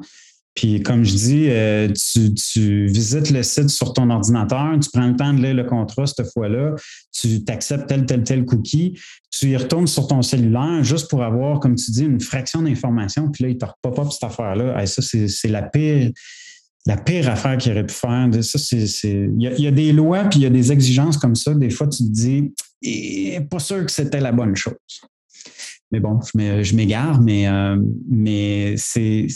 Puis, 0.55 0.83
comme 0.83 1.03
je 1.03 1.15
dis, 1.15 1.47
euh, 1.49 1.87
tu, 1.89 2.85
visites 2.85 3.31
le 3.31 3.41
site 3.41 3.69
sur 3.69 3.93
ton 3.93 4.09
ordinateur, 4.11 4.77
tu 4.79 4.89
prends 4.91 5.07
le 5.07 5.15
temps 5.15 5.33
de 5.33 5.41
lire 5.41 5.55
le 5.55 5.63
contrat 5.63 6.05
cette 6.05 6.31
fois-là, 6.31 6.75
tu 7.11 7.43
t'acceptes 7.43 7.87
tel, 7.87 8.05
tel, 8.05 8.23
tel 8.23 8.45
cookie, 8.45 8.99
tu 9.31 9.49
y 9.49 9.57
retournes 9.57 9.87
sur 9.87 10.07
ton 10.07 10.21
cellulaire 10.21 10.83
juste 10.83 11.09
pour 11.09 11.23
avoir, 11.23 11.59
comme 11.59 11.75
tu 11.75 11.89
dis, 11.89 12.03
une 12.03 12.21
fraction 12.21 12.61
d'information, 12.61 13.31
puis 13.31 13.45
là, 13.45 13.49
il 13.49 13.57
te 13.57 13.65
pop-up 13.81 14.11
cette 14.11 14.23
affaire-là. 14.23 14.85
ça, 14.85 15.01
c'est 15.01 15.47
la 15.47 15.63
pire, 15.63 16.11
la 16.85 16.97
pire 16.97 17.29
affaire 17.29 17.57
qu'il 17.57 17.71
aurait 17.71 17.87
pu 17.87 17.95
faire. 17.95 18.29
Ça, 18.41 18.59
Il, 19.07 19.41
y 19.41 19.67
a, 19.67 19.71
des 19.71 19.91
lois, 19.91 20.25
puis 20.25 20.39
il 20.39 20.43
y 20.43 20.45
a 20.45 20.51
des 20.51 20.71
exigences 20.71 21.17
comme 21.17 21.35
ça. 21.35 21.55
Des 21.55 21.71
fois, 21.71 21.87
tu 21.87 22.03
te 22.03 22.11
dis, 22.11 22.53
eh, 22.83 23.39
pas 23.49 23.59
sûr 23.59 23.83
que 23.83 23.91
c'était 23.91 24.19
la 24.19 24.31
bonne 24.31 24.55
chose. 24.55 24.75
Mais 25.91 25.99
bon, 25.99 26.19
je 26.35 26.75
m'égare, 26.75 27.21
mais, 27.21 27.47
euh, 27.47 27.77
mais 28.09 28.75
c'est 28.77 29.27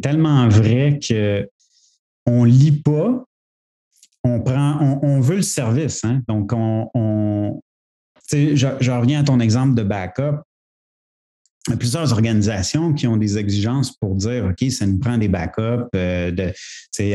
tellement 0.00 0.48
vrai 0.48 0.98
que 1.06 1.48
on 2.26 2.44
lit 2.44 2.82
pas, 2.82 3.24
on 4.22 4.40
prend, 4.40 4.98
on, 5.02 5.20
veut 5.20 5.36
le 5.36 5.42
service. 5.42 6.04
Hein. 6.04 6.22
Donc, 6.26 6.52
on, 6.54 7.60
je, 8.30 8.90
reviens 8.90 9.20
à 9.20 9.24
ton 9.24 9.40
exemple 9.40 9.74
de 9.74 9.82
backup. 9.82 10.40
Il 11.66 11.70
y 11.70 11.74
a 11.74 11.76
plusieurs 11.78 12.12
organisations 12.12 12.92
qui 12.92 13.06
ont 13.06 13.16
des 13.16 13.38
exigences 13.38 13.92
pour 13.96 14.14
dire, 14.14 14.46
OK, 14.46 14.70
ça 14.70 14.86
nous 14.86 14.98
prend 14.98 15.16
des 15.16 15.28
backups 15.28 15.88
euh, 15.94 16.52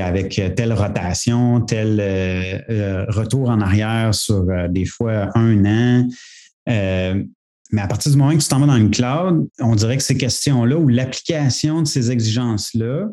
avec 0.02 0.42
telle 0.56 0.74
rotation, 0.74 1.62
tel 1.62 2.00
euh, 2.00 3.06
retour 3.10 3.50
en 3.50 3.62
arrière 3.62 4.14
sur 4.14 4.46
des 4.70 4.86
fois 4.86 5.30
un 5.36 5.66
an. 5.66 6.08
Mais 7.72 7.82
à 7.82 7.88
partir 7.88 8.12
du 8.12 8.18
moment 8.18 8.36
que 8.36 8.42
tu 8.42 8.48
t'en 8.48 8.60
vas 8.60 8.66
dans 8.66 8.78
une 8.78 8.92
cloud, 8.92 9.48
on 9.60 9.76
dirait 9.76 9.98
que 9.98 10.04
ces 10.04 10.18
questions-là 10.18 10.78
ou 10.78 10.88
l'application 10.88 11.82
de 11.82 11.88
ces 11.88 12.12
exigences-là 12.12 13.10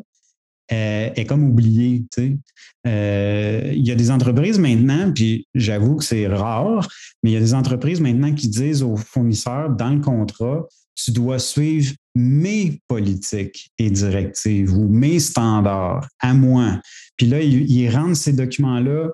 est 0.69 1.25
comme 1.27 1.43
oubliée. 1.43 2.03
Sais. 2.13 2.37
il 2.85 3.87
y 3.87 3.91
a 3.91 3.95
des 3.95 4.11
entreprises 4.11 4.59
maintenant, 4.59 5.11
puis 5.13 5.47
j'avoue 5.53 5.97
que 5.97 6.03
c'est 6.03 6.27
rare, 6.27 6.87
mais 7.23 7.31
il 7.31 7.33
y 7.33 7.37
a 7.37 7.39
des 7.39 7.53
entreprises 7.53 8.01
maintenant 8.01 8.33
qui 8.33 8.49
disent 8.49 8.83
aux 8.83 8.97
fournisseurs 8.97 9.69
dans 9.69 9.91
le 9.91 10.01
contrat, 10.01 10.65
tu 10.95 11.11
dois 11.11 11.39
suivre 11.39 11.93
mes 12.15 12.81
politiques 12.87 13.71
et 13.77 13.89
directives 13.89 14.73
ou 14.73 14.87
mes 14.87 15.19
standards 15.19 16.07
à 16.19 16.33
moi. 16.33 16.81
Puis 17.17 17.27
là, 17.27 17.41
ils, 17.41 17.89
rendent 17.89 18.15
ces 18.15 18.33
documents-là 18.33 19.11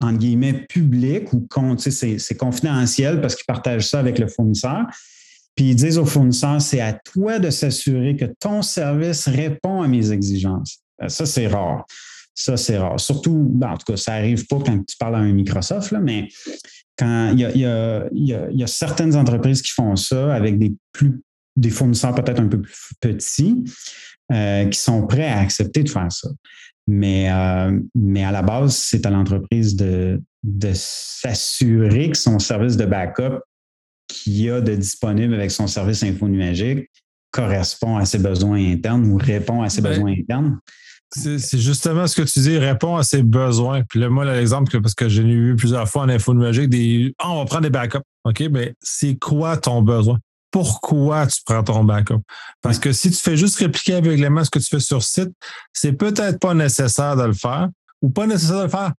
en 0.00 0.12
guillemets 0.12 0.66
publics 0.68 1.32
ou 1.32 1.46
c'est 1.78 2.36
confidentiel 2.36 3.20
parce 3.20 3.34
qu'ils 3.34 3.46
partagent 3.46 3.88
ça 3.88 3.98
avec 3.98 4.18
le 4.18 4.28
fournisseur. 4.28 4.86
Puis 5.54 5.70
ils 5.70 5.74
disent 5.74 5.96
au 5.96 6.04
fournisseur, 6.04 6.60
c'est 6.60 6.80
à 6.80 6.92
toi 6.92 7.38
de 7.38 7.48
s'assurer 7.48 8.14
que 8.14 8.26
ton 8.38 8.60
service 8.60 9.26
répond 9.26 9.80
à 9.80 9.88
mes 9.88 10.12
exigences. 10.12 10.80
Euh, 11.02 11.08
ça, 11.08 11.24
c'est 11.24 11.46
rare. 11.46 11.86
Ça, 12.34 12.58
c'est 12.58 12.76
rare. 12.76 13.00
Surtout, 13.00 13.48
ben, 13.54 13.70
en 13.70 13.76
tout 13.78 13.90
cas, 13.92 13.96
ça 13.96 14.12
n'arrive 14.12 14.46
pas 14.46 14.58
quand 14.58 14.84
tu 14.86 14.96
parles 14.98 15.14
à 15.14 15.18
un 15.18 15.32
Microsoft, 15.32 15.90
là, 15.92 16.00
mais 16.00 16.28
quand 16.98 17.32
il 17.32 17.40
y 17.40 17.64
a, 17.64 18.66
certaines 18.66 19.16
entreprises 19.16 19.62
qui 19.62 19.72
font 19.72 19.96
ça 19.96 20.34
avec 20.34 20.58
des 20.58 20.74
plus 20.92 21.22
des 21.56 21.70
fournisseurs 21.70 22.14
peut-être 22.14 22.40
un 22.40 22.48
peu 22.48 22.60
plus 22.60 22.74
petits 23.00 23.64
euh, 24.32 24.66
qui 24.66 24.78
sont 24.78 25.06
prêts 25.06 25.28
à 25.28 25.38
accepter 25.38 25.82
de 25.82 25.88
faire 25.88 26.10
ça. 26.10 26.28
Mais, 26.86 27.30
euh, 27.32 27.80
mais 27.94 28.24
à 28.24 28.30
la 28.30 28.42
base, 28.42 28.76
c'est 28.76 29.06
à 29.06 29.10
l'entreprise 29.10 29.74
de, 29.74 30.22
de 30.44 30.70
s'assurer 30.74 32.10
que 32.10 32.16
son 32.16 32.38
service 32.38 32.76
de 32.76 32.86
backup 32.86 33.40
qu'il 34.06 34.40
y 34.40 34.50
a 34.50 34.60
de 34.60 34.74
disponible 34.74 35.34
avec 35.34 35.50
son 35.50 35.66
service 35.66 36.02
infonuagique 36.02 36.88
correspond 37.32 37.96
à 37.96 38.04
ses 38.04 38.18
besoins 38.18 38.72
internes 38.72 39.06
ou 39.06 39.16
répond 39.16 39.62
à 39.62 39.68
ses 39.68 39.82
ben, 39.82 39.90
besoins 39.90 40.12
internes. 40.12 40.58
C'est 41.10 41.58
justement 41.58 42.06
ce 42.06 42.20
que 42.20 42.22
tu 42.22 42.40
dis, 42.40 42.58
répond 42.58 42.96
à 42.96 43.02
ses 43.02 43.22
besoins. 43.22 43.82
Puis 43.84 44.00
là, 44.00 44.08
moi, 44.08 44.24
l'exemple, 44.24 44.80
parce 44.80 44.94
que 44.94 45.08
j'ai 45.08 45.22
vu 45.22 45.56
plusieurs 45.56 45.88
fois 45.88 46.02
en 46.02 46.08
info 46.08 46.34
numérique, 46.34 46.68
des 46.68 47.14
ah, 47.18 47.30
on 47.30 47.38
va 47.38 47.44
prendre 47.44 47.62
des 47.62 47.70
backups. 47.70 48.02
OK, 48.24 48.44
mais 48.50 48.74
c'est 48.80 49.16
quoi 49.18 49.56
ton 49.56 49.82
besoin? 49.82 50.18
Pourquoi 50.56 51.26
tu 51.26 51.42
prends 51.44 51.62
ton 51.62 51.84
backup? 51.84 52.22
Parce 52.62 52.78
que 52.78 52.90
si 52.90 53.10
tu 53.10 53.18
fais 53.18 53.36
juste 53.36 53.58
répliquer 53.58 53.96
aveuglément 53.96 54.42
ce 54.42 54.48
que 54.48 54.58
tu 54.58 54.64
fais 54.64 54.80
sur 54.80 55.02
site, 55.02 55.28
c'est 55.70 55.92
peut-être 55.92 56.38
pas 56.38 56.54
nécessaire 56.54 57.14
de 57.14 57.24
le 57.24 57.34
faire 57.34 57.68
ou 58.00 58.08
pas 58.08 58.26
nécessaire 58.26 58.60
de 58.60 58.62
le 58.62 58.68
faire 58.70 58.94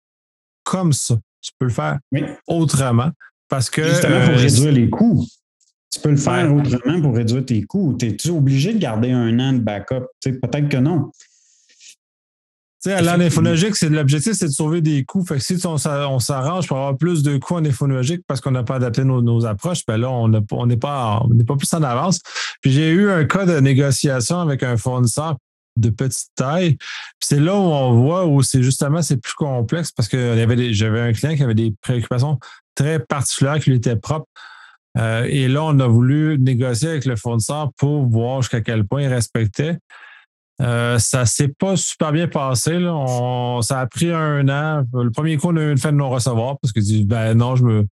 comme 0.64 0.92
ça. 0.92 1.16
Tu 1.40 1.52
peux 1.59 1.64
le 1.64 1.72
faire 1.72 1.98
autrement. 2.46 3.11
Parce 3.48 3.70
que. 3.70 3.82
Justement 3.82 4.20
pour 4.26 4.34
euh, 4.34 4.36
réduire 4.36 4.72
les 4.72 4.90
coûts. 4.90 5.26
Tu 5.90 5.98
peux 5.98 6.11
le 6.11 6.18
faire 6.18 6.54
autrement 6.54 7.00
pour 7.00 7.16
réduire 7.16 7.46
tes 7.46 7.62
coûts. 7.62 7.96
Es-tu 8.02 8.28
obligé 8.28 8.74
de 8.74 8.78
garder 8.78 9.12
un 9.12 9.40
an 9.40 9.54
de 9.54 9.61
backup? 9.61 10.04
Peut-être 10.22 10.68
que 10.68 10.76
non. 10.76 11.11
À 12.93 13.03
c'est 13.74 13.89
l'objectif, 13.91 14.32
c'est 14.34 14.47
de 14.47 14.53
sauver 14.53 14.80
des 14.80 15.05
coûts. 15.05 15.24
Fait 15.24 15.37
que 15.37 15.43
si 15.43 15.64
on, 15.66 15.78
s'arrange 15.78 16.66
pour 16.66 16.76
avoir 16.76 16.97
plus 16.97 17.22
de 17.22 17.37
coûts 17.37 17.55
en 17.55 17.64
infonologique 17.64 18.22
parce 18.26 18.41
qu'on 18.41 18.53
n'a 18.53 18.62
pas 18.62 18.76
adapté 18.76 19.05
nos, 19.05 19.47
approches, 19.47 19.84
ben 19.87 19.97
là, 19.97 20.11
on 20.11 20.28
n'est 20.28 20.76
pas, 20.76 21.22
pas 21.47 21.57
plus 21.57 21.72
en 21.74 21.82
avance. 21.82 22.20
Puis 22.61 22.72
j'ai 22.72 22.91
eu 22.91 23.11
un 23.11 23.24
cas 23.24 23.47
de 23.47 23.59
négociation 23.61 24.41
avec 24.41 24.62
un 24.62 24.76
fournisseur 24.76 25.37
de 25.76 25.91
petite 25.91 26.28
taille. 26.34 26.76
C'est 27.20 27.41
là 27.41 27.55
où 27.55 27.59
on 27.59 28.01
voit 28.01 28.26
où 28.26 28.43
c'est 28.43 28.62
justement 28.62 29.03
c'est 29.03 29.18
plus 29.18 29.34
complexe 29.34 29.93
parce 29.93 30.09
que 30.09 30.34
j'avais 30.72 31.01
un 31.01 31.12
client 31.12 31.37
qui 31.37 31.43
avait 31.43 31.55
des 31.55 31.74
préoccupations 31.82 32.39
très 32.74 32.99
particulière 32.99 33.61
qui 33.61 33.70
lui 33.70 33.76
était 33.76 33.97
propre. 33.97 34.26
Euh, 34.97 35.26
et 35.28 35.49
là, 35.49 35.64
on 35.64 35.78
a 35.80 35.87
voulu 35.87 36.39
négocier 36.39 36.89
avec 36.89 37.05
le 37.05 37.16
fournisseur 37.16 37.70
pour 37.76 38.07
voir 38.07 38.43
jusqu'à 38.43 38.62
quel 38.62 38.87
point 38.87 39.03
il 39.03 39.09
respectait. 39.09 39.76
Euh, 40.62 40.98
ça 40.98 41.26
s'est 41.26 41.48
pas 41.48 41.76
super 41.76 42.12
bien 42.12 42.28
passé. 42.28 42.78
Là. 42.78 43.61
ça 43.62 43.80
a 43.80 43.86
pris 43.86 44.11
un 44.11 44.48
an. 44.48 44.84
Le 44.94 45.11
premier 45.11 45.36
coup, 45.36 45.48
on 45.48 45.57
a 45.57 45.62
eu 45.62 45.72
une 45.72 45.78
fin 45.78 45.92
de 45.92 45.98
non-recevoir 45.98 46.57
parce 46.61 46.72
qu'il 46.72 46.82
dit 46.82 47.04
Ben 47.04 47.34
non, 47.34 47.57
je 47.57 47.64
me. 47.64 47.86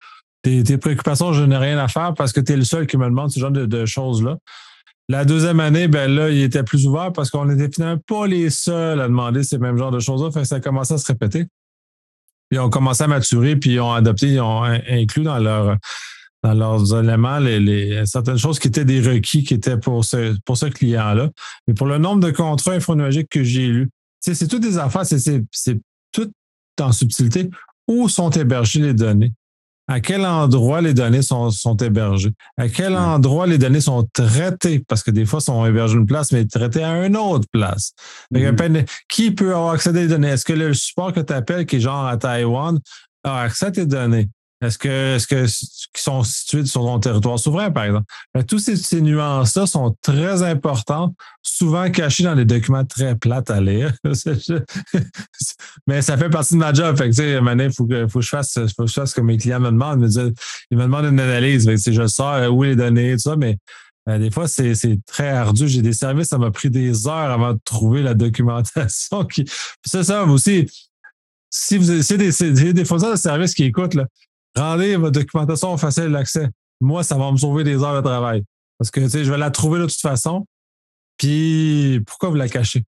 Tes, 0.43 0.77
préoccupations, 0.77 1.33
je 1.33 1.45
n'ai 1.45 1.57
rien 1.57 1.79
à 1.79 1.87
faire 1.87 2.15
parce 2.15 2.33
que 2.33 2.41
tu 2.41 2.53
es 2.53 2.57
le 2.57 2.65
seul 2.65 2.89
qui 2.89 2.97
me 2.97 3.05
demande 3.05 3.31
ce 3.31 3.39
genre 3.39 3.53
de, 3.53 3.87
choses-là. 3.87 4.39
La 5.09 5.25
deuxième 5.25 5.61
année, 5.61 5.87
ben 5.87 6.13
là, 6.13 6.31
il 6.31 6.43
était 6.43 6.65
plus 6.65 6.85
ouvert 6.87 7.13
parce 7.13 7.31
qu'on 7.31 7.45
n'était 7.45 7.73
finalement 7.73 8.01
pas 8.09 8.27
les 8.27 8.51
seuls 8.51 9.01
à 9.01 9.07
demander 9.07 9.45
ces 9.45 9.59
mêmes 9.59 9.77
genres 9.77 9.93
de 9.93 10.01
choses-là. 10.01 10.45
ça 10.45 10.57
a 10.57 10.61
commencé 10.61 10.95
à 10.95 10.99
se 10.99 11.07
répéter. 11.07 11.47
Puis 12.51 12.59
ont 12.59 12.71
commencé 12.71 13.05
à 13.05 13.07
maturer, 13.07 13.55
puis 13.55 13.75
ils 13.75 13.81
ont 13.81 13.93
adopté, 13.93 14.33
ils 14.33 14.41
ont 14.41 14.63
inclus 14.65 15.23
dans 15.23 15.39
leur 15.39 15.77
dans 16.43 16.55
leurs 16.55 16.99
éléments 16.99 17.39
les, 17.39 18.05
certaines 18.07 18.39
choses 18.39 18.59
qui 18.59 18.69
étaient 18.69 18.85
des 18.85 19.01
requis 19.01 19.45
qui 19.45 19.55
étaient 19.55 19.77
pour 19.77 20.05
ce, 20.05 20.37
pour 20.45 20.57
ce 20.57 20.67
client-là. 20.67 21.31
Mais 21.67 21.75
pour 21.75 21.87
le 21.87 21.99
nombre 21.99 22.21
de 22.21 22.31
contrats 22.31 22.73
infonologiques 22.73 23.29
que 23.29 23.45
j'ai 23.45 23.69
lus, 23.69 23.91
c'est 24.21 24.49
toutes 24.49 24.63
des 24.63 24.79
affaires, 24.79 25.07
c'est 25.07 25.81
tout 26.13 26.31
en 26.81 26.93
subtilité. 26.93 27.51
Où 27.89 28.09
sont 28.09 28.31
hébergées 28.31 28.81
les 28.81 28.95
données? 28.95 29.33
à 29.89 30.01
quel 30.01 30.25
endroit 30.25 30.81
les 30.81 30.95
données 30.95 31.23
sont, 31.23 31.51
sont 31.51 31.77
hébergées, 31.77 32.33
à 32.57 32.69
quel 32.69 32.97
endroit 32.97 33.47
les 33.47 33.59
données 33.59 33.81
sont 33.81 34.09
traitées, 34.13 34.79
parce 34.81 35.03
que 35.03 35.11
des 35.11 35.27
fois, 35.27 35.41
sont 35.41 35.67
hébergées 35.67 35.97
une 35.97 36.07
place, 36.07 36.33
mais 36.33 36.47
traitées 36.47 36.85
à 36.85 37.05
une 37.05 37.17
autre 37.17 37.47
place. 37.51 37.93
Mm-hmm. 38.33 38.87
Qui 39.09 39.33
peut 39.33 39.51
avoir 39.51 39.75
accès 39.75 39.91
à 39.91 39.93
des 39.93 40.09
données? 40.09 40.29
Est-ce 40.29 40.45
que 40.45 40.53
le 40.53 40.73
support 40.73 41.13
que 41.13 41.21
tu 41.21 41.33
appelles, 41.33 41.67
qui 41.67 41.77
est 41.77 41.81
genre 41.81 42.07
à 42.07 42.17
Taïwan, 42.17 42.79
a 43.25 43.41
accès 43.43 43.67
à 43.67 43.71
tes 43.71 43.87
données? 43.87 44.29
Est-ce 44.63 44.79
que, 44.79 45.17
est-ce 45.17 45.27
que, 45.27 45.45
qui 45.45 46.03
sont 46.03 46.23
situés 46.23 46.65
sur 46.65 46.83
ton 46.83 47.01
territoire 47.01 47.39
souverain, 47.39 47.73
par 47.73 47.85
exemple? 47.85 48.07
Ben, 48.33 48.45
tous 48.45 48.61
ces, 48.61 48.77
ces 48.77 49.01
nuances-là 49.01 49.67
sont 49.67 49.97
très 50.03 50.45
importantes, 50.45 51.15
souvent 51.43 51.91
cachées 51.91 52.23
dans 52.23 52.37
des 52.37 52.45
documents 52.45 52.85
très 52.85 53.17
plates 53.17 53.51
à 53.51 53.61
lire. 53.61 53.93
Mais 55.89 56.01
ça 56.01 56.17
fait 56.17 56.31
partie 56.31 56.55
de 56.55 56.59
ma 56.59 56.73
job. 56.73 56.97
Fait 56.97 57.11
que, 57.11 57.15
tu 57.15 57.23
sais, 57.23 57.41
il 57.41 57.73
faut 57.73 57.87
que, 57.87 58.07
faut 58.07 58.21
que 58.21 58.25
je 58.25 58.29
fasse, 58.29 58.55
faut 58.77 58.85
que 58.85 58.89
je 58.89 58.95
fasse 58.95 59.11
ce 59.11 59.15
que 59.17 59.21
mes 59.21 59.37
clients 59.37 59.61
me 59.61 59.71
demandent. 59.71 60.09
Ils 60.71 60.77
me, 60.79 60.83
demandent 60.85 61.07
une 61.07 61.21
analyse. 61.21 61.67
Fait 61.67 61.75
que, 61.75 61.93
je 61.93 62.07
sors 62.07 62.53
où 62.55 62.63
les 62.63 62.77
données, 62.77 63.15
tout 63.15 63.31
ça, 63.31 63.37
mais 63.37 63.59
ben, 64.07 64.21
des 64.21 64.31
fois, 64.31 64.47
c'est, 64.47 64.75
très 65.07 65.31
ardu. 65.31 65.67
J'ai 65.67 65.83
des 65.83 65.93
services, 65.93 66.29
ça 66.29 66.39
m'a 66.39 66.53
pris 66.53 66.71
des 66.71 67.09
heures 67.09 67.31
avant 67.31 67.55
de 67.55 67.61
trouver 67.65 68.03
la 68.03 68.15
documentation. 68.15 69.27
C'est 69.85 70.05
ça 70.05 70.25
aussi. 70.25 70.69
Si 71.55 71.77
vous 71.77 72.01
c'est 72.03 72.17
des, 72.17 72.31
des, 72.31 72.73
des 72.73 72.85
fournisseurs 72.87 73.13
de 73.13 73.19
services 73.19 73.53
qui 73.53 73.65
écoutent, 73.65 73.93
là, 73.93 74.07
rendez 74.57 74.97
votre 74.97 75.13
documentation 75.13 75.77
facile 75.77 76.11
d'accès. 76.13 76.49
Moi, 76.81 77.03
ça 77.03 77.17
va 77.17 77.31
me 77.31 77.37
sauver 77.37 77.65
des 77.65 77.83
heures 77.83 77.97
de 77.97 78.07
travail. 78.07 78.43
Parce 78.79 78.91
que, 78.91 79.01
tu 79.01 79.11
sais, 79.11 79.25
je 79.25 79.31
vais 79.31 79.39
la 79.39 79.51
trouver 79.51 79.79
de 79.79 79.87
toute 79.87 80.01
façon. 80.01 80.47
Puis, 81.17 82.01
pourquoi 82.07 82.31
vous 82.31 82.35
la 82.35 82.49
cachez? 82.49 82.83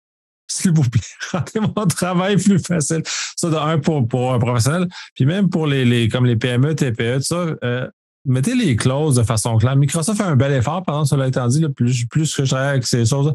S'il 0.48 0.72
vous 0.72 0.88
plaît, 0.88 1.00
rendez 1.32 1.60
mon 1.60 1.86
travail 1.86 2.36
plus 2.36 2.58
facile. 2.58 3.02
Ça, 3.36 3.50
de 3.50 3.56
un, 3.56 3.78
pour, 3.78 4.06
pour 4.06 4.32
un 4.32 4.38
professionnel. 4.38 4.88
Puis 5.14 5.26
même 5.26 5.50
pour 5.50 5.66
les, 5.66 5.84
les 5.84 6.08
comme 6.08 6.26
les 6.26 6.36
PME, 6.36 6.74
TPE, 6.74 7.18
tout 7.18 7.22
ça, 7.22 7.46
euh, 7.64 7.88
mettez 8.24 8.54
les 8.54 8.76
clauses 8.76 9.16
de 9.16 9.22
façon 9.22 9.56
claire. 9.56 9.76
Microsoft 9.76 10.18
fait 10.18 10.26
un 10.26 10.36
bel 10.36 10.52
effort, 10.52 10.82
par 10.82 10.96
exemple, 10.96 11.08
cela 11.08 11.28
étant 11.28 11.46
dit, 11.48 11.66
plus, 11.68 12.06
plus 12.06 12.34
que 12.34 12.44
je 12.44 12.50
travaille 12.50 12.70
avec 12.70 12.86
ces 12.86 13.06
choses 13.06 13.32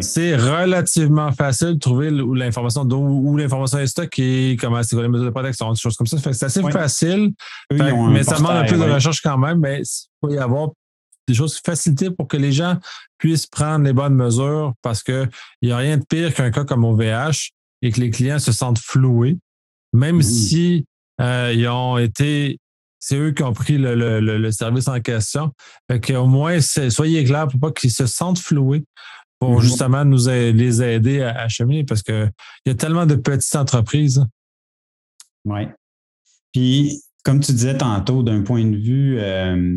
c'est 0.00 0.36
relativement 0.36 1.32
facile 1.32 1.74
de 1.74 1.78
trouver 1.78 2.10
l'information 2.10 2.82
où, 2.82 3.36
l'information 3.36 3.78
est 3.78 3.86
stockée, 3.86 4.56
comment 4.60 4.82
c'est 4.82 4.96
les 4.96 5.08
mesures 5.08 5.26
de 5.26 5.30
protection, 5.30 5.72
des 5.72 5.78
choses 5.78 5.96
comme 5.96 6.06
ça. 6.06 6.18
c'est 6.18 6.44
assez 6.44 6.62
facile. 6.70 7.32
mais 7.70 8.22
ça 8.22 8.36
demande 8.36 8.56
un 8.56 8.64
peu 8.64 8.76
de 8.76 8.90
recherche 8.90 9.20
quand 9.20 9.38
même, 9.38 9.60
mais 9.60 9.80
il 9.80 10.08
faut 10.20 10.30
y 10.30 10.38
avoir 10.38 10.70
des 11.28 11.34
choses 11.34 11.60
facilitées 11.64 12.10
pour 12.10 12.26
que 12.26 12.36
les 12.36 12.52
gens 12.52 12.78
puissent 13.18 13.46
prendre 13.46 13.84
les 13.84 13.92
bonnes 13.92 14.14
mesures 14.14 14.72
parce 14.82 15.02
qu'il 15.02 15.30
n'y 15.62 15.70
a 15.70 15.76
rien 15.76 15.98
de 15.98 16.04
pire 16.04 16.34
qu'un 16.34 16.50
cas 16.50 16.64
comme 16.64 16.84
OVH 16.84 17.50
et 17.82 17.90
que 17.92 18.00
les 18.00 18.10
clients 18.10 18.38
se 18.38 18.52
sentent 18.52 18.78
floués, 18.78 19.38
même 19.92 20.16
mmh. 20.16 20.22
si 20.22 20.84
euh, 21.20 21.52
ils 21.54 21.68
ont 21.68 21.98
été 21.98 22.58
c'est 23.02 23.16
eux 23.16 23.32
qui 23.32 23.42
ont 23.42 23.52
pris 23.52 23.78
le, 23.78 24.50
service 24.52 24.86
en 24.86 25.00
question. 25.00 25.52
Fait 25.90 26.14
au 26.14 26.26
moins, 26.26 26.60
soyez 26.60 27.24
clairs 27.24 27.48
pour 27.48 27.58
pas 27.58 27.72
qu'ils 27.72 27.90
se 27.90 28.06
sentent 28.06 28.38
floués 28.38 28.84
pour 29.42 29.54
mhm. 29.54 29.60
justement 29.60 30.04
nous 30.04 30.28
les 30.28 30.82
aider 30.84 31.20
à, 31.20 31.36
à 31.36 31.48
cheminer 31.48 31.82
parce 31.82 32.00
qu'il 32.04 32.30
y 32.64 32.70
a 32.70 32.74
tellement 32.76 33.06
de 33.06 33.16
petites 33.16 33.56
entreprises. 33.56 34.24
Oui. 35.44 35.62
Puis, 36.52 37.02
comme 37.24 37.40
tu 37.40 37.50
disais 37.50 37.76
tantôt, 37.76 38.22
d'un 38.22 38.42
point 38.42 38.64
de 38.64 38.76
vue, 38.76 39.18
euh, 39.18 39.76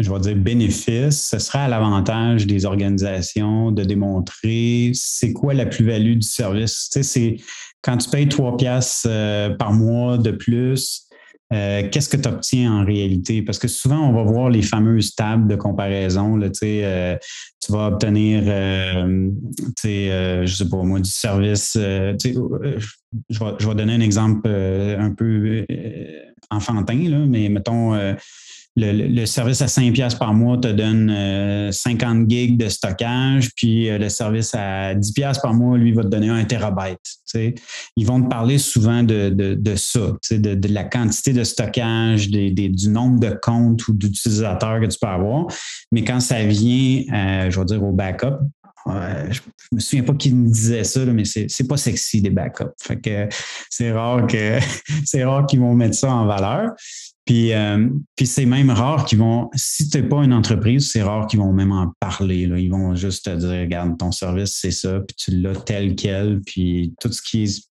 je 0.00 0.12
vais 0.12 0.18
dire 0.18 0.34
bénéfice, 0.34 1.28
ce 1.28 1.38
sera 1.38 1.66
à 1.66 1.68
l'avantage 1.68 2.48
des 2.48 2.64
organisations 2.64 3.70
de 3.70 3.84
démontrer 3.84 4.90
c'est 4.94 5.32
quoi 5.32 5.54
la 5.54 5.66
plus-value 5.66 6.14
du 6.14 6.26
service. 6.26 6.88
Tu 6.90 7.04
sais, 7.04 7.04
c'est 7.04 7.36
quand 7.82 7.98
tu 7.98 8.10
payes 8.10 8.28
trois 8.28 8.56
piastres 8.56 9.06
euh, 9.06 9.50
par 9.50 9.72
mois 9.72 10.18
de 10.18 10.32
plus, 10.32 11.06
euh, 11.52 11.88
qu'est-ce 11.90 12.08
que 12.08 12.16
tu 12.16 12.28
obtiens 12.28 12.72
en 12.72 12.84
réalité? 12.84 13.42
Parce 13.42 13.58
que 13.58 13.68
souvent, 13.68 14.08
on 14.08 14.12
va 14.12 14.22
voir 14.22 14.48
les 14.48 14.62
fameuses 14.62 15.14
tables 15.14 15.48
de 15.48 15.56
comparaison. 15.56 16.40
Euh, 16.40 17.16
tu 17.60 17.72
vas 17.72 17.88
obtenir, 17.88 18.42
euh, 18.46 19.30
je 19.84 20.40
ne 20.40 20.46
sais 20.46 20.68
pas 20.68 20.82
moi, 20.82 21.00
du 21.00 21.10
service. 21.10 21.72
je, 21.76 22.18
vais, 23.38 23.74
donner 23.74 23.94
un 23.94 24.00
exemple 24.00 24.48
un 24.48 25.10
peu 25.10 25.66
enfantin, 26.50 27.26
mais 27.28 27.48
mettons, 27.48 27.94
le, 28.76 29.24
service 29.26 29.60
à 29.60 29.68
5 29.68 29.92
pièces 29.92 30.14
par 30.14 30.32
mois 30.32 30.56
te 30.58 30.68
donne 30.68 31.70
50 31.70 32.28
gigs 32.28 32.56
de 32.56 32.68
stockage, 32.68 33.50
puis 33.54 33.88
le 33.90 34.08
service 34.08 34.54
à 34.54 34.94
10 34.94 35.12
pièces 35.12 35.38
par 35.38 35.54
mois, 35.54 35.76
lui, 35.76 35.92
va 35.92 36.02
te 36.02 36.08
donner 36.08 36.30
un 36.30 36.44
terabyte. 36.44 36.98
Ils 37.34 38.06
vont 38.06 38.22
te 38.22 38.28
parler 38.28 38.58
souvent 38.58 39.02
de, 39.02 39.30
de, 39.30 39.76
ça, 39.76 40.16
de, 40.30 40.54
de, 40.54 40.68
la 40.68 40.84
quantité 40.84 41.32
de 41.32 41.44
stockage, 41.44 42.28
du 42.28 42.88
nombre 42.88 43.20
de 43.20 43.38
comptes 43.40 43.86
ou 43.88 43.92
d'utilisateurs 43.92 44.80
que 44.80 44.86
tu 44.86 44.98
peux 45.00 45.08
avoir. 45.08 45.46
Mais 45.90 46.04
quand 46.04 46.20
ça 46.20 46.42
vient, 46.44 47.04
je 47.50 47.58
vais 47.58 47.64
dire, 47.66 47.82
au 47.82 47.92
backup, 47.92 48.38
je, 48.86 49.40
me 49.72 49.80
souviens 49.80 50.02
pas 50.02 50.14
qui 50.14 50.32
me 50.34 50.48
disait 50.48 50.84
ça, 50.84 51.04
mais 51.06 51.24
c'est 51.24 51.68
pas 51.68 51.76
sexy 51.76 52.20
des 52.20 52.30
backups. 52.30 52.64
C'est 53.70 53.92
rare 53.92 54.26
c'est 55.04 55.24
rare 55.24 55.46
qu'ils 55.46 55.60
vont 55.60 55.74
mettre 55.74 55.94
ça 55.94 56.12
en 56.12 56.26
valeur. 56.26 56.70
Puis, 57.24 57.52
euh, 57.52 57.88
c'est 58.22 58.46
même 58.46 58.70
rare 58.70 59.04
qu'ils 59.04 59.18
vont, 59.18 59.48
si 59.54 59.88
tu 59.88 59.96
n'es 59.96 60.08
pas 60.08 60.24
une 60.24 60.32
entreprise, 60.32 60.90
c'est 60.90 61.02
rare 61.02 61.26
qu'ils 61.26 61.38
vont 61.38 61.52
même 61.52 61.72
en 61.72 61.92
parler. 62.00 62.46
Là. 62.46 62.58
Ils 62.58 62.70
vont 62.70 62.94
juste 62.96 63.26
te 63.26 63.36
dire, 63.36 63.60
regarde, 63.60 63.96
ton 63.98 64.10
service, 64.10 64.58
c'est 64.60 64.72
ça, 64.72 65.00
puis 65.00 65.16
tu 65.16 65.30
l'as 65.40 65.54
tel 65.54 65.94
quel, 65.94 66.40
puis 66.40 66.94
tout 67.00 67.12
ce 67.12 67.22
qui 67.22 67.44
est 67.44 67.68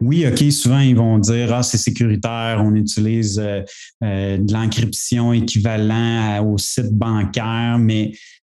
oui, 0.00 0.26
OK, 0.26 0.50
souvent 0.50 0.80
ils 0.80 0.96
vont 0.96 1.18
dire 1.18 1.54
Ah, 1.54 1.62
c'est 1.62 1.78
sécuritaire, 1.78 2.60
on 2.60 2.74
utilise 2.74 3.38
euh, 3.38 3.60
euh, 4.02 4.36
de 4.36 4.52
l'encryption 4.52 5.32
équivalent 5.32 6.44
au 6.44 6.58
site 6.58 6.92
bancaire, 6.92 7.78
mais 7.78 8.12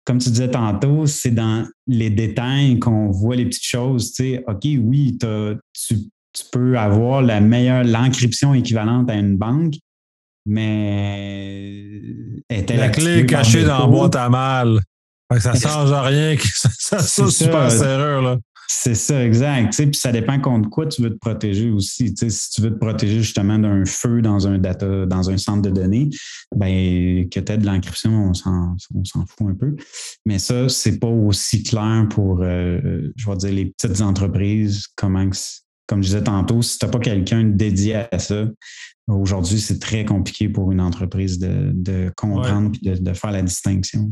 comme 0.06 0.18
tu 0.18 0.30
disais 0.30 0.50
tantôt, 0.50 1.06
c'est 1.06 1.32
dans 1.32 1.68
les 1.88 2.10
détails 2.10 2.80
qu'on 2.80 3.12
voit 3.12 3.36
les 3.36 3.46
petites 3.46 3.66
choses. 3.66 4.14
Tu 4.14 4.24
sais, 4.24 4.44
OK, 4.48 4.64
oui, 4.64 5.18
tu, 5.20 5.96
peux 6.52 6.78
avoir 6.78 7.22
la 7.22 7.42
meilleure, 7.42 7.84
l'encryption 7.84 8.54
équivalente 8.54 9.10
à 9.10 9.16
une 9.16 9.38
banque, 9.38 9.76
mais 10.46 11.92
la 12.50 12.90
clé 12.90 13.20
est 13.20 13.26
cachée 13.26 13.64
dans 13.64 13.80
la 13.80 13.88
boîte 13.88 14.16
à 14.16 14.30
mal. 14.30 14.80
ça 15.40 15.54
ne 15.54 15.60
change 15.60 15.92
rien 15.92 16.36
que 16.36 16.48
ça, 16.80 17.00
soit 17.00 17.32
super 17.32 17.72
serrure. 17.72 18.22
Là. 18.22 18.38
C'est 18.68 18.96
ça, 18.96 19.24
exact. 19.24 19.76
puis 19.76 19.94
ça 19.94 20.12
dépend 20.12 20.40
contre 20.40 20.70
quoi 20.70 20.88
tu 20.88 21.02
veux 21.02 21.12
te 21.12 21.18
protéger 21.18 21.70
aussi. 21.70 22.14
si 22.18 22.50
tu 22.50 22.62
veux 22.62 22.72
te 22.72 22.80
protéger 22.80 23.22
justement 23.22 23.60
d'un 23.60 23.86
feu 23.86 24.22
dans 24.22 24.48
un 24.48 24.58
data, 24.58 25.06
dans 25.06 25.30
un 25.30 25.38
centre 25.38 25.62
de 25.62 25.70
données, 25.70 26.10
ben, 26.56 27.28
que 27.30 27.40
tu 27.40 27.52
aies 27.52 27.58
de 27.58 27.66
l'encryption, 27.66 28.12
on 28.30 28.34
s'en, 28.34 28.76
fout 29.28 29.48
un 29.48 29.54
peu. 29.54 29.76
Mais 30.26 30.40
ça, 30.40 30.68
c'est 30.70 31.00
pas 31.00 31.08
aussi 31.08 31.64
clair 31.64 32.08
pour, 32.10 32.42
euh, 32.42 33.12
je 33.16 33.30
vais 33.30 33.38
dire, 33.38 33.52
les 33.52 33.66
petites 33.66 34.02
entreprises. 34.02 34.86
Comment, 34.96 35.30
comme 35.88 36.02
je 36.02 36.08
disais 36.08 36.24
tantôt, 36.24 36.62
si 36.62 36.80
tu 36.80 36.86
n'as 36.86 36.92
pas 36.92 37.00
quelqu'un 37.00 37.44
dédié 37.44 38.06
à 38.12 38.20
ça, 38.20 38.46
aujourd'hui, 39.08 39.60
c'est 39.60 39.80
très 39.80 40.06
compliqué 40.06 40.50
pour 40.50 40.72
une 40.72 40.82
entreprise 40.82 41.40
de, 41.40 42.12
comprendre 42.16 42.72
et 42.84 43.00
de 43.00 43.14
faire 43.14 43.32
la 43.32 43.42
distinction. 43.42 44.12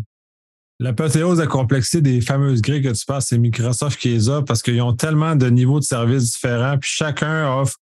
L'apothéose 0.80 1.38
de 1.38 1.44
la 1.44 1.48
complexité 1.48 2.02
des 2.02 2.22
fameuses 2.22 2.62
grilles 2.62 2.82
que 2.82 2.89
tu 2.89 3.06
passes, 3.06 3.28
c'est 3.28 3.38
Microsoft 3.38 4.00
qui 4.00 4.10
les 4.10 4.30
a 4.30 4.41
parce 4.41 4.62
qu'ils 4.62 4.82
ont 4.82 4.94
tellement 4.94 5.36
de 5.36 5.48
niveaux 5.48 5.80
de 5.80 5.86
services 5.86 6.32
différents, 6.32 6.78
puis 6.78 6.89
chacun 6.91 7.58
offre. 7.58 7.78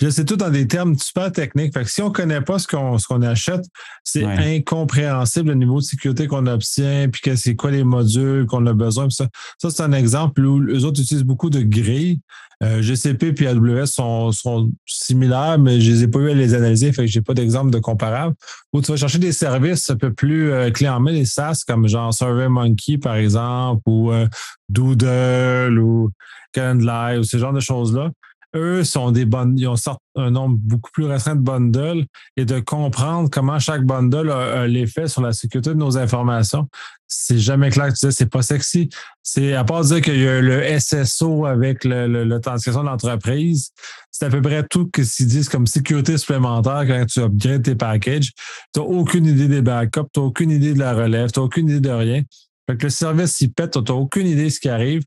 Puis 0.00 0.10
c'est 0.12 0.24
tout 0.24 0.36
dans 0.36 0.48
des 0.48 0.66
termes 0.66 0.96
super 0.98 1.30
techniques. 1.30 1.74
Fait 1.74 1.84
que 1.84 1.90
si 1.90 2.00
on 2.00 2.08
ne 2.08 2.14
connaît 2.14 2.40
pas 2.40 2.58
ce 2.58 2.66
qu'on 2.66 2.96
ce 2.96 3.06
qu'on 3.06 3.20
achète, 3.20 3.66
c'est 4.02 4.24
incompréhensible 4.24 5.50
le 5.50 5.56
niveau 5.56 5.80
de 5.80 5.84
sécurité 5.84 6.26
qu'on 6.26 6.46
obtient, 6.46 7.06
puis 7.10 7.20
que 7.20 7.36
c'est 7.36 7.54
quoi 7.54 7.70
les 7.70 7.84
modules 7.84 8.46
qu'on 8.46 8.64
a 8.64 8.72
besoin. 8.72 9.10
ça, 9.10 9.26
ça 9.58 9.68
c'est 9.68 9.82
un 9.82 9.92
exemple 9.92 10.40
où 10.40 10.58
les 10.58 10.86
autres 10.86 11.02
utilisent 11.02 11.22
beaucoup 11.22 11.50
de 11.50 11.60
grilles. 11.60 12.18
Euh, 12.62 12.80
GCP 12.80 13.34
et 13.42 13.46
AWS 13.46 13.86
sont, 13.86 14.32
sont, 14.32 14.70
similaires, 14.86 15.58
mais 15.58 15.80
je 15.80 15.92
les 15.92 16.02
ai 16.04 16.08
pas 16.08 16.18
eu 16.20 16.30
à 16.30 16.34
les 16.34 16.54
analyser, 16.54 16.92
fait 16.92 17.06
que 17.06 17.10
j'ai 17.10 17.22
pas 17.22 17.32
d'exemple 17.32 17.70
de 17.70 17.78
comparable. 17.78 18.34
Ou 18.72 18.80
tu 18.80 18.90
vas 18.90 18.98
chercher 18.98 19.18
des 19.18 19.32
services 19.32 19.88
un 19.90 19.96
peu 19.96 20.12
plus 20.12 20.50
euh, 20.52 20.70
clés 20.70 20.88
en 20.88 21.00
main, 21.00 21.12
des 21.12 21.24
SaaS, 21.24 21.62
comme 21.66 21.88
genre 21.88 22.12
SurveyMonkey, 22.12 22.98
par 22.98 23.16
exemple, 23.16 23.82
ou 23.86 24.12
euh, 24.12 24.26
Doodle, 24.68 25.78
ou 25.78 26.10
Calendly, 26.52 27.18
ou 27.18 27.22
ce 27.22 27.38
genre 27.38 27.54
de 27.54 27.60
choses-là 27.60 28.10
eux 28.54 28.84
sont 28.84 29.12
des 29.12 29.24
bonnes, 29.24 29.56
ils 29.58 29.68
ont 29.68 29.76
sorti 29.76 30.02
un 30.16 30.30
nombre 30.30 30.58
beaucoup 30.60 30.90
plus 30.92 31.04
restreint 31.04 31.36
de 31.36 31.40
bundles 31.40 32.04
et 32.36 32.44
de 32.44 32.58
comprendre 32.58 33.30
comment 33.30 33.58
chaque 33.58 33.84
bundle 33.84 34.30
a, 34.30 34.66
l'effet 34.66 35.06
sur 35.08 35.22
la 35.22 35.32
sécurité 35.32 35.70
de 35.70 35.74
nos 35.74 35.96
informations. 35.96 36.68
C'est 37.06 37.38
jamais 37.38 37.70
clair 37.70 37.88
que 37.88 37.98
tu 37.98 38.06
dis 38.06 38.12
c'est 38.12 38.30
pas 38.30 38.42
sexy. 38.42 38.88
C'est 39.22 39.54
à 39.54 39.64
part 39.64 39.82
dire 39.82 40.00
qu'il 40.00 40.18
y 40.18 40.26
a 40.26 40.40
le 40.40 40.78
SSO 40.78 41.46
avec 41.46 41.84
l'authentification 41.84 42.82
de 42.82 42.88
l'entreprise, 42.88 43.70
c'est 44.10 44.26
à 44.26 44.30
peu 44.30 44.42
près 44.42 44.64
tout 44.68 44.90
ce 44.96 45.16
qu'ils 45.16 45.26
disent 45.26 45.48
comme 45.48 45.66
sécurité 45.66 46.18
supplémentaire 46.18 46.84
quand 46.86 47.06
tu 47.06 47.20
upgrades 47.20 47.62
tes 47.62 47.74
packages. 47.74 48.32
Tu 48.72 48.80
n'as 48.80 48.86
aucune 48.86 49.26
idée 49.26 49.48
des 49.48 49.62
backups, 49.62 50.08
tu 50.12 50.20
n'as 50.20 50.26
aucune 50.26 50.50
idée 50.50 50.74
de 50.74 50.78
la 50.78 50.94
relève, 50.94 51.30
tu 51.30 51.40
n'as 51.40 51.46
aucune 51.46 51.68
idée 51.68 51.80
de 51.80 51.90
rien. 51.90 52.22
Fait 52.68 52.76
que 52.76 52.84
le 52.84 52.90
service 52.90 53.32
s'y 53.32 53.48
pète, 53.48 53.72
tu 53.72 53.78
n'as 53.80 53.98
aucune 53.98 54.26
idée 54.26 54.44
de 54.44 54.48
ce 54.50 54.60
qui 54.60 54.68
arrive. 54.68 55.02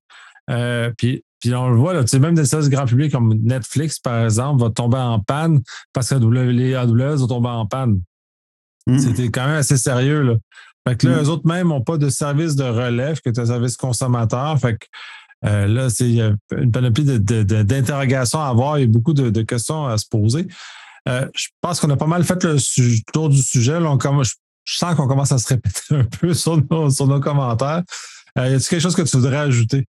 Euh, 0.50 0.92
puis 0.98 1.24
puis 1.44 1.54
on 1.54 1.72
le 1.72 1.76
voit, 1.76 1.94
là, 1.94 2.06
même 2.22 2.36
des 2.36 2.46
services 2.46 2.70
grand 2.70 2.86
public 2.86 3.12
comme 3.12 3.34
Netflix, 3.34 4.00
par 4.00 4.24
exemple, 4.24 4.62
va 4.62 4.70
tomber 4.70 4.98
en 4.98 5.20
panne 5.20 5.62
parce 5.92 6.08
que 6.08 6.16
les 6.16 6.74
AWS 6.74 7.18
vont 7.18 7.28
tomber 7.28 7.50
en 7.50 7.66
panne. 7.66 8.00
Hmm. 8.88 8.98
C'était 8.98 9.28
quand 9.28 9.48
même 9.48 9.58
assez 9.58 9.76
sérieux. 9.76 10.22
Là. 10.22 10.36
Fait 10.88 10.96
que 10.96 11.06
là, 11.06 11.18
hmm. 11.18 11.26
eux 11.26 11.30
autres 11.30 11.46
même 11.46 11.68
n'ont 11.68 11.82
pas 11.82 11.98
de 11.98 12.08
service 12.08 12.56
de 12.56 12.64
relève, 12.64 13.20
que 13.20 13.38
un 13.38 13.46
service 13.46 13.76
consommateur. 13.76 14.58
Fait 14.58 14.78
que 14.78 14.86
euh, 15.46 15.68
là, 15.68 15.90
c'est 15.90 16.18
une 16.58 16.72
panoplie 16.72 17.04
d'interrogations 17.04 18.40
à 18.40 18.48
avoir. 18.48 18.76
A 18.76 18.86
beaucoup 18.86 19.14
de, 19.14 19.42
questions 19.42 19.86
à 19.86 19.98
se 19.98 20.06
poser. 20.08 20.48
Euh, 21.10 21.28
je 21.36 21.48
pense 21.60 21.82
qu'on 21.82 21.90
a 21.90 21.98
pas 21.98 22.08
mal 22.08 22.24
fait 22.24 22.42
le 22.46 22.56
tour 23.12 23.28
du 23.28 23.44
sujet. 23.44 23.82
Là, 23.82 23.98
je, 24.22 24.32
sens 24.78 24.96
qu'on 24.96 25.10
commence 25.10 25.34
à 25.34 25.40
se 25.40 25.50
répéter 25.50 25.82
un 25.90 26.06
peu 26.06 26.34
sur 26.34 26.56
nos, 26.72 26.90
sur 26.90 27.06
nos 27.06 27.20
commentaires. 27.20 27.84
Euh, 28.38 28.48
y 28.48 28.54
a-t-il 28.54 28.70
quelque 28.70 28.82
chose 28.82 28.96
que 28.96 29.02
tu 29.02 29.18
voudrais 29.18 29.40
ajouter? 29.40 29.86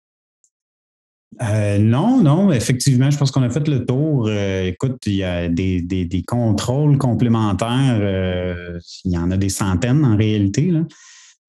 Euh, 1.41 1.77
non, 1.77 2.21
non, 2.21 2.51
effectivement, 2.51 3.09
je 3.09 3.17
pense 3.17 3.31
qu'on 3.31 3.43
a 3.43 3.49
fait 3.49 3.67
le 3.67 3.85
tour. 3.85 4.27
Euh, 4.27 4.65
écoute, 4.67 4.97
il 5.05 5.15
y 5.15 5.23
a 5.23 5.49
des, 5.49 6.23
contrôles 6.27 6.97
complémentaires. 6.97 7.97
Euh, 7.99 8.79
il 9.05 9.11
y 9.11 9.17
en 9.17 9.31
a 9.31 9.37
des 9.37 9.49
centaines 9.49 10.05
en 10.05 10.15
réalité. 10.15 10.71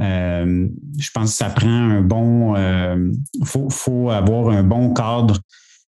je 0.00 1.10
pense 1.12 1.30
que 1.30 1.36
ça 1.36 1.50
prend 1.50 1.68
un 1.68 2.00
bon. 2.00 2.54
Il 2.56 3.46
faut, 3.46 4.10
avoir 4.10 4.50
un 4.50 4.62
bon 4.62 4.92
cadre 4.94 5.38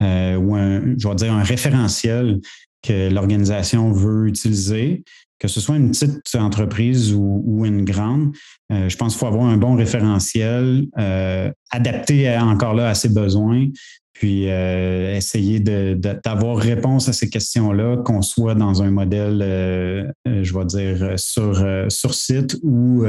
ou 0.01 0.55
un, 0.55 0.81
je 0.97 1.07
vais 1.07 1.15
dire, 1.15 1.33
un 1.33 1.43
référentiel 1.43 2.39
que 2.86 3.09
l'organisation 3.09 3.91
veut 3.91 4.27
utiliser 4.27 5.03
que 5.39 5.47
ce 5.47 5.59
soit 5.59 5.75
une 5.75 5.91
petite 5.91 6.36
entreprise 6.36 7.13
ou, 7.13 7.65
une 7.65 7.83
grande, 7.83 8.31
euh, 8.71 8.88
je 8.89 8.97
pense 8.97 9.13
qu'il 9.13 9.19
faut 9.19 9.27
avoir 9.27 9.45
un 9.45 9.57
bon 9.57 9.75
référentiel, 9.75 10.88
euh, 10.97 11.51
adapté 11.71 12.36
encore 12.38 12.73
là 12.73 12.89
à 12.89 12.95
ses 12.95 13.09
besoins, 13.09 13.67
puis 14.13 14.49
euh, 14.49 15.15
essayer 15.15 15.59
d'avoir 15.59 16.57
réponse 16.57 17.09
à 17.09 17.13
ces 17.13 17.29
questions-là, 17.29 17.97
qu'on 17.97 18.21
soit 18.21 18.55
dans 18.55 18.81
un 18.81 18.91
modèle, 18.91 20.13
je 20.25 20.57
vais 20.57 20.65
dire, 20.65 21.19
sur, 21.19 21.65
sur 21.89 22.13
site 22.13 22.57
ou 22.63 23.03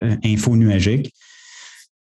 info 0.00 0.56
nuagique. 0.56 1.12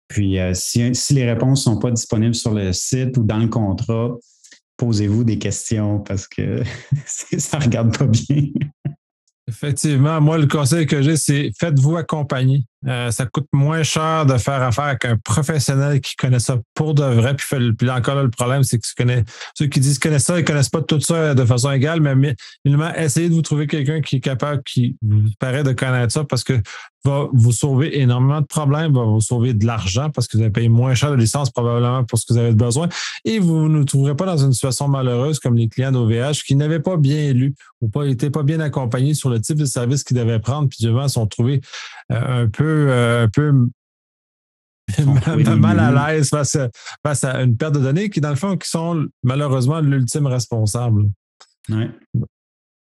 Puis 0.08 0.38
si, 0.54 0.96
si, 0.96 1.14
les 1.14 1.30
réponses 1.30 1.68
ne 1.68 1.74
sont 1.74 1.80
pas 1.80 1.92
disponibles 1.92 2.34
sur 2.34 2.54
le 2.54 2.72
site 2.72 3.18
ou 3.18 3.24
dans 3.24 3.40
le 3.40 3.50
contrat, 3.50 4.16
posez-vous 4.78 5.24
des 5.24 5.40
questions 5.40 6.00
parce 6.00 6.28
que 6.28 6.64
ça 7.06 7.60
ne 7.60 7.64
regarde 7.64 7.98
pas 7.98 8.06
bien. 8.06 8.44
Effectivement, 9.48 10.20
moi, 10.20 10.38
le 10.38 10.48
conseil 10.48 10.86
que 10.86 11.02
j'ai, 11.02 11.16
c'est 11.16 11.52
faites-vous 11.58 11.96
accompagner. 11.96 12.66
Euh, 12.86 13.10
ça 13.10 13.26
coûte 13.26 13.48
moins 13.54 13.82
cher 13.82 14.28
de 14.28 14.38
faire 14.38 14.62
affaire 14.62 14.86
avec 14.86 15.06
un 15.06 15.18
professionnel 15.18 16.00
qui 16.00 16.16
connaît 16.16 16.40
ça 16.40 16.58
pour 16.76 16.94
de 16.94 17.04
vrai. 17.04 17.36
Puis, 17.36 17.74
puis 17.74 17.90
encore 17.90 18.16
là, 18.16 18.24
le 18.24 18.30
problème, 18.30 18.64
c'est 18.64 18.78
que 18.78 18.86
ceux 19.56 19.66
qui 19.66 19.80
disent 19.80 19.98
connaissent 19.98 20.26
ça, 20.26 20.40
ils 20.40 20.46
connaissent 20.46 20.70
pas 20.70 20.82
tout 20.82 21.02
ça 21.02 21.34
de 21.34 21.46
façon 21.46 21.72
égale, 21.72 22.02
mais 22.02 22.36
finalement, 22.64 22.94
essayez 22.94 23.30
de 23.30 23.34
vous 23.34 23.42
trouver 23.42 23.66
quelqu'un 23.66 24.02
qui 24.02 24.18
est 24.18 24.22
capable, 24.22 24.62
qui 24.64 24.96
vous 25.02 25.30
paraît 25.40 25.64
de 25.64 25.74
connaître 25.74 26.14
ça 26.14 26.24
parce 26.24 26.44
que 26.44 26.62
va 27.08 27.28
vous 27.32 27.52
sauver 27.52 28.00
énormément 28.00 28.42
de 28.42 28.46
problèmes, 28.46 28.94
va 28.94 29.04
vous 29.04 29.22
sauver 29.22 29.54
de 29.54 29.66
l'argent 29.66 30.10
parce 30.10 30.28
que 30.28 30.38
vous 30.38 30.44
allez 30.44 30.52
payer 30.52 30.70
moins 30.70 30.94
cher 30.94 31.12
de 31.12 31.16
licence 31.16 31.50
probablement 31.50 32.04
pour 32.04 32.20
ce 32.20 32.26
que 32.26 32.34
vous 32.34 32.40
avez 32.40 32.54
besoin 32.54 32.90
et 33.24 33.40
vous 33.40 33.70
ne 33.70 33.84
trouverez 33.84 34.16
pas 34.16 34.26
dans 34.26 34.38
une 34.38 34.54
situation 34.54 34.88
malheureuse 34.88 35.40
comme 35.40 35.56
les 35.56 35.70
clients 35.70 35.92
d'OVH 35.92 36.44
qui 36.46 36.56
n'avaient 36.56 36.82
pas 36.82 36.98
bien 36.98 37.32
lu 37.34 37.56
ou 37.82 37.88
pas 37.88 38.06
été 38.06 38.30
pas 38.30 38.44
bien 38.44 38.60
accompagnés 38.60 39.14
sur 39.14 39.30
le 39.30 39.40
type 39.40 39.58
de 39.58 39.66
service 39.66 40.04
qu'ils 40.04 40.18
devaient 40.18 40.40
prendre 40.40 40.68
puis 40.68 40.80
se 40.80 41.08
sont 41.08 41.28
trouvés 41.28 41.62
un 42.10 42.48
peu 42.48 42.88
euh, 42.90 43.24
un 43.26 43.30
peu 43.30 43.54
mal 45.56 45.80
à 45.80 46.14
l'aise 46.14 46.30
face 46.30 46.56
à, 46.56 46.70
face 47.06 47.24
à 47.24 47.42
une 47.42 47.58
perte 47.58 47.76
de 47.76 47.80
données 47.80 48.10
qui, 48.10 48.22
dans 48.22 48.30
le 48.30 48.36
fond, 48.36 48.58
qui 48.58 48.70
sont 48.70 49.06
malheureusement 49.24 49.82
l'ultime 49.82 50.28
responsable. 50.28 51.06
Ouais. 51.70 51.90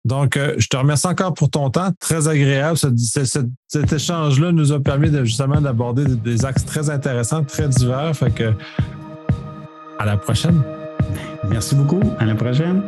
Donc, 0.03 0.35
euh, 0.35 0.55
je 0.57 0.67
te 0.67 0.77
remercie 0.77 1.07
encore 1.07 1.33
pour 1.33 1.49
ton 1.49 1.69
temps. 1.69 1.91
Très 1.99 2.27
agréable. 2.27 2.77
cet 2.77 3.93
échange-là 3.93 4.51
nous 4.51 4.71
a 4.71 4.79
permis 4.79 5.11
de, 5.11 5.23
justement 5.23 5.61
d'aborder 5.61 6.05
des, 6.05 6.45
axes 6.45 6.65
très 6.65 6.89
intéressants, 6.89 7.43
très 7.43 7.67
divers. 7.67 8.15
Fait 8.15 8.31
que, 8.31 8.53
à 9.99 10.05
la 10.05 10.17
prochaine. 10.17 10.63
Merci 11.49 11.75
beaucoup. 11.75 12.01
À 12.17 12.25
la 12.25 12.35
prochaine. 12.35 12.81